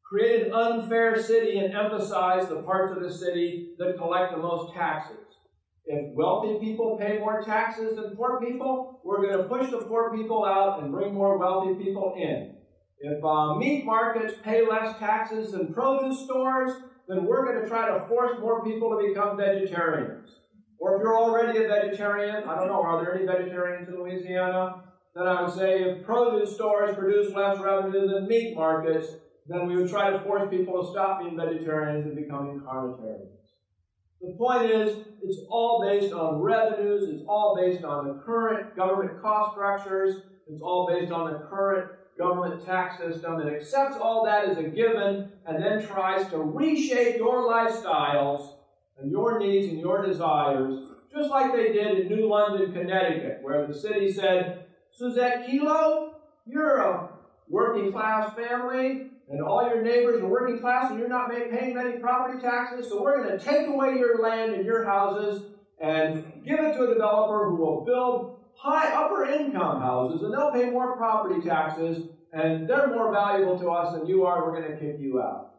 create 0.03 0.45
an 0.45 0.53
unfair 0.53 1.22
city 1.22 1.57
and 1.57 1.74
emphasize 1.74 2.47
the 2.47 2.61
parts 2.61 2.91
of 2.91 3.01
the 3.01 3.11
city 3.11 3.72
that 3.80 3.97
collect 3.97 4.32
the 4.32 4.38
most 4.38 4.74
taxes. 4.74 5.32
If 5.86 6.15
wealthy 6.15 6.59
people 6.59 6.97
pay 6.97 7.19
more 7.19 7.43
taxes 7.43 7.97
than 7.97 8.15
poor 8.15 8.39
people, 8.39 9.01
we're 9.03 9.21
going 9.21 9.38
to 9.38 9.43
push 9.43 9.69
the 9.69 9.79
poor 9.79 10.15
people 10.15 10.45
out 10.45 10.81
and 10.81 10.91
bring 10.91 11.13
more 11.13 11.38
wealthy 11.38 11.84
people 11.84 12.13
in. 12.17 12.55
If 12.99 13.23
uh, 13.23 13.55
meat 13.55 13.84
markets 13.84 14.36
pay 14.43 14.65
less 14.65 14.97
taxes 14.97 15.51
than 15.51 15.73
produce 15.73 16.23
stores, 16.23 16.71
then 17.09 17.25
we're 17.25 17.45
going 17.45 17.61
to 17.61 17.67
try 17.67 17.89
to 17.89 18.07
force 18.07 18.39
more 18.39 18.63
people 18.63 18.91
to 18.91 19.07
become 19.07 19.36
vegetarians. 19.36 20.29
Or 20.79 20.95
if 20.95 21.01
you're 21.01 21.17
already 21.17 21.65
a 21.65 21.67
vegetarian, 21.67 22.43
I 22.47 22.55
don't 22.55 22.67
know, 22.67 22.81
are 22.81 23.03
there 23.03 23.15
any 23.15 23.25
vegetarians 23.25 23.89
in 23.89 23.95
Louisiana? 23.95 24.84
Then 25.15 25.27
I 25.27 25.43
would 25.43 25.53
say 25.53 25.84
if 25.84 26.05
produce 26.05 26.55
stores 26.55 26.95
produce 26.95 27.34
less 27.34 27.59
revenue 27.59 28.07
than 28.07 28.27
meat 28.27 28.55
markets, 28.55 29.07
then 29.47 29.67
we 29.67 29.75
would 29.75 29.89
try 29.89 30.11
to 30.11 30.19
force 30.21 30.49
people 30.49 30.81
to 30.81 30.89
stop 30.91 31.19
being 31.19 31.38
vegetarians 31.38 32.05
and 32.05 32.15
becoming 32.15 32.61
carnitarians. 32.61 33.32
The 34.24 34.32
point 34.38 34.71
is, 34.71 35.05
it's 35.21 35.39
all 35.49 35.84
based 35.86 36.13
on 36.13 36.41
revenues, 36.41 37.09
it's 37.09 37.24
all 37.28 37.57
based 37.59 37.84
on 37.84 38.07
the 38.07 38.13
current 38.24 38.74
government 38.74 39.21
cost 39.21 39.51
structures, 39.51 40.21
it's 40.47 40.61
all 40.61 40.88
based 40.88 41.11
on 41.11 41.34
the 41.34 41.39
current 41.39 41.91
government 42.17 42.65
tax 42.65 42.99
system, 42.99 43.41
and 43.41 43.53
accepts 43.53 43.97
all 43.97 44.24
that 44.24 44.47
as 44.47 44.57
a 44.57 44.63
given, 44.63 45.30
and 45.45 45.61
then 45.61 45.86
tries 45.86 46.30
to 46.30 46.38
reshape 46.38 47.17
your 47.17 47.49
lifestyles 47.51 48.53
and 48.97 49.11
your 49.11 49.39
needs 49.39 49.67
and 49.67 49.80
your 49.80 50.05
desires, 50.05 50.89
just 51.13 51.30
like 51.30 51.51
they 51.51 51.74
did 51.74 51.99
in 51.99 52.07
New 52.07 52.30
London, 52.30 52.71
Connecticut, 52.71 53.39
where 53.41 53.67
the 53.67 53.74
city 53.74 54.09
said, 54.09 54.67
Susette 54.97 55.49
Kelo, 55.49 56.13
you're 56.45 56.78
a 56.78 57.09
working 57.49 57.91
class 57.91 58.34
family, 58.36 59.09
and 59.30 59.41
all 59.41 59.67
your 59.67 59.82
neighbors 59.82 60.21
are 60.21 60.28
working 60.28 60.59
class 60.59 60.91
and 60.91 60.99
you're 60.99 61.09
not 61.09 61.32
paying 61.32 61.74
many 61.74 61.97
property 61.99 62.39
taxes, 62.39 62.89
so 62.89 63.01
we're 63.01 63.24
going 63.24 63.38
to 63.38 63.43
take 63.43 63.67
away 63.67 63.95
your 63.97 64.21
land 64.21 64.53
and 64.53 64.65
your 64.65 64.86
houses 64.86 65.43
and 65.82 66.24
give 66.45 66.59
it 66.59 66.74
to 66.74 66.84
a 66.84 66.93
developer 66.93 67.49
who 67.49 67.55
will 67.55 67.86
build 67.86 68.39
high 68.55 68.93
upper 68.93 69.26
income 69.26 69.82
houses 69.82 70.21
and 70.21 70.34
they'll 70.34 70.51
pay 70.51 70.69
more 70.69 70.95
property 70.95 71.41
taxes 71.41 72.07
and 72.34 72.67
they're 72.67 72.88
more 72.88 73.11
valuable 73.11 73.59
to 73.59 73.69
us 73.69 73.93
than 73.93 74.07
you 74.07 74.26
are, 74.26 74.43
we're 74.45 74.59
going 74.59 74.71
to 74.71 74.80
kick 74.80 74.97
you 74.99 75.21
out. 75.21 75.53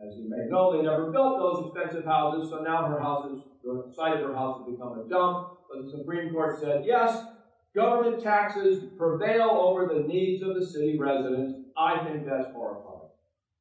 As 0.00 0.16
you 0.16 0.28
may 0.28 0.46
know, 0.48 0.76
they 0.76 0.82
never 0.82 1.10
built 1.10 1.38
those 1.38 1.66
expensive 1.66 2.04
houses, 2.04 2.50
so 2.50 2.60
now 2.60 2.86
her 2.86 3.00
house 3.00 3.30
is, 3.32 3.42
the 3.64 3.92
site 3.96 4.14
of 4.14 4.28
her 4.28 4.34
house 4.34 4.60
has 4.60 4.72
become 4.72 4.98
a 4.98 5.08
dump. 5.08 5.58
But 5.68 5.84
the 5.84 5.90
Supreme 5.90 6.32
Court 6.32 6.58
said, 6.60 6.84
yes, 6.86 7.24
government 7.74 8.22
taxes 8.22 8.84
prevail 8.96 9.50
over 9.50 9.86
the 9.86 10.06
needs 10.06 10.42
of 10.42 10.54
the 10.54 10.64
city 10.64 10.96
residents. 10.98 11.58
I 11.76 12.04
think 12.04 12.26
that's 12.26 12.46
horrifying. 12.52 12.97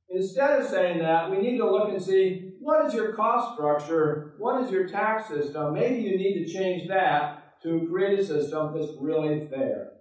Instead 0.09 0.61
of 0.61 0.67
saying 0.67 0.99
that, 0.99 1.29
we 1.29 1.37
need 1.37 1.57
to 1.57 1.69
look 1.69 1.89
and 1.89 2.01
see 2.01 2.53
what 2.59 2.85
is 2.85 2.93
your 2.93 3.13
cost 3.13 3.55
structure? 3.55 4.33
What 4.37 4.63
is 4.63 4.71
your 4.71 4.87
tax 4.87 5.27
system? 5.27 5.73
Maybe 5.73 6.01
you 6.01 6.17
need 6.17 6.45
to 6.45 6.51
change 6.51 6.87
that 6.89 7.61
to 7.63 7.87
create 7.91 8.19
a 8.19 8.25
system 8.25 8.73
that's 8.73 8.91
really 8.99 9.47
fair. 9.47 9.91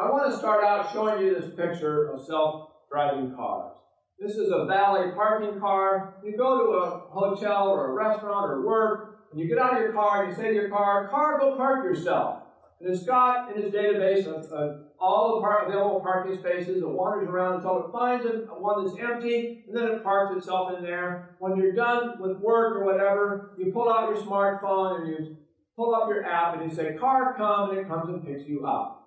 I 0.00 0.10
want 0.10 0.30
to 0.30 0.36
start 0.36 0.62
out 0.62 0.92
showing 0.92 1.24
you 1.24 1.34
this 1.34 1.54
picture 1.54 2.10
of 2.12 2.24
self-driving 2.26 3.34
cars. 3.34 3.72
This 4.18 4.36
is 4.36 4.50
a 4.50 4.66
valet 4.66 5.12
parking 5.12 5.60
car. 5.60 6.16
You 6.24 6.36
go 6.36 6.58
to 6.58 6.72
a 6.78 6.90
hotel 7.10 7.68
or 7.68 7.90
a 7.90 7.92
restaurant 7.92 8.50
or 8.50 8.66
work, 8.66 9.26
and 9.30 9.40
you 9.40 9.48
get 9.48 9.58
out 9.58 9.74
of 9.74 9.80
your 9.80 9.92
car 9.92 10.24
and 10.24 10.32
you 10.32 10.36
say 10.36 10.48
to 10.48 10.54
your 10.54 10.68
car, 10.68 11.08
car, 11.08 11.38
go 11.38 11.56
park 11.56 11.84
yourself. 11.84 12.42
And 12.80 12.92
it's 12.92 13.04
got 13.04 13.54
in 13.54 13.62
its 13.62 13.74
database 13.74 14.26
a, 14.26 14.54
a 14.54 14.86
all 14.98 15.40
the 15.40 15.66
available 15.66 16.00
parking 16.00 16.36
spaces. 16.38 16.82
It 16.82 16.88
wanders 16.88 17.28
around 17.28 17.56
until 17.56 17.86
it 17.86 17.92
finds 17.92 18.24
one 18.50 18.84
that's 18.84 18.98
empty, 18.98 19.64
and 19.66 19.76
then 19.76 19.84
it 19.88 20.02
parks 20.02 20.36
itself 20.36 20.76
in 20.76 20.82
there. 20.82 21.36
When 21.38 21.56
you're 21.56 21.74
done 21.74 22.20
with 22.20 22.38
work 22.38 22.76
or 22.76 22.84
whatever, 22.84 23.52
you 23.58 23.72
pull 23.72 23.90
out 23.92 24.08
your 24.08 24.22
smartphone 24.22 25.00
and 25.00 25.08
you 25.08 25.36
pull 25.76 25.94
up 25.94 26.08
your 26.08 26.24
app 26.24 26.58
and 26.58 26.70
you 26.70 26.74
say, 26.74 26.94
car 26.94 27.34
come, 27.36 27.70
and 27.70 27.78
it 27.78 27.88
comes 27.88 28.08
and 28.08 28.26
picks 28.26 28.48
you 28.48 28.66
up. 28.66 29.06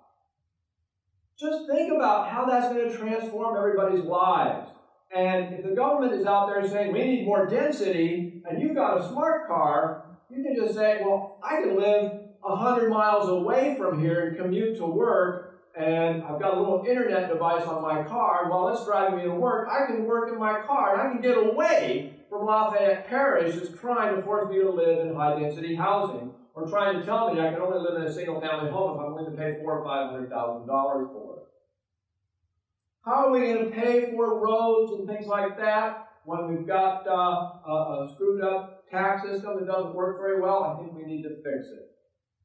Just 1.38 1.68
think 1.70 1.92
about 1.92 2.28
how 2.28 2.44
that's 2.44 2.72
going 2.72 2.90
to 2.90 2.96
transform 2.96 3.56
everybody's 3.56 4.04
lives. 4.04 4.68
And 5.14 5.54
if 5.54 5.64
the 5.64 5.74
government 5.74 6.12
is 6.12 6.26
out 6.26 6.46
there 6.46 6.66
saying 6.68 6.92
we 6.92 7.02
need 7.04 7.24
more 7.24 7.46
density, 7.46 8.42
and 8.48 8.60
you've 8.60 8.76
got 8.76 9.00
a 9.00 9.08
smart 9.08 9.48
car, 9.48 10.18
you 10.28 10.44
can 10.44 10.54
just 10.54 10.74
say, 10.74 11.00
well, 11.02 11.40
I 11.42 11.62
can 11.62 11.76
live 11.76 12.19
100 12.42 12.88
miles 12.88 13.28
away 13.28 13.76
from 13.78 14.00
here 14.00 14.28
and 14.28 14.36
commute 14.36 14.76
to 14.78 14.86
work 14.86 15.50
and 15.76 16.24
I've 16.24 16.40
got 16.40 16.56
a 16.56 16.60
little 16.60 16.84
internet 16.86 17.28
device 17.28 17.62
on 17.62 17.80
my 17.80 18.02
car, 18.02 18.50
while 18.50 18.68
it's 18.68 18.84
driving 18.84 19.18
me 19.18 19.24
to 19.24 19.32
work, 19.32 19.68
I 19.70 19.86
can 19.86 20.04
work 20.04 20.32
in 20.32 20.38
my 20.38 20.60
car 20.60 20.94
and 20.94 21.00
I 21.00 21.12
can 21.12 21.20
get 21.20 21.36
away 21.36 22.12
from 22.28 22.44
Lafayette 22.44 23.06
Parish 23.06 23.54
that's 23.54 23.78
trying 23.78 24.16
to 24.16 24.22
force 24.22 24.50
me 24.50 24.58
to 24.58 24.70
live 24.70 25.06
in 25.06 25.14
high 25.14 25.38
density 25.38 25.76
housing 25.76 26.32
or 26.54 26.68
trying 26.68 26.98
to 26.98 27.06
tell 27.06 27.32
me 27.32 27.40
I 27.40 27.52
can 27.52 27.60
only 27.60 27.78
live 27.78 28.02
in 28.02 28.08
a 28.08 28.12
single 28.12 28.40
family 28.40 28.70
home 28.70 28.94
if 28.94 29.00
I'm 29.00 29.14
willing 29.14 29.30
to 29.30 29.36
pay 29.36 29.58
four 29.60 29.78
or 29.78 29.84
five 29.84 30.10
hundred 30.10 30.30
thousand 30.30 30.66
dollars 30.66 31.08
for 31.12 31.36
it. 31.36 31.42
How 33.04 33.28
are 33.28 33.30
we 33.30 33.40
going 33.40 33.64
to 33.64 33.70
pay 33.70 34.10
for 34.10 34.40
roads 34.40 34.92
and 34.92 35.06
things 35.06 35.26
like 35.26 35.56
that 35.56 36.08
when 36.24 36.48
we've 36.48 36.66
got 36.66 37.06
uh, 37.06 37.52
a, 37.66 38.04
a 38.04 38.10
screwed 38.12 38.42
up 38.42 38.88
tax 38.90 39.22
system 39.22 39.56
that 39.58 39.66
doesn't 39.66 39.94
work 39.94 40.18
very 40.18 40.40
well? 40.40 40.64
I 40.64 40.82
think 40.82 40.94
we 40.94 41.04
need 41.04 41.22
to 41.22 41.36
fix 41.36 41.68
it. 41.72 41.89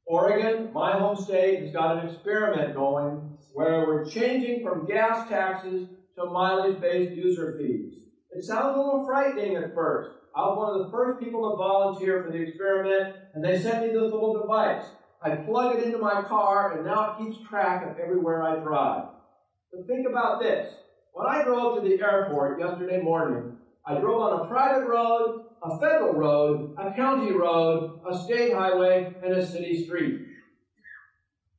Oregon, 0.06 0.70
my 0.72 0.92
home 0.92 1.16
state, 1.16 1.62
has 1.62 1.72
got 1.72 1.98
an 1.98 2.08
experiment 2.08 2.76
going 2.76 3.36
where 3.52 3.86
we're 3.86 4.04
changing 4.04 4.62
from 4.62 4.86
gas 4.86 5.28
taxes 5.28 5.88
to 6.14 6.24
mileage-based 6.26 7.12
user 7.12 7.56
fees. 7.58 8.04
It 8.30 8.44
sounds 8.44 8.76
a 8.76 8.78
little 8.78 9.04
frightening 9.04 9.56
at 9.56 9.74
first. 9.74 10.10
I 10.34 10.42
was 10.42 10.58
one 10.58 10.80
of 10.80 10.86
the 10.86 10.92
first 10.92 11.18
people 11.18 11.50
to 11.50 11.56
volunteer 11.56 12.22
for 12.22 12.30
the 12.30 12.40
experiment, 12.40 13.16
and 13.34 13.44
they 13.44 13.58
sent 13.58 13.84
me 13.84 13.88
this 13.88 14.02
little 14.02 14.40
device. 14.40 14.84
I 15.20 15.30
plug 15.30 15.76
it 15.76 15.84
into 15.84 15.98
my 15.98 16.22
car, 16.22 16.76
and 16.76 16.86
now 16.86 17.16
it 17.18 17.24
keeps 17.24 17.48
track 17.48 17.84
of 17.84 17.98
everywhere 17.98 18.42
I 18.44 18.60
drive. 18.60 19.08
But 19.72 19.88
think 19.88 20.06
about 20.06 20.40
this. 20.40 20.72
When 21.14 21.26
I 21.26 21.42
drove 21.42 21.82
to 21.82 21.88
the 21.88 22.00
airport 22.00 22.60
yesterday 22.60 23.00
morning, 23.02 23.56
I 23.84 23.98
drove 23.98 24.20
on 24.20 24.46
a 24.46 24.48
private 24.48 24.86
road 24.86 25.45
a 25.66 25.80
federal 25.80 26.14
road, 26.14 26.74
a 26.78 26.94
county 26.94 27.32
road, 27.32 28.00
a 28.08 28.16
state 28.24 28.52
highway, 28.54 29.12
and 29.22 29.32
a 29.32 29.44
city 29.44 29.84
street. 29.84 30.20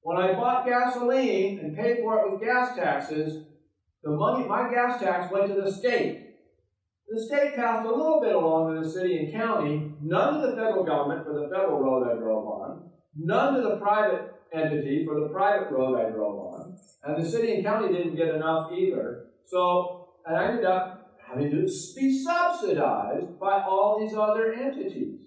When 0.01 0.17
I 0.17 0.33
bought 0.33 0.65
gasoline 0.65 1.59
and 1.59 1.75
paid 1.75 1.97
for 2.01 2.19
it 2.19 2.31
with 2.31 2.41
gas 2.41 2.75
taxes, 2.77 3.43
The 4.03 4.11
money, 4.11 4.47
my 4.47 4.69
gas 4.69 5.01
tax 5.01 5.31
went 5.31 5.47
to 5.47 5.59
the 5.59 5.71
state. 5.71 6.23
The 7.09 7.19
state 7.19 7.55
passed 7.55 7.85
a 7.85 7.89
little 7.89 8.21
bit 8.21 8.35
along 8.35 8.73
to 8.73 8.81
the 8.81 8.89
city 8.89 9.17
and 9.17 9.33
county, 9.33 9.91
none 10.01 10.39
to 10.39 10.47
the 10.47 10.55
federal 10.55 10.85
government 10.85 11.25
for 11.25 11.33
the 11.33 11.49
federal 11.53 11.79
road 11.79 12.07
I 12.07 12.15
drove 12.17 12.45
on, 12.45 12.89
none 13.17 13.55
to 13.55 13.61
the 13.61 13.77
private 13.77 14.33
entity 14.53 15.05
for 15.05 15.19
the 15.19 15.27
private 15.27 15.71
road 15.71 15.99
I 15.99 16.09
drove 16.09 16.37
on, 16.37 16.77
and 17.03 17.21
the 17.21 17.29
city 17.29 17.55
and 17.55 17.65
county 17.65 17.93
didn't 17.93 18.15
get 18.15 18.35
enough 18.35 18.71
either. 18.71 19.25
So 19.45 20.09
I 20.25 20.45
ended 20.45 20.65
up 20.65 21.06
having 21.28 21.51
to 21.51 21.61
be 21.95 22.23
subsidized 22.23 23.39
by 23.39 23.61
all 23.63 23.99
these 23.99 24.17
other 24.17 24.53
entities. 24.53 25.19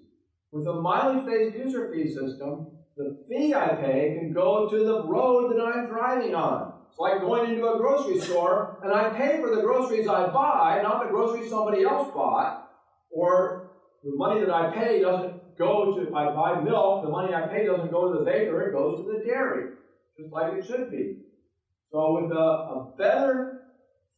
With 0.51 0.67
a 0.67 0.73
mileage-based 0.73 1.55
user 1.55 1.91
fee 1.93 2.07
system, 2.07 2.67
the 2.97 3.23
fee 3.29 3.53
I 3.53 3.69
pay 3.75 4.17
can 4.19 4.33
go 4.33 4.67
to 4.69 4.77
the 4.83 5.03
road 5.03 5.51
that 5.51 5.61
I'm 5.63 5.87
driving 5.87 6.35
on. 6.35 6.73
It's 6.89 6.99
like 6.99 7.21
going 7.21 7.51
into 7.51 7.71
a 7.71 7.77
grocery 7.77 8.19
store 8.19 8.79
and 8.83 8.91
I 8.91 9.09
pay 9.11 9.39
for 9.39 9.55
the 9.55 9.61
groceries 9.61 10.07
I 10.07 10.27
buy, 10.27 10.81
not 10.83 11.03
the 11.03 11.09
groceries 11.09 11.49
somebody 11.49 11.83
else 11.83 12.11
bought, 12.13 12.69
or 13.09 13.71
the 14.03 14.11
money 14.15 14.41
that 14.41 14.51
I 14.51 14.71
pay 14.71 14.99
doesn't 14.99 15.57
go 15.57 15.95
to, 15.95 16.07
if 16.07 16.13
I 16.13 16.33
buy 16.33 16.59
milk, 16.59 17.03
the 17.03 17.09
money 17.09 17.33
I 17.33 17.47
pay 17.47 17.65
doesn't 17.65 17.91
go 17.91 18.11
to 18.11 18.19
the 18.19 18.25
baker, 18.25 18.61
it 18.63 18.73
goes 18.73 19.05
to 19.05 19.13
the 19.13 19.23
dairy, 19.23 19.71
just 20.19 20.33
like 20.33 20.53
it 20.53 20.65
should 20.65 20.91
be. 20.91 21.17
So 21.91 22.21
with 22.21 22.31
a, 22.31 22.35
a 22.35 22.93
better 22.97 23.60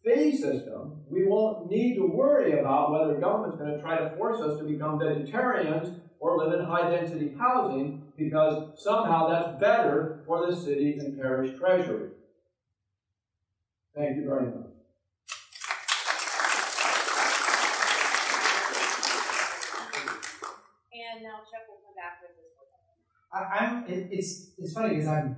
fee 0.04 0.36
system, 0.36 1.02
we 1.10 1.26
won't 1.26 1.70
need 1.70 1.96
to 1.96 2.06
worry 2.06 2.60
about 2.60 2.92
whether 2.92 3.20
government's 3.20 3.58
going 3.58 3.74
to 3.74 3.82
try 3.82 3.98
to 3.98 4.16
force 4.18 4.42
us 4.42 4.58
to 4.60 4.64
become 4.66 5.00
vegetarians 5.00 6.00
or 6.20 6.38
live 6.38 6.60
in 6.60 6.66
high 6.66 6.90
density 6.90 7.34
housing 7.38 8.04
because 8.18 8.82
somehow 8.82 9.28
that's 9.28 9.60
better 9.60 10.24
for 10.28 10.46
the 10.46 10.56
city 10.56 10.98
and 11.00 11.20
parish 11.20 11.58
treasury. 11.58 12.10
Thank 13.96 14.18
you 14.18 14.26
very 14.26 14.46
much. 14.46 14.70
And 20.94 21.24
now 21.24 21.40
Chuck 21.46 21.68
will 21.68 21.82
come 21.84 21.96
back 21.96 22.22
with 22.22 22.32
his 22.38 22.54
I, 23.34 23.66
I'm. 23.66 23.84
It, 23.88 24.10
it's 24.12 24.52
it's 24.58 24.74
funny 24.74 24.90
because 24.90 25.08
I'm. 25.08 25.38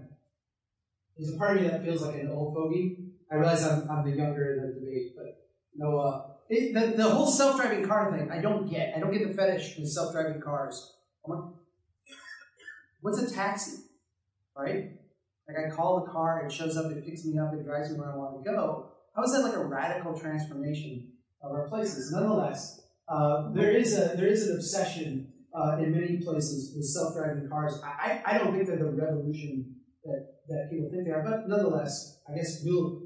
There's 1.17 1.33
a 1.33 1.37
part 1.37 1.57
of 1.57 1.63
me 1.63 1.69
that 1.69 1.83
feels 1.83 2.01
like 2.01 2.15
an 2.15 2.29
old 2.29 2.53
fogey. 2.53 3.04
I 3.31 3.35
realize 3.35 3.63
I'm, 3.65 3.89
I'm 3.89 4.09
the 4.09 4.15
younger 4.15 4.53
in 4.53 4.61
the 4.61 4.79
debate, 4.79 5.13
but 5.15 5.49
no. 5.75 6.31
It, 6.47 6.73
the 6.73 6.95
the 6.95 7.09
whole 7.09 7.25
self-driving 7.25 7.87
car 7.87 8.11
thing, 8.11 8.29
I 8.31 8.39
don't 8.39 8.69
get. 8.69 8.95
I 8.95 8.99
don't 8.99 9.11
get 9.11 9.27
the 9.27 9.33
fetish 9.33 9.77
with 9.79 9.89
self-driving 9.89 10.41
cars. 10.41 10.93
I'm 11.25 11.35
like, 11.35 11.53
what's 13.01 13.19
a 13.19 13.33
taxi, 13.33 13.77
right? 14.55 14.91
Like 15.47 15.57
I 15.65 15.75
call 15.75 16.05
the 16.05 16.11
car, 16.11 16.45
it 16.45 16.51
shows 16.51 16.77
up, 16.77 16.91
it 16.91 17.05
picks 17.05 17.25
me 17.25 17.39
up, 17.39 17.53
it 17.53 17.65
drives 17.65 17.91
me 17.91 17.99
where 17.99 18.11
I 18.11 18.15
want 18.15 18.43
to 18.43 18.51
go. 18.51 18.91
How 19.15 19.23
is 19.23 19.31
that 19.31 19.41
like 19.41 19.55
a 19.55 19.65
radical 19.65 20.19
transformation 20.19 21.13
of 21.41 21.51
our 21.51 21.67
places? 21.67 22.11
Nonetheless, 22.11 22.81
uh, 23.07 23.51
there 23.53 23.71
is 23.71 23.97
a 23.97 24.15
there 24.15 24.27
is 24.27 24.47
an 24.47 24.57
obsession 24.57 25.33
uh, 25.53 25.77
in 25.79 25.91
many 25.91 26.17
places 26.17 26.75
with 26.75 26.85
self-driving 26.85 27.47
cars. 27.49 27.79
I, 27.83 28.21
I 28.25 28.37
don't 28.37 28.53
think 28.53 28.67
they're 28.67 28.77
the 28.77 28.85
revolution 28.85 29.75
that, 30.03 30.27
that 30.49 30.67
people 30.69 30.89
think 30.91 31.05
they 31.05 31.11
are, 31.11 31.23
but 31.23 31.47
nonetheless, 31.47 32.19
I 32.29 32.35
guess 32.35 32.61
we'll 32.63 33.03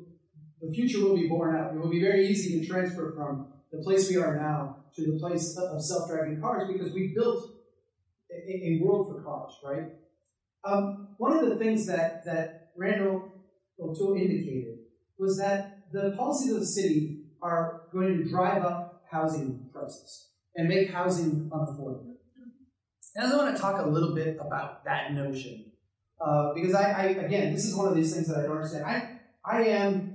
the 0.62 0.72
future 0.74 1.04
will 1.04 1.16
be 1.16 1.28
borne 1.28 1.56
out. 1.56 1.74
It 1.74 1.80
will 1.80 1.90
be 1.90 2.02
very 2.02 2.28
easy 2.28 2.60
to 2.60 2.68
transfer 2.68 3.14
from 3.16 3.48
the 3.72 3.80
place 3.80 4.10
we 4.10 4.18
are 4.18 4.36
now 4.36 4.78
to 4.96 5.12
the 5.12 5.20
place 5.20 5.58
of 5.58 5.82
self-driving 5.84 6.42
cars 6.42 6.68
because 6.72 6.94
we've 6.94 7.16
built 7.16 7.52
a, 8.32 8.36
a 8.36 8.80
world 8.84 9.08
for 9.08 9.22
cars, 9.22 9.54
right? 9.64 9.94
Um, 10.64 11.10
one 11.18 11.38
of 11.38 11.48
the 11.50 11.56
things 11.56 11.88
that, 11.88 12.26
that 12.26 12.72
Randal 12.76 13.32
O'Toole 13.80 14.16
indicated 14.16 14.80
was 15.18 15.38
that 15.38 15.92
the 15.92 16.14
policies 16.18 16.54
of 16.54 16.60
the 16.60 16.66
city 16.66 17.24
are 17.42 17.84
going 17.94 18.18
to 18.18 18.30
drive 18.30 18.64
up 18.64 19.04
housing 19.10 19.70
prices 19.72 20.28
and 20.56 20.68
make 20.68 20.92
housing 20.92 21.50
unaffordable. 21.54 22.16
And 23.16 23.32
I 23.32 23.36
want 23.36 23.56
to 23.56 23.62
talk 23.62 23.82
a 23.82 23.88
little 23.88 24.14
bit 24.14 24.38
about 24.40 24.86
that 24.86 25.14
notion. 25.14 25.66
Uh, 26.22 26.54
because 26.54 26.76
I, 26.76 26.92
I, 26.92 27.04
again, 27.06 27.54
this 27.54 27.66
is 27.66 27.76
one 27.76 27.88
of 27.88 27.96
these 27.96 28.14
things 28.14 28.28
that 28.28 28.40
I 28.40 28.42
don't 28.44 28.58
understand. 28.58 28.86
I, 28.86 29.20
I 29.44 29.64
am 29.64 30.09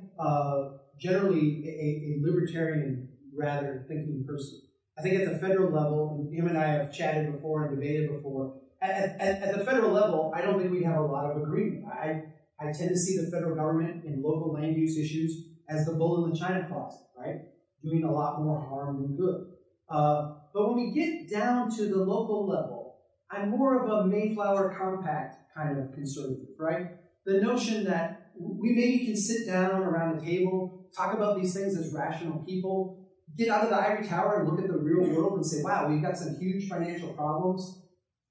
generally 0.99 1.65
a, 1.67 1.69
a, 1.69 2.27
libertarian, 2.27 3.09
rather 3.37 3.85
thinking 3.89 4.25
person. 4.27 4.61
I 4.97 5.03
think 5.03 5.21
at 5.21 5.33
the 5.33 5.39
federal 5.39 5.73
level, 5.73 6.17
and 6.17 6.35
him 6.35 6.47
and 6.49 6.57
I 6.57 6.69
have 6.69 6.93
chatted 6.93 7.33
before 7.33 7.67
and 7.67 7.77
debated 7.77 8.11
before, 8.11 8.61
at, 8.81 9.17
at, 9.21 9.43
at, 9.43 9.59
the 9.59 9.65
federal 9.65 9.93
level, 9.93 10.33
I 10.35 10.41
don't 10.41 10.59
think 10.61 10.71
we 10.71 10.85
have 10.85 10.99
a 10.99 11.03
lot 11.07 11.31
of 11.31 11.43
agreement. 11.43 11.87
I, 11.87 12.23
I 12.61 12.73
tend 12.73 12.91
to 12.91 12.97
see 12.97 13.17
the 13.17 13.31
federal 13.31 13.57
government 13.57 14.05
in 14.05 14.23
local 14.23 14.53
land 14.53 14.77
use 14.77 14.97
issues 14.97 15.49
as 15.69 15.87
the 15.87 15.93
bull 15.93 16.25
in 16.25 16.31
the 16.31 16.39
china 16.39 16.67
closet, 16.69 17.07
right? 17.19 17.41
Doing 17.83 18.05
a 18.05 18.13
lot 18.13 18.43
more 18.43 18.61
harm 18.61 19.03
than 19.03 19.17
good. 19.17 19.47
Uh, 19.89 20.35
but 20.53 20.69
when 20.69 20.77
we 20.77 20.93
get 20.93 21.29
down 21.31 21.75
to 21.77 21.89
the 21.89 21.99
local 21.99 22.47
level, 22.47 22.99
I'm 23.31 23.51
more 23.51 23.83
of 23.83 23.91
a 23.91 24.07
Mayflower 24.07 24.77
Compact 24.79 25.37
kind 25.55 25.79
of 25.79 25.93
conservative, 25.93 26.55
right? 26.59 26.91
The 27.27 27.41
notion 27.41 27.85
that 27.85 28.24
we 28.39 28.75
maybe 28.75 29.05
can 29.05 29.17
sit 29.17 29.47
down 29.47 29.83
around 29.83 30.19
a 30.19 30.25
table, 30.25 30.89
talk 30.97 31.15
about 31.15 31.41
these 31.41 31.55
things 31.55 31.77
as 31.77 31.93
rational 31.95 32.45
people, 32.45 33.09
get 33.37 33.49
out 33.49 33.65
of 33.65 33.71
the 33.71 33.77
ivory 33.77 34.07
tower 34.07 34.41
and 34.41 34.49
look 34.49 34.61
at 34.61 34.69
the 34.69 34.79
real 34.79 35.09
world 35.15 35.35
and 35.35 35.47
say, 35.47 35.63
wow, 35.63 35.89
we've 35.89 36.03
got 36.03 36.17
some 36.17 36.37
huge 36.39 36.69
financial 36.69 37.13
problems. 37.13 37.83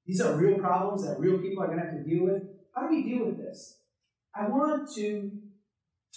These 0.06 0.22
are 0.22 0.36
real 0.36 0.60
problems 0.60 1.06
that 1.06 1.20
real 1.20 1.39
people 1.39 1.64
are 1.64 1.68
going 1.68 1.80
to 1.80 1.86
have 1.86 1.93
to 1.93 2.04
deal 2.04 2.26
with. 2.26 2.43
How 2.76 2.88
do 2.88 2.89
we 2.89 3.04
deal 3.04 3.26
with 3.26 3.38
this? 3.38 3.80
I 4.36 4.47
want 4.47 4.89
to 4.95 5.32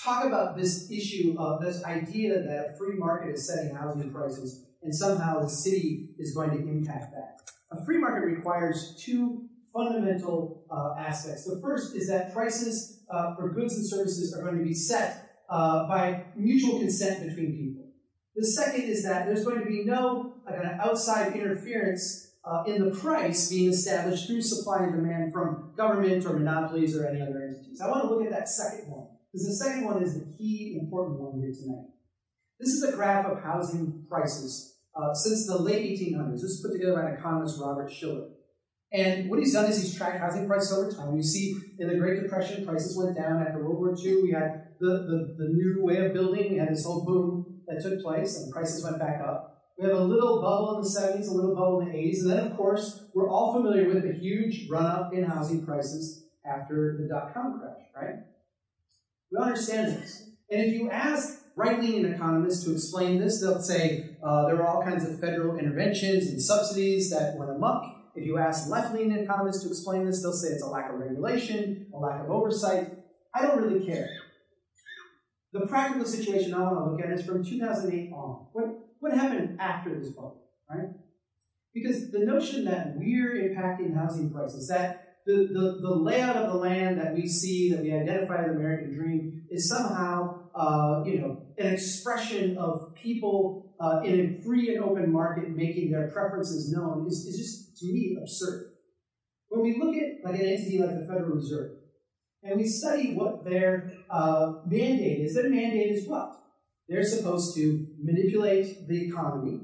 talk 0.02 0.24
about 0.24 0.56
this 0.56 0.90
issue 0.90 1.36
of 1.38 1.62
this 1.62 1.84
idea 1.84 2.42
that 2.42 2.70
a 2.70 2.78
free 2.78 2.96
market 2.96 3.34
is 3.34 3.46
setting 3.46 3.74
housing 3.74 4.12
prices 4.12 4.66
and 4.82 4.94
somehow 4.94 5.40
the 5.40 5.48
city 5.48 6.10
is 6.18 6.34
going 6.34 6.50
to 6.50 6.58
impact 6.58 7.12
that. 7.12 7.38
A 7.72 7.84
free 7.84 7.98
market 7.98 8.26
requires 8.26 9.00
two 9.04 9.48
fundamental 9.72 10.64
uh, 10.70 11.00
aspects. 11.00 11.44
The 11.44 11.60
first 11.60 11.94
is 11.96 12.08
that 12.08 12.32
prices 12.32 12.95
uh, 13.10 13.34
for 13.36 13.50
goods 13.50 13.74
and 13.76 13.86
services 13.86 14.34
are 14.34 14.42
going 14.42 14.58
to 14.58 14.64
be 14.64 14.74
set 14.74 15.40
uh, 15.48 15.86
by 15.88 16.24
mutual 16.36 16.78
consent 16.78 17.28
between 17.28 17.56
people. 17.56 17.84
The 18.34 18.46
second 18.46 18.82
is 18.82 19.02
that 19.04 19.26
there's 19.26 19.44
going 19.44 19.60
to 19.60 19.66
be 19.66 19.84
no 19.84 20.34
like, 20.44 20.58
outside 20.80 21.34
interference 21.34 22.34
uh, 22.44 22.64
in 22.66 22.84
the 22.84 22.90
price 22.90 23.50
being 23.50 23.70
established 23.70 24.26
through 24.26 24.42
supply 24.42 24.84
and 24.84 24.92
demand 24.92 25.32
from 25.32 25.72
government 25.76 26.24
or 26.26 26.34
monopolies 26.34 26.96
or 26.96 27.06
any 27.06 27.20
other 27.20 27.42
entities. 27.42 27.80
I 27.80 27.88
want 27.88 28.02
to 28.02 28.14
look 28.14 28.24
at 28.24 28.30
that 28.30 28.48
second 28.48 28.90
one, 28.90 29.08
because 29.32 29.46
the 29.46 29.54
second 29.54 29.84
one 29.84 30.02
is 30.02 30.14
the 30.14 30.32
key 30.36 30.78
important 30.80 31.18
one 31.18 31.40
here 31.40 31.52
tonight. 31.52 31.86
This 32.60 32.70
is 32.70 32.84
a 32.84 32.92
graph 32.92 33.26
of 33.26 33.42
housing 33.42 34.06
prices 34.08 34.76
uh, 34.94 35.12
since 35.12 35.46
the 35.46 35.58
late 35.58 35.98
1800s. 35.98 36.32
This 36.32 36.42
was 36.42 36.60
put 36.64 36.72
together 36.72 36.94
by 36.94 37.10
an 37.10 37.16
economist, 37.16 37.60
Robert 37.60 37.92
Shiller. 37.92 38.28
And 38.92 39.28
what 39.28 39.38
he's 39.38 39.52
done 39.52 39.66
is 39.70 39.82
he's 39.82 39.96
tracked 39.96 40.20
housing 40.20 40.46
prices 40.46 40.72
over 40.72 40.92
time. 40.92 41.16
You 41.16 41.22
see, 41.22 41.56
in 41.78 41.88
the 41.88 41.96
Great 41.96 42.22
Depression, 42.22 42.64
prices 42.64 42.96
went 42.96 43.16
down. 43.16 43.42
After 43.42 43.62
World 43.64 43.78
War 43.78 43.94
II, 43.98 44.22
we 44.22 44.30
had 44.30 44.68
the, 44.78 44.86
the, 44.86 45.34
the 45.38 45.48
new 45.52 45.78
way 45.82 46.06
of 46.06 46.12
building. 46.12 46.52
We 46.52 46.58
had 46.58 46.70
this 46.70 46.84
whole 46.84 47.04
boom 47.04 47.62
that 47.66 47.82
took 47.82 48.00
place, 48.00 48.36
and 48.38 48.52
prices 48.52 48.84
went 48.84 48.98
back 48.98 49.20
up. 49.20 49.56
We 49.78 49.86
have 49.86 49.96
a 49.96 50.04
little 50.04 50.40
bubble 50.40 50.76
in 50.76 50.82
the 50.82 50.88
70s, 50.88 51.28
a 51.28 51.34
little 51.34 51.54
bubble 51.54 51.80
in 51.80 51.88
the 51.88 51.98
80s, 51.98 52.20
and 52.22 52.30
then, 52.30 52.46
of 52.46 52.56
course, 52.56 53.04
we're 53.14 53.28
all 53.28 53.52
familiar 53.52 53.88
with 53.88 54.04
the 54.04 54.12
huge 54.12 54.68
run 54.70 54.86
up 54.86 55.12
in 55.12 55.24
housing 55.24 55.66
prices 55.66 56.24
after 56.46 56.96
the 56.98 57.08
dot 57.08 57.34
com 57.34 57.60
crash, 57.60 57.82
right? 57.94 58.20
We 59.30 59.38
understand 59.38 59.96
this. 59.96 60.30
And 60.50 60.62
if 60.62 60.72
you 60.74 60.90
ask 60.90 61.42
right 61.56 61.80
leaning 61.80 62.10
economists 62.10 62.64
to 62.64 62.72
explain 62.72 63.20
this, 63.20 63.40
they'll 63.40 63.60
say 63.60 64.16
uh, 64.22 64.46
there 64.46 64.62
are 64.62 64.66
all 64.66 64.82
kinds 64.82 65.06
of 65.06 65.20
federal 65.20 65.58
interventions 65.58 66.28
and 66.28 66.40
subsidies 66.40 67.10
that 67.10 67.36
went 67.36 67.50
amok. 67.50 67.84
If 68.16 68.24
you 68.24 68.38
ask 68.38 68.68
left 68.68 68.94
leaning 68.94 69.18
economists 69.18 69.62
to 69.62 69.68
explain 69.68 70.06
this, 70.06 70.22
they'll 70.22 70.32
say 70.32 70.48
it's 70.48 70.62
a 70.62 70.68
lack 70.68 70.90
of 70.90 70.98
regulation, 70.98 71.86
a 71.94 71.98
lack 71.98 72.22
of 72.22 72.30
oversight. 72.30 72.92
I 73.34 73.42
don't 73.42 73.62
really 73.62 73.84
care. 73.84 74.08
The 75.52 75.66
practical 75.66 76.06
situation 76.06 76.54
I 76.54 76.60
want 76.60 76.76
to 76.76 76.90
look 76.92 77.00
at 77.02 77.18
is 77.18 77.24
from 77.24 77.44
2008 77.44 78.12
on. 78.12 78.46
What, 78.52 78.64
what 79.00 79.12
happened 79.12 79.58
after 79.60 79.98
this 79.98 80.10
bubble, 80.10 80.42
right? 80.70 80.88
Because 81.74 82.10
the 82.10 82.20
notion 82.20 82.64
that 82.64 82.94
we're 82.96 83.34
impacting 83.34 83.94
housing 83.94 84.30
prices, 84.30 84.68
that 84.68 85.18
the, 85.26 85.48
the, 85.52 85.78
the 85.82 85.94
layout 85.94 86.36
of 86.36 86.52
the 86.52 86.58
land 86.58 86.98
that 86.98 87.14
we 87.14 87.26
see, 87.26 87.70
that 87.70 87.82
we 87.82 87.92
identify 87.92 88.44
as 88.44 88.46
the 88.46 88.52
American 88.52 88.94
dream, 88.94 89.42
is 89.50 89.68
somehow, 89.68 90.40
uh, 90.54 91.02
you 91.04 91.20
know, 91.20 91.42
an 91.58 91.74
expression 91.74 92.56
of 92.56 92.94
people 92.94 93.74
uh, 93.80 94.00
in 94.04 94.20
a 94.20 94.42
free 94.42 94.74
and 94.74 94.82
open 94.82 95.12
market 95.12 95.50
making 95.50 95.90
their 95.90 96.08
preferences 96.08 96.72
known 96.72 97.06
is, 97.06 97.26
is 97.26 97.36
just, 97.36 97.65
to 97.76 97.86
me, 97.86 98.16
absurd. 98.20 98.72
When 99.48 99.62
we 99.62 99.78
look 99.78 99.94
at 99.96 100.24
like 100.24 100.40
an 100.40 100.46
entity 100.46 100.78
like 100.78 100.98
the 100.98 101.06
Federal 101.06 101.36
Reserve, 101.36 101.72
and 102.42 102.60
we 102.60 102.66
study 102.66 103.14
what 103.14 103.44
their 103.44 103.92
uh, 104.10 104.54
mandate 104.66 105.20
is, 105.20 105.34
their 105.34 105.50
mandate 105.50 105.92
is 105.92 106.08
what? 106.08 106.32
They're 106.88 107.04
supposed 107.04 107.56
to 107.56 107.86
manipulate 108.02 108.86
the 108.88 109.08
economy 109.08 109.60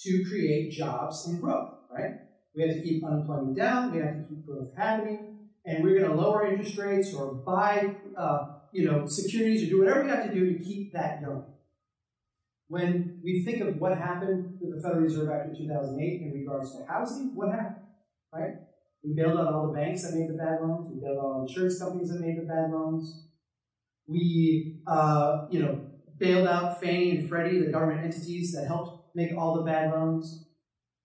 to 0.00 0.24
create 0.28 0.72
jobs 0.72 1.26
and 1.26 1.40
growth, 1.40 1.74
right? 1.90 2.16
We 2.54 2.62
have 2.62 2.76
to 2.76 2.82
keep 2.82 3.04
unemployment 3.04 3.56
down, 3.56 3.92
we 3.92 3.98
have 3.98 4.16
to 4.16 4.24
keep 4.28 4.46
growth 4.46 4.74
happening, 4.76 5.48
and 5.64 5.82
we're 5.82 5.98
going 5.98 6.10
to 6.10 6.16
lower 6.16 6.46
interest 6.46 6.76
rates 6.78 7.14
or 7.14 7.34
buy 7.34 7.94
uh, 8.16 8.58
you 8.72 8.90
know, 8.90 9.06
securities 9.06 9.62
or 9.66 9.70
do 9.70 9.78
whatever 9.78 10.04
we 10.04 10.10
have 10.10 10.28
to 10.28 10.34
do 10.34 10.56
to 10.56 10.62
keep 10.62 10.92
that 10.92 11.24
going. 11.24 11.44
When 12.68 13.20
we 13.24 13.42
think 13.44 13.62
of 13.62 13.80
what 13.80 13.96
happened 13.96 14.58
with 14.60 14.76
the 14.76 14.82
Federal 14.82 15.02
Reserve 15.02 15.30
Act 15.30 15.50
of 15.50 15.56
2008 15.56 16.20
in 16.20 16.32
regards 16.32 16.76
to 16.76 16.84
housing, 16.86 17.34
what 17.34 17.48
happened, 17.50 17.86
right? 18.32 18.52
We 19.02 19.14
bailed 19.14 19.38
out 19.38 19.54
all 19.54 19.68
the 19.68 19.72
banks 19.72 20.02
that 20.02 20.14
made 20.14 20.28
the 20.28 20.36
bad 20.36 20.60
loans. 20.60 20.86
We 20.92 21.00
bailed 21.00 21.16
out 21.16 21.24
all 21.24 21.46
insurance 21.48 21.78
companies 21.78 22.10
that 22.10 22.20
made 22.20 22.36
the 22.36 22.46
bad 22.46 22.70
loans. 22.70 23.26
We, 24.06 24.82
uh, 24.86 25.46
you 25.50 25.62
know, 25.62 25.80
bailed 26.18 26.46
out 26.46 26.80
Fannie 26.80 27.16
and 27.16 27.28
Freddie, 27.28 27.60
the 27.60 27.72
government 27.72 28.04
entities 28.04 28.52
that 28.52 28.66
helped 28.66 29.16
make 29.16 29.32
all 29.36 29.54
the 29.56 29.62
bad 29.62 29.90
loans. 29.90 30.44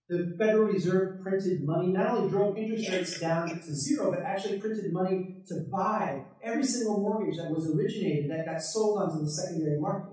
The 0.10 0.36
Federal 0.38 0.66
Reserve 0.66 1.22
printed 1.22 1.64
money, 1.64 1.88
not 1.88 2.10
only 2.10 2.30
drove 2.30 2.58
interest 2.58 2.90
rates 2.90 3.20
down 3.22 3.48
to 3.48 3.74
zero, 3.74 4.12
but 4.12 4.22
actually 4.22 4.60
printed 4.60 4.92
money 4.92 5.38
to 5.48 5.66
buy 5.72 6.26
every 6.44 6.64
single 6.64 7.00
mortgage 7.00 7.38
that 7.38 7.50
was 7.52 7.74
originated 7.74 8.30
that 8.30 8.46
got 8.46 8.62
sold 8.62 9.02
onto 9.02 9.24
the 9.24 9.32
secondary 9.32 9.80
market 9.80 10.13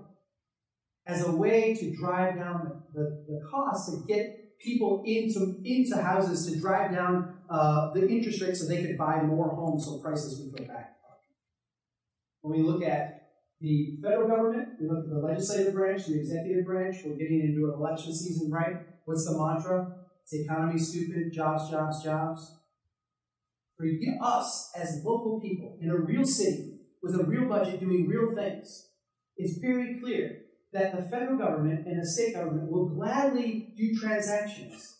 as 1.11 1.27
a 1.27 1.31
way 1.31 1.75
to 1.75 1.93
drive 1.95 2.35
down 2.35 2.63
the, 2.63 2.99
the, 2.99 3.25
the 3.27 3.41
cost 3.49 3.91
to 3.91 4.07
get 4.07 4.57
people 4.59 5.03
into, 5.05 5.59
into 5.65 6.01
houses 6.01 6.51
to 6.51 6.59
drive 6.59 6.91
down 6.93 7.35
uh, 7.49 7.91
the 7.93 8.07
interest 8.07 8.41
rate 8.41 8.55
so 8.55 8.65
they 8.65 8.83
could 8.85 8.97
buy 8.97 9.21
more 9.21 9.49
homes 9.49 9.85
so 9.85 9.99
prices 9.99 10.39
would 10.39 10.57
go 10.57 10.73
back. 10.73 10.95
up. 11.09 11.19
When 12.41 12.59
we 12.59 12.63
look 12.65 12.83
at 12.83 13.29
the 13.59 13.97
federal 14.01 14.27
government, 14.27 14.69
we 14.79 14.87
look 14.87 15.03
at 15.03 15.09
the 15.09 15.19
legislative 15.19 15.73
branch, 15.73 16.05
the 16.05 16.17
executive 16.17 16.65
branch, 16.65 16.97
we're 17.05 17.17
getting 17.17 17.41
into 17.41 17.67
an 17.67 17.73
election 17.79 18.15
season, 18.15 18.49
right? 18.51 18.77
What's 19.05 19.25
the 19.25 19.37
mantra? 19.37 19.95
It's 20.23 20.31
the 20.31 20.43
economy 20.43 20.79
stupid, 20.79 21.33
jobs, 21.33 21.69
jobs, 21.69 22.03
jobs. 22.03 22.57
For 23.77 23.85
us 24.23 24.71
as 24.75 25.01
local 25.03 25.41
people 25.41 25.77
in 25.81 25.89
a 25.89 25.97
real 25.97 26.23
city 26.23 26.77
with 27.01 27.15
a 27.15 27.23
real 27.23 27.49
budget 27.49 27.79
doing 27.79 28.07
real 28.07 28.33
things, 28.33 28.89
it's 29.37 29.57
very 29.57 29.99
clear 29.99 30.37
that 30.73 30.95
the 30.95 31.09
federal 31.09 31.37
government 31.37 31.85
and 31.85 32.01
the 32.01 32.05
state 32.05 32.33
government 32.33 32.71
will 32.71 32.89
gladly 32.89 33.73
do 33.77 33.93
transactions 33.95 34.97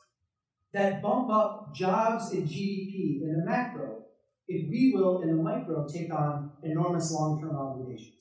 that 0.74 1.02
bump 1.02 1.30
up 1.30 1.74
jobs 1.76 2.32
and 2.32 2.48
GDP 2.48 3.22
in 3.22 3.36
the 3.38 3.50
macro 3.50 4.02
if 4.54 4.70
we 4.70 4.92
will, 4.94 5.22
in 5.22 5.30
the 5.30 5.42
micro, 5.42 5.88
take 5.88 6.14
on 6.14 6.52
enormous 6.62 7.10
long 7.14 7.40
term 7.40 7.56
obligations. 7.56 8.20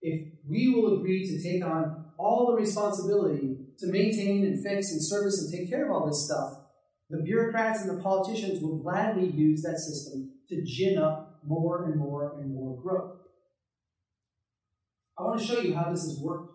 If 0.00 0.32
we 0.48 0.74
will 0.74 0.98
agree 0.98 1.24
to 1.28 1.40
take 1.40 1.64
on 1.64 2.06
all 2.18 2.48
the 2.48 2.60
responsibility 2.60 3.56
to 3.78 3.86
maintain 3.86 4.44
and 4.44 4.64
fix 4.64 4.90
and 4.90 5.00
service 5.00 5.40
and 5.40 5.52
take 5.52 5.70
care 5.70 5.86
of 5.86 5.92
all 5.92 6.06
this 6.06 6.26
stuff, 6.26 6.54
the 7.08 7.22
bureaucrats 7.22 7.82
and 7.82 7.96
the 7.96 8.02
politicians 8.02 8.60
will 8.60 8.82
gladly 8.82 9.30
use 9.30 9.62
that 9.62 9.78
system 9.78 10.32
to 10.48 10.64
gin 10.64 10.98
up 10.98 11.38
more 11.44 11.84
and 11.84 12.00
more 12.00 12.40
and 12.40 12.52
more 12.52 12.80
growth. 12.82 13.21
I 15.18 15.22
want 15.22 15.40
to 15.40 15.46
show 15.46 15.60
you 15.60 15.74
how 15.74 15.90
this 15.90 16.02
has 16.02 16.18
worked 16.20 16.52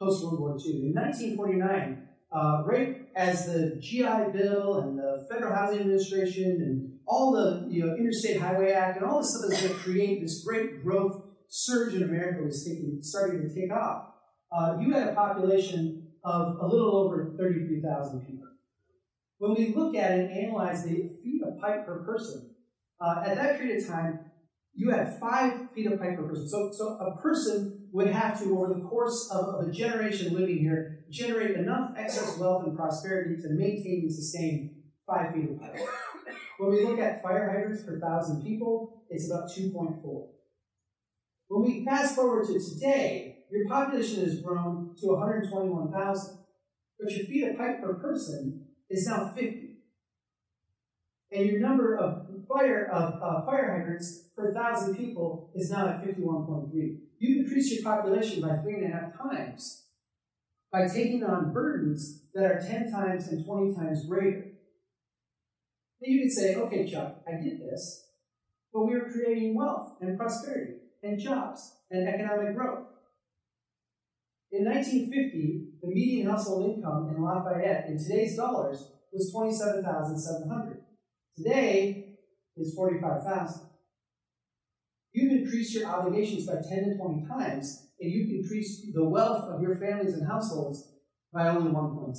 post 0.00 0.24
World 0.24 0.40
War 0.40 0.56
II. 0.58 0.86
In 0.86 0.94
1949, 0.94 2.08
uh, 2.34 2.62
right 2.64 3.08
as 3.14 3.46
the 3.46 3.78
GI 3.80 4.32
Bill 4.32 4.80
and 4.80 4.98
the 4.98 5.26
Federal 5.30 5.54
Housing 5.54 5.80
Administration 5.80 6.44
and 6.62 6.98
all 7.06 7.32
the 7.32 7.68
you 7.70 7.84
know, 7.84 7.94
Interstate 7.94 8.40
Highway 8.40 8.72
Act 8.72 8.96
and 8.96 9.06
all 9.06 9.20
this 9.20 9.36
stuff 9.36 9.52
is 9.52 9.60
going 9.60 9.74
to 9.74 9.78
create 9.80 10.22
this 10.22 10.42
great 10.42 10.82
growth 10.82 11.22
surge 11.48 11.94
in 11.94 12.02
America 12.02 12.42
was 12.42 12.64
taking, 12.64 12.98
starting 13.02 13.42
to 13.42 13.54
take 13.54 13.70
off. 13.70 14.06
Uh, 14.50 14.78
you 14.80 14.92
had 14.94 15.08
a 15.08 15.14
population 15.14 16.08
of 16.24 16.56
a 16.60 16.66
little 16.66 16.96
over 16.96 17.34
33,000 17.38 18.20
people. 18.20 18.48
When 19.38 19.54
we 19.54 19.74
look 19.74 19.94
at 19.94 20.12
and 20.12 20.30
analyze 20.30 20.84
the 20.84 21.10
feet 21.22 21.42
of 21.46 21.60
pipe 21.60 21.84
per 21.84 22.04
person, 22.04 22.54
uh, 23.00 23.24
at 23.26 23.36
that 23.36 23.58
period 23.58 23.82
of 23.82 23.88
time, 23.88 24.20
you 24.74 24.90
had 24.90 25.18
five 25.20 25.70
feet 25.72 25.90
of 25.90 25.98
pipe 25.98 26.16
per 26.16 26.22
person. 26.22 26.48
So, 26.48 26.70
so 26.72 26.96
a 26.96 27.20
person 27.20 27.81
would 27.92 28.08
have 28.08 28.42
to, 28.42 28.58
over 28.58 28.72
the 28.72 28.80
course 28.80 29.30
of, 29.30 29.54
of, 29.54 29.68
a 29.68 29.70
generation 29.70 30.34
living 30.34 30.58
here, 30.58 31.04
generate 31.10 31.56
enough 31.56 31.92
excess 31.96 32.38
wealth 32.38 32.64
and 32.66 32.76
prosperity 32.76 33.36
to 33.40 33.50
maintain 33.50 34.00
and 34.02 34.12
sustain 34.12 34.82
five 35.06 35.34
feet 35.34 35.50
of 35.50 35.60
pipe. 35.60 35.78
When 36.58 36.70
we 36.70 36.84
look 36.84 36.98
at 36.98 37.22
fire 37.22 37.50
hydrants 37.50 37.84
per 37.84 38.00
thousand 38.00 38.42
people, 38.42 39.04
it's 39.10 39.30
about 39.30 39.50
2.4. 39.50 40.26
When 41.48 41.62
we 41.64 41.84
fast 41.84 42.14
forward 42.14 42.46
to 42.46 42.58
today, 42.58 43.44
your 43.50 43.68
population 43.68 44.24
has 44.24 44.40
grown 44.40 44.94
to 45.00 45.06
121,000, 45.08 46.38
but 46.98 47.12
your 47.12 47.26
feet 47.26 47.48
of 47.48 47.58
pipe 47.58 47.82
per 47.82 47.94
person 47.94 48.68
is 48.88 49.06
now 49.06 49.32
50. 49.34 49.76
And 51.32 51.46
your 51.46 51.60
number 51.60 51.96
of 51.96 52.26
fire 52.48 52.88
of 52.90 53.14
uh, 53.22 53.44
fire 53.44 53.78
hydrants 53.78 54.30
per 54.34 54.54
thousand 54.54 54.96
people 54.96 55.50
is 55.54 55.70
now 55.70 55.88
at 55.88 56.04
51.3. 56.04 56.98
You've 57.22 57.46
increased 57.46 57.72
your 57.72 57.84
population 57.84 58.42
by 58.42 58.56
three 58.56 58.82
and 58.82 58.92
a 58.92 58.96
half 58.96 59.16
times 59.16 59.84
by 60.72 60.88
taking 60.88 61.22
on 61.22 61.52
burdens 61.52 62.24
that 62.34 62.42
are 62.42 62.60
10 62.60 62.90
times 62.90 63.28
and 63.28 63.46
20 63.46 63.76
times 63.76 64.06
greater. 64.08 64.42
Then 66.00 66.10
you 66.10 66.22
could 66.22 66.32
say, 66.32 66.56
okay, 66.56 66.84
Chuck, 66.84 67.22
I 67.28 67.40
get 67.40 67.60
this, 67.60 68.08
but 68.72 68.86
we 68.86 68.94
are 68.94 69.08
creating 69.08 69.54
wealth 69.54 69.98
and 70.00 70.18
prosperity 70.18 70.78
and 71.04 71.20
jobs 71.20 71.76
and 71.92 72.08
economic 72.08 72.56
growth. 72.56 72.88
In 74.50 74.64
1950, 74.64 75.78
the 75.80 75.88
median 75.88 76.28
household 76.28 76.74
income 76.74 77.14
in 77.14 77.22
Lafayette 77.22 77.84
in 77.86 77.98
today's 77.98 78.36
dollars 78.36 78.90
was 79.12 79.30
27,700. 79.32 80.82
Today, 81.36 82.16
it's 82.56 82.74
45,000. 82.74 83.71
You've 85.12 85.42
increased 85.42 85.74
your 85.74 85.88
obligations 85.88 86.46
by 86.46 86.54
10 86.54 86.62
to 86.62 86.96
20 86.96 87.26
times, 87.28 87.88
and 88.00 88.10
you've 88.10 88.30
increased 88.30 88.86
the 88.94 89.04
wealth 89.04 89.44
of 89.44 89.60
your 89.60 89.76
families 89.76 90.14
and 90.14 90.26
households 90.26 90.90
by 91.32 91.48
only 91.48 91.70
1.6. 91.70 92.16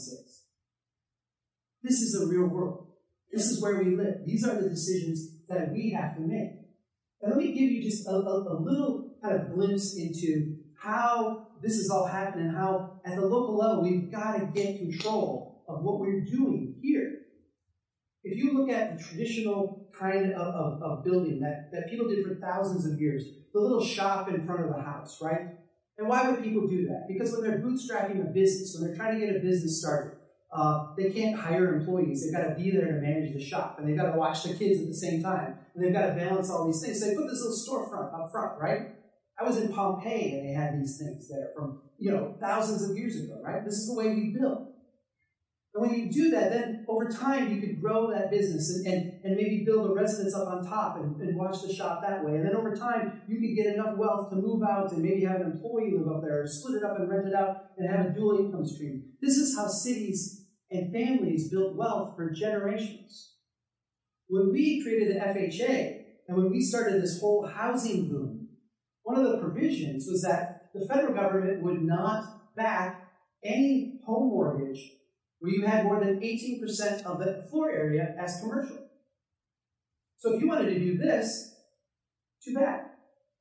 This 1.82 2.02
is 2.02 2.22
a 2.22 2.28
real 2.28 2.48
world. 2.48 2.88
This 3.32 3.48
is 3.48 3.62
where 3.62 3.84
we 3.84 3.96
live. 3.96 4.26
These 4.26 4.46
are 4.46 4.62
the 4.62 4.70
decisions 4.70 5.40
that 5.50 5.72
we 5.72 5.92
have 5.92 6.16
to 6.16 6.22
make. 6.22 6.52
And 7.22 7.32
let 7.32 7.38
me 7.38 7.52
give 7.54 7.72
you 7.72 7.82
just 7.82 8.08
a, 8.08 8.12
a, 8.12 8.56
a 8.56 8.58
little 8.62 9.16
kind 9.24 9.36
of 9.36 9.54
glimpse 9.54 9.96
into 9.98 10.58
how 10.80 11.48
this 11.62 11.74
is 11.74 11.90
all 11.90 12.06
happening, 12.06 12.52
how 12.52 13.02
at 13.06 13.16
the 13.16 13.26
local 13.26 13.58
level 13.58 13.84
we've 13.84 14.12
got 14.12 14.38
to 14.38 14.46
get 14.54 14.78
control 14.78 15.64
of 15.68 15.82
what 15.82 16.00
we're 16.00 16.26
doing 16.26 16.76
here. 16.82 17.22
If 18.24 18.38
you 18.38 18.54
look 18.54 18.70
at 18.70 18.98
the 18.98 19.04
traditional 19.04 19.83
kind 19.98 20.32
of, 20.34 20.48
of, 20.56 20.82
of, 20.82 21.04
building 21.04 21.40
that, 21.40 21.70
that 21.72 21.90
people 21.90 22.08
did 22.08 22.26
for 22.26 22.36
thousands 22.36 22.86
of 22.86 23.00
years, 23.00 23.24
the 23.54 23.60
little 23.60 23.84
shop 23.84 24.28
in 24.30 24.46
front 24.46 24.62
of 24.62 24.76
the 24.76 24.82
house, 24.82 25.22
right? 25.22 25.50
And 25.98 26.08
why 26.08 26.30
would 26.30 26.44
people 26.44 26.68
do 26.68 26.88
that? 26.88 27.06
Because 27.08 27.32
when 27.32 27.42
they're 27.42 27.60
bootstrapping 27.60 28.20
a 28.22 28.34
business, 28.34 28.76
when 28.76 28.88
they're 28.88 28.98
trying 28.98 29.20
to 29.20 29.26
get 29.26 29.36
a 29.36 29.40
business 29.40 29.80
started, 29.80 30.18
uh, 30.52 30.88
they 30.96 31.10
can't 31.12 31.40
hire 31.40 31.76
employees. 31.76 32.24
They've 32.24 32.34
got 32.34 32.50
to 32.50 32.56
be 32.56 32.72
there 32.72 32.86
to 32.86 32.94
manage 32.94 33.34
the 33.34 33.44
shop, 33.44 33.78
and 33.80 33.88
they've 33.88 33.98
got 33.98 34.12
to 34.12 34.18
watch 34.18 34.44
the 34.44 34.54
kids 34.54 34.82
at 34.82 34.88
the 34.88 34.94
same 34.94 35.22
time, 35.22 35.58
and 35.74 35.84
they've 35.84 35.94
got 35.94 36.08
to 36.08 36.14
balance 36.14 36.50
all 36.50 36.68
these 36.68 36.82
things. 36.82 37.00
So 37.00 37.08
they 37.08 37.16
put 37.16 37.28
this 37.28 37.42
little 37.42 37.58
storefront 37.58 38.14
up 38.14 38.32
front, 38.32 38.60
right? 38.62 38.90
I 39.40 39.44
was 39.44 39.58
in 39.58 39.74
Pompeii, 39.74 40.34
and 40.34 40.48
they 40.48 40.54
had 40.54 40.80
these 40.80 41.00
things 41.00 41.28
there 41.28 41.50
from 41.56 41.82
you 41.98 42.12
know 42.12 42.36
thousands 42.40 42.88
of 42.88 42.96
years 42.96 43.16
ago, 43.24 43.42
right? 43.44 43.66
This 43.66 43.76
is 43.76 43.88
the 43.88 43.96
way 43.96 44.14
we 44.14 44.36
built. 44.40 44.73
And 45.74 45.82
when 45.82 46.00
you 46.00 46.12
do 46.12 46.30
that, 46.30 46.52
then 46.52 46.86
over 46.88 47.10
time 47.10 47.52
you 47.52 47.60
could 47.60 47.82
grow 47.82 48.12
that 48.12 48.30
business 48.30 48.70
and, 48.70 48.86
and, 48.86 49.14
and 49.24 49.36
maybe 49.36 49.64
build 49.66 49.90
a 49.90 49.94
residence 49.94 50.36
up 50.36 50.48
on 50.48 50.64
top 50.64 50.98
and, 50.98 51.20
and 51.20 51.36
watch 51.36 51.64
the 51.64 51.74
shop 51.74 52.02
that 52.04 52.24
way. 52.24 52.34
And 52.36 52.46
then 52.46 52.56
over 52.56 52.76
time 52.76 53.24
you 53.28 53.40
could 53.40 53.56
get 53.56 53.74
enough 53.74 53.98
wealth 53.98 54.30
to 54.30 54.36
move 54.36 54.62
out 54.62 54.92
and 54.92 55.02
maybe 55.02 55.26
have 55.26 55.42
an 55.42 55.54
employee 55.54 55.92
live 55.98 56.16
up 56.16 56.22
there 56.22 56.44
or 56.44 56.48
split 56.48 56.76
it 56.76 56.84
up 56.84 57.00
and 57.00 57.10
rent 57.10 57.28
it 57.28 57.34
out 57.34 57.72
and 57.78 57.90
have 57.90 58.06
a 58.06 58.10
dual 58.14 58.46
income 58.46 58.66
stream. 58.66 59.04
This 59.20 59.38
is 59.38 59.56
how 59.58 59.68
cities 59.68 60.46
and 60.70 60.94
families 60.94 61.50
built 61.50 61.76
wealth 61.76 62.16
for 62.16 62.30
generations. 62.30 63.34
When 64.28 64.52
we 64.52 64.84
created 64.84 65.16
the 65.16 65.20
FHA 65.20 66.02
and 66.28 66.38
when 66.38 66.52
we 66.52 66.62
started 66.62 67.02
this 67.02 67.20
whole 67.20 67.48
housing 67.48 68.10
boom, 68.10 68.48
one 69.02 69.20
of 69.20 69.32
the 69.32 69.40
provisions 69.40 70.06
was 70.08 70.22
that 70.22 70.70
the 70.76 70.86
federal 70.86 71.16
government 71.16 71.64
would 71.64 71.82
not 71.82 72.56
back 72.56 73.10
any 73.44 74.00
home 74.06 74.30
mortgage 74.30 74.80
where 75.44 75.52
you 75.52 75.66
had 75.66 75.84
more 75.84 76.00
than 76.00 76.22
18% 76.22 77.04
of 77.04 77.20
the 77.20 77.46
floor 77.52 77.70
area 77.70 78.16
as 78.18 78.40
commercial. 78.40 78.78
So 80.16 80.36
if 80.36 80.42
you 80.42 80.48
wanted 80.48 80.70
to 80.70 80.80
do 80.80 80.98
this, 80.98 81.54
too 82.42 82.54
bad. 82.54 82.86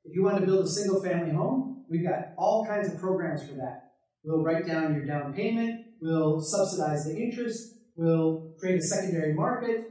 If 0.03 0.13
you 0.13 0.21
want 0.21 0.37
to 0.41 0.45
build 0.45 0.65
a 0.65 0.69
single 0.69 1.01
family 1.01 1.33
home, 1.33 1.85
we've 1.89 2.05
got 2.05 2.33
all 2.37 2.65
kinds 2.65 2.93
of 2.93 2.99
programs 2.99 3.47
for 3.47 3.53
that. 3.53 3.93
We'll 4.21 4.43
write 4.43 4.67
down 4.67 4.95
your 4.95 5.05
down 5.05 5.33
payment, 5.33 5.79
we'll 6.01 6.41
subsidize 6.41 7.05
the 7.05 7.15
interest, 7.15 7.73
we'll 7.95 8.53
create 8.59 8.79
a 8.79 8.81
secondary 8.81 9.33
market. 9.33 9.87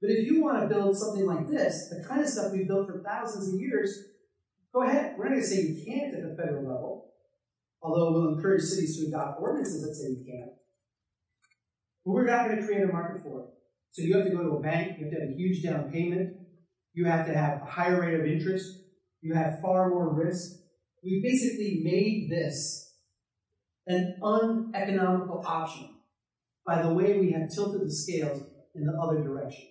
But 0.00 0.08
if 0.08 0.26
you 0.26 0.42
want 0.42 0.62
to 0.62 0.74
build 0.74 0.96
something 0.96 1.26
like 1.26 1.48
this, 1.48 1.90
the 1.90 2.02
kind 2.08 2.22
of 2.22 2.28
stuff 2.30 2.50
we've 2.50 2.66
built 2.66 2.86
for 2.86 3.02
thousands 3.06 3.52
of 3.52 3.60
years, 3.60 4.04
go 4.72 4.84
ahead. 4.84 5.16
We're 5.18 5.24
not 5.24 5.32
going 5.32 5.42
to 5.42 5.46
say 5.46 5.60
you 5.60 5.84
can't 5.84 6.14
at 6.14 6.22
the 6.22 6.34
federal 6.34 6.62
level, 6.62 7.12
although 7.82 8.10
we'll 8.10 8.34
encourage 8.34 8.62
cities 8.62 8.96
to 8.96 9.08
adopt 9.08 9.38
ordinances 9.38 9.82
that 9.82 9.94
say 9.94 10.08
you 10.12 10.24
can't. 10.24 10.61
But 12.04 12.12
we're 12.12 12.26
not 12.26 12.48
going 12.48 12.60
to 12.60 12.66
create 12.66 12.82
a 12.82 12.92
market 12.92 13.22
for 13.22 13.40
it. 13.40 13.46
So 13.92 14.02
you 14.02 14.16
have 14.16 14.26
to 14.26 14.30
go 14.30 14.42
to 14.42 14.56
a 14.56 14.60
bank, 14.60 14.98
you 14.98 15.04
have 15.04 15.14
to 15.14 15.20
have 15.20 15.28
a 15.30 15.36
huge 15.36 15.62
down 15.62 15.90
payment, 15.92 16.36
you 16.94 17.04
have 17.04 17.26
to 17.26 17.34
have 17.34 17.62
a 17.62 17.66
higher 17.66 18.00
rate 18.00 18.18
of 18.18 18.26
interest, 18.26 18.78
You 19.20 19.34
have 19.34 19.60
far 19.60 19.88
more 19.88 20.12
risk. 20.12 20.50
We 21.04 21.20
basically 21.22 21.82
made 21.84 22.28
this 22.30 22.96
an 23.86 24.16
uneconomical 24.22 25.42
option 25.46 25.90
by 26.66 26.82
the 26.82 26.94
way 26.94 27.18
we 27.18 27.32
have 27.32 27.50
tilted 27.54 27.82
the 27.82 27.92
scales 27.92 28.42
in 28.74 28.84
the 28.84 28.92
other 29.02 29.22
direction. 29.22 29.66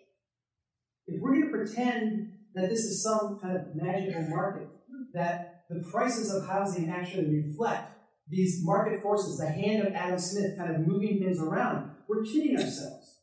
If 1.08 1.22
we're 1.22 1.32
going 1.32 1.52
to 1.52 1.58
pretend 1.58 2.34
that 2.54 2.70
this 2.70 2.80
is 2.80 3.04
some 3.04 3.40
kind 3.42 3.58
of 3.58 3.76
magical 3.76 4.28
market, 4.30 4.68
that 5.14 5.64
the 5.70 5.84
prices 5.92 6.34
of 6.34 6.48
housing 6.48 6.90
actually 6.90 7.44
reflect 7.44 7.94
these 8.32 8.62
market 8.64 9.02
forces, 9.04 9.38
the 9.38 9.52
hand 9.52 9.86
of 9.86 9.94
Adam 9.94 10.18
Smith 10.18 10.58
kind 10.58 10.74
of 10.74 10.88
moving 10.88 11.20
things 11.20 11.40
around, 11.40 11.92
we're 12.08 12.24
kidding 12.24 12.56
ourselves. 12.56 13.20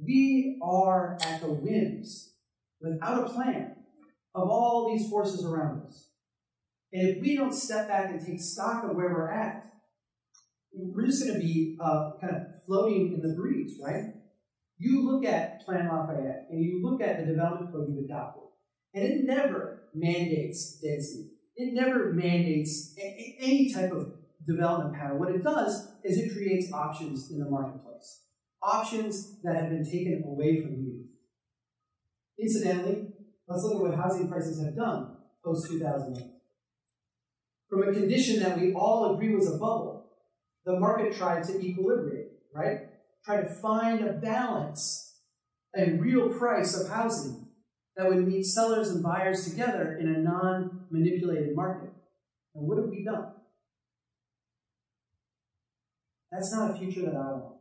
We 0.00 0.60
are 0.62 1.16
at 1.22 1.40
the 1.40 1.48
whims, 1.48 2.34
without 2.80 3.26
a 3.26 3.30
plan, 3.30 3.76
of 4.34 4.50
all 4.50 4.92
these 4.92 5.08
forces 5.08 5.44
around 5.44 5.86
us. 5.86 6.10
And 6.92 7.08
if 7.08 7.22
we 7.22 7.34
don't 7.36 7.54
step 7.54 7.88
back 7.88 8.10
and 8.10 8.24
take 8.24 8.40
stock 8.40 8.84
of 8.84 8.94
where 8.94 9.08
we're 9.08 9.32
at, 9.32 9.64
we're 10.74 11.06
just 11.06 11.24
going 11.24 11.40
to 11.40 11.44
be 11.44 11.78
uh, 11.80 12.12
kind 12.20 12.36
of 12.36 12.42
floating 12.66 13.14
in 13.14 13.26
the 13.26 13.34
breeze, 13.34 13.80
right? 13.82 14.12
You 14.76 15.08
look 15.08 15.24
at 15.24 15.64
Plan 15.64 15.88
Lafayette 15.88 16.48
and 16.50 16.62
you 16.62 16.82
look 16.82 17.00
at 17.00 17.20
the 17.20 17.26
development 17.26 17.72
code 17.72 17.86
you've 17.88 18.04
adopted, 18.04 18.42
and 18.92 19.04
it 19.04 19.24
never 19.24 19.84
mandates 19.94 20.80
density. 20.80 21.33
It 21.56 21.72
never 21.72 22.12
mandates 22.12 22.94
any 22.98 23.72
type 23.72 23.92
of 23.92 24.14
development 24.46 24.94
pattern. 24.94 25.18
What 25.18 25.30
it 25.30 25.42
does 25.42 25.92
is 26.02 26.18
it 26.18 26.32
creates 26.32 26.72
options 26.72 27.30
in 27.30 27.38
the 27.38 27.48
marketplace, 27.48 28.22
options 28.62 29.40
that 29.42 29.56
have 29.56 29.70
been 29.70 29.84
taken 29.84 30.24
away 30.26 30.60
from 30.60 30.72
you. 30.72 31.04
Incidentally, 32.40 33.08
let's 33.46 33.62
look 33.62 33.74
at 33.74 33.80
what 33.80 33.94
housing 33.94 34.28
prices 34.28 34.62
have 34.64 34.76
done 34.76 35.16
post 35.44 35.70
2008. 35.70 36.30
From 37.70 37.88
a 37.88 37.92
condition 37.92 38.40
that 38.40 38.58
we 38.58 38.72
all 38.74 39.14
agree 39.14 39.34
was 39.34 39.48
a 39.48 39.52
bubble, 39.58 40.10
the 40.64 40.78
market 40.78 41.14
tried 41.14 41.44
to 41.44 41.52
equilibrate, 41.52 42.28
right? 42.52 42.80
Try 43.24 43.42
to 43.42 43.48
find 43.48 44.04
a 44.04 44.14
balance, 44.14 45.20
a 45.76 45.92
real 45.92 46.28
price 46.30 46.78
of 46.78 46.88
housing 46.88 47.43
that 47.96 48.08
would 48.08 48.26
meet 48.26 48.44
sellers 48.44 48.88
and 48.88 49.02
buyers 49.02 49.48
together 49.48 49.96
in 50.00 50.14
a 50.14 50.18
non 50.18 50.86
manipulated 50.90 51.54
market. 51.54 51.90
And 52.54 52.66
what 52.66 52.78
have 52.78 52.88
we 52.88 53.04
done? 53.04 53.32
That's 56.30 56.52
not 56.52 56.72
a 56.72 56.74
future 56.74 57.02
that 57.02 57.14
I 57.14 57.32
want. 57.32 57.56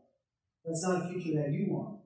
That's 0.65 0.84
not 0.84 1.03
a 1.03 1.07
future 1.09 1.39
that 1.41 1.51
you 1.51 1.67
want. 1.69 1.99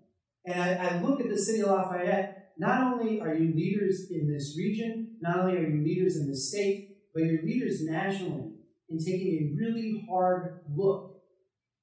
And 0.46 0.62
I, 0.62 0.76
I 0.76 1.02
look 1.02 1.22
at 1.22 1.30
the 1.30 1.38
city 1.38 1.62
of 1.62 1.70
Lafayette, 1.70 2.54
not 2.58 2.94
only 2.94 3.22
are 3.22 3.34
you 3.34 3.54
leaders 3.54 4.08
in 4.10 4.32
this 4.32 4.56
region, 4.58 5.18
not 5.22 5.40
only 5.40 5.58
are 5.58 5.68
you 5.68 5.84
leaders 5.84 6.18
in 6.18 6.28
this 6.28 6.50
state, 6.50 6.98
but 7.14 7.24
you're 7.24 7.44
leaders 7.44 7.84
nationally 7.84 8.52
in 8.90 8.98
taking 8.98 9.34
a 9.34 9.56
really 9.60 10.06
hard 10.10 10.62
look 10.76 11.22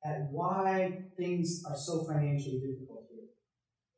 at 0.05 0.29
why 0.31 1.05
things 1.17 1.63
are 1.69 1.77
so 1.77 2.05
financially 2.05 2.61
difficult 2.61 3.05
here. 3.11 3.25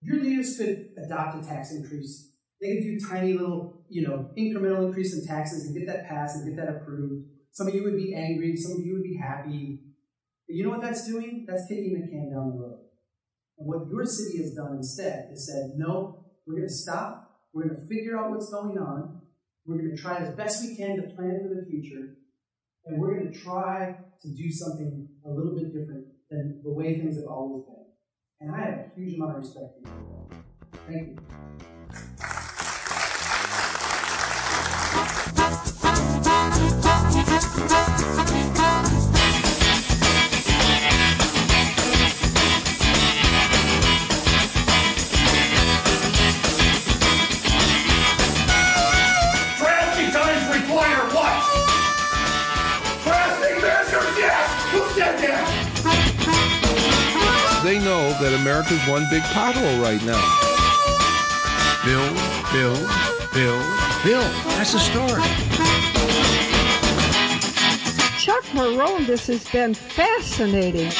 Your 0.03 0.23
leaders 0.23 0.57
could 0.57 0.91
adopt 1.03 1.45
a 1.45 1.49
tax 1.49 1.73
increase. 1.73 2.33
They 2.61 2.75
could 2.75 2.85
do 2.85 2.99
tiny 3.09 3.35
little, 3.35 3.85
you 3.89 4.07
know, 4.07 4.31
incremental 4.39 4.87
increase 4.87 5.15
in 5.15 5.27
taxes 5.27 5.67
and 5.67 5.77
get 5.77 5.87
that 5.87 6.09
passed 6.09 6.37
and 6.37 6.49
get 6.49 6.65
that 6.65 6.75
approved. 6.75 7.27
Some 7.53 7.69
of 7.69 7.75
you 7.75 7.85
would 7.85 7.97
be 7.97 8.15
angry, 8.15 8.57
some 8.57 8.73
of 8.73 8.87
you 8.87 8.95
would 8.95 9.03
be 9.03 9.17
happy. 9.17 9.81
But 10.47 10.55
you 10.55 10.65
know 10.65 10.71
what 10.71 10.83
that's 10.83 11.07
doing? 11.07 11.45
That's 11.49 11.67
kicking 11.67 12.01
the 12.01 12.09
can 12.09 12.31
down 12.31 12.51
the 12.51 12.63
road. 12.63 12.79
And 13.59 13.67
what 13.67 13.89
your 13.91 14.05
city 14.05 14.39
has 14.39 14.55
done 14.55 14.77
instead 14.77 15.31
is 15.33 15.47
said, 15.47 15.73
no, 15.77 16.27
we're 16.47 16.57
going 16.57 16.69
to 16.69 16.73
stop. 16.73 17.41
We're 17.53 17.69
going 17.69 17.81
to 17.81 17.87
figure 17.89 18.19
out 18.19 18.31
what's 18.31 18.51
going 18.51 18.79
on. 18.79 19.23
We're 19.65 19.79
going 19.79 19.97
to 19.97 20.01
try 20.01 20.19
as 20.19 20.35
best 20.35 20.63
we 20.63 20.77
can 20.77 20.97
to 20.97 21.03
plan 21.15 21.41
for 21.43 21.55
the 21.55 21.67
future. 21.69 22.17
And 22.85 23.01
we're 23.01 23.19
going 23.19 23.33
to 23.33 23.39
try 23.39 23.97
to 24.23 24.29
do 24.29 24.51
something 24.51 25.09
a 25.25 25.31
little 25.31 25.55
bit 25.57 25.73
different 25.75 26.07
than 26.31 26.61
the 26.63 26.73
way 26.73 26.95
things 26.95 27.17
have 27.17 27.27
always 27.27 27.65
been. 27.65 27.87
And 28.41 28.55
I 28.55 28.59
have 28.61 28.79
a 28.79 28.91
huge 28.95 29.15
amount 29.15 29.33
of 29.33 29.39
respect 29.39 29.73
for 29.83 29.89
you. 29.89 30.43
Thank 30.87 31.09
you. 31.09 32.36
They 37.37 37.43
know 57.81 58.13
that 58.23 58.33
America's 58.41 58.81
one 58.89 59.07
big 59.11 59.23
pothole 59.25 59.83
right 59.83 60.03
now. 60.05 60.23
Bill, 61.85 62.09
Bill, 62.53 62.77
Bill, 63.35 63.61
Bill. 64.03 64.27
That's 64.57 64.73
the 64.73 64.79
story. 64.79 65.21
Marohn, 68.57 69.07
this 69.07 69.27
has 69.27 69.47
been 69.51 69.75
fascinating. 69.75 70.91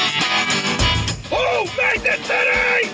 Who 1.31 1.65
made 1.75 2.01
the 2.01 2.13
city? 2.21 2.91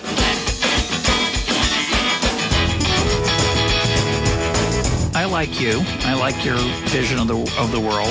I 5.13 5.25
like 5.25 5.59
you. 5.59 5.81
I 6.05 6.13
like 6.13 6.45
your 6.45 6.55
vision 6.87 7.19
of 7.19 7.27
the 7.27 7.35
of 7.59 7.73
the 7.73 7.79
world. 7.81 8.07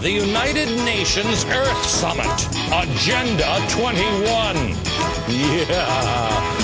The 0.00 0.12
United 0.12 0.68
Nations 0.84 1.44
Earth 1.46 1.84
Summit, 1.84 2.28
Agenda 2.72 3.66
21. 3.68 4.76
Yeah. 5.28 6.59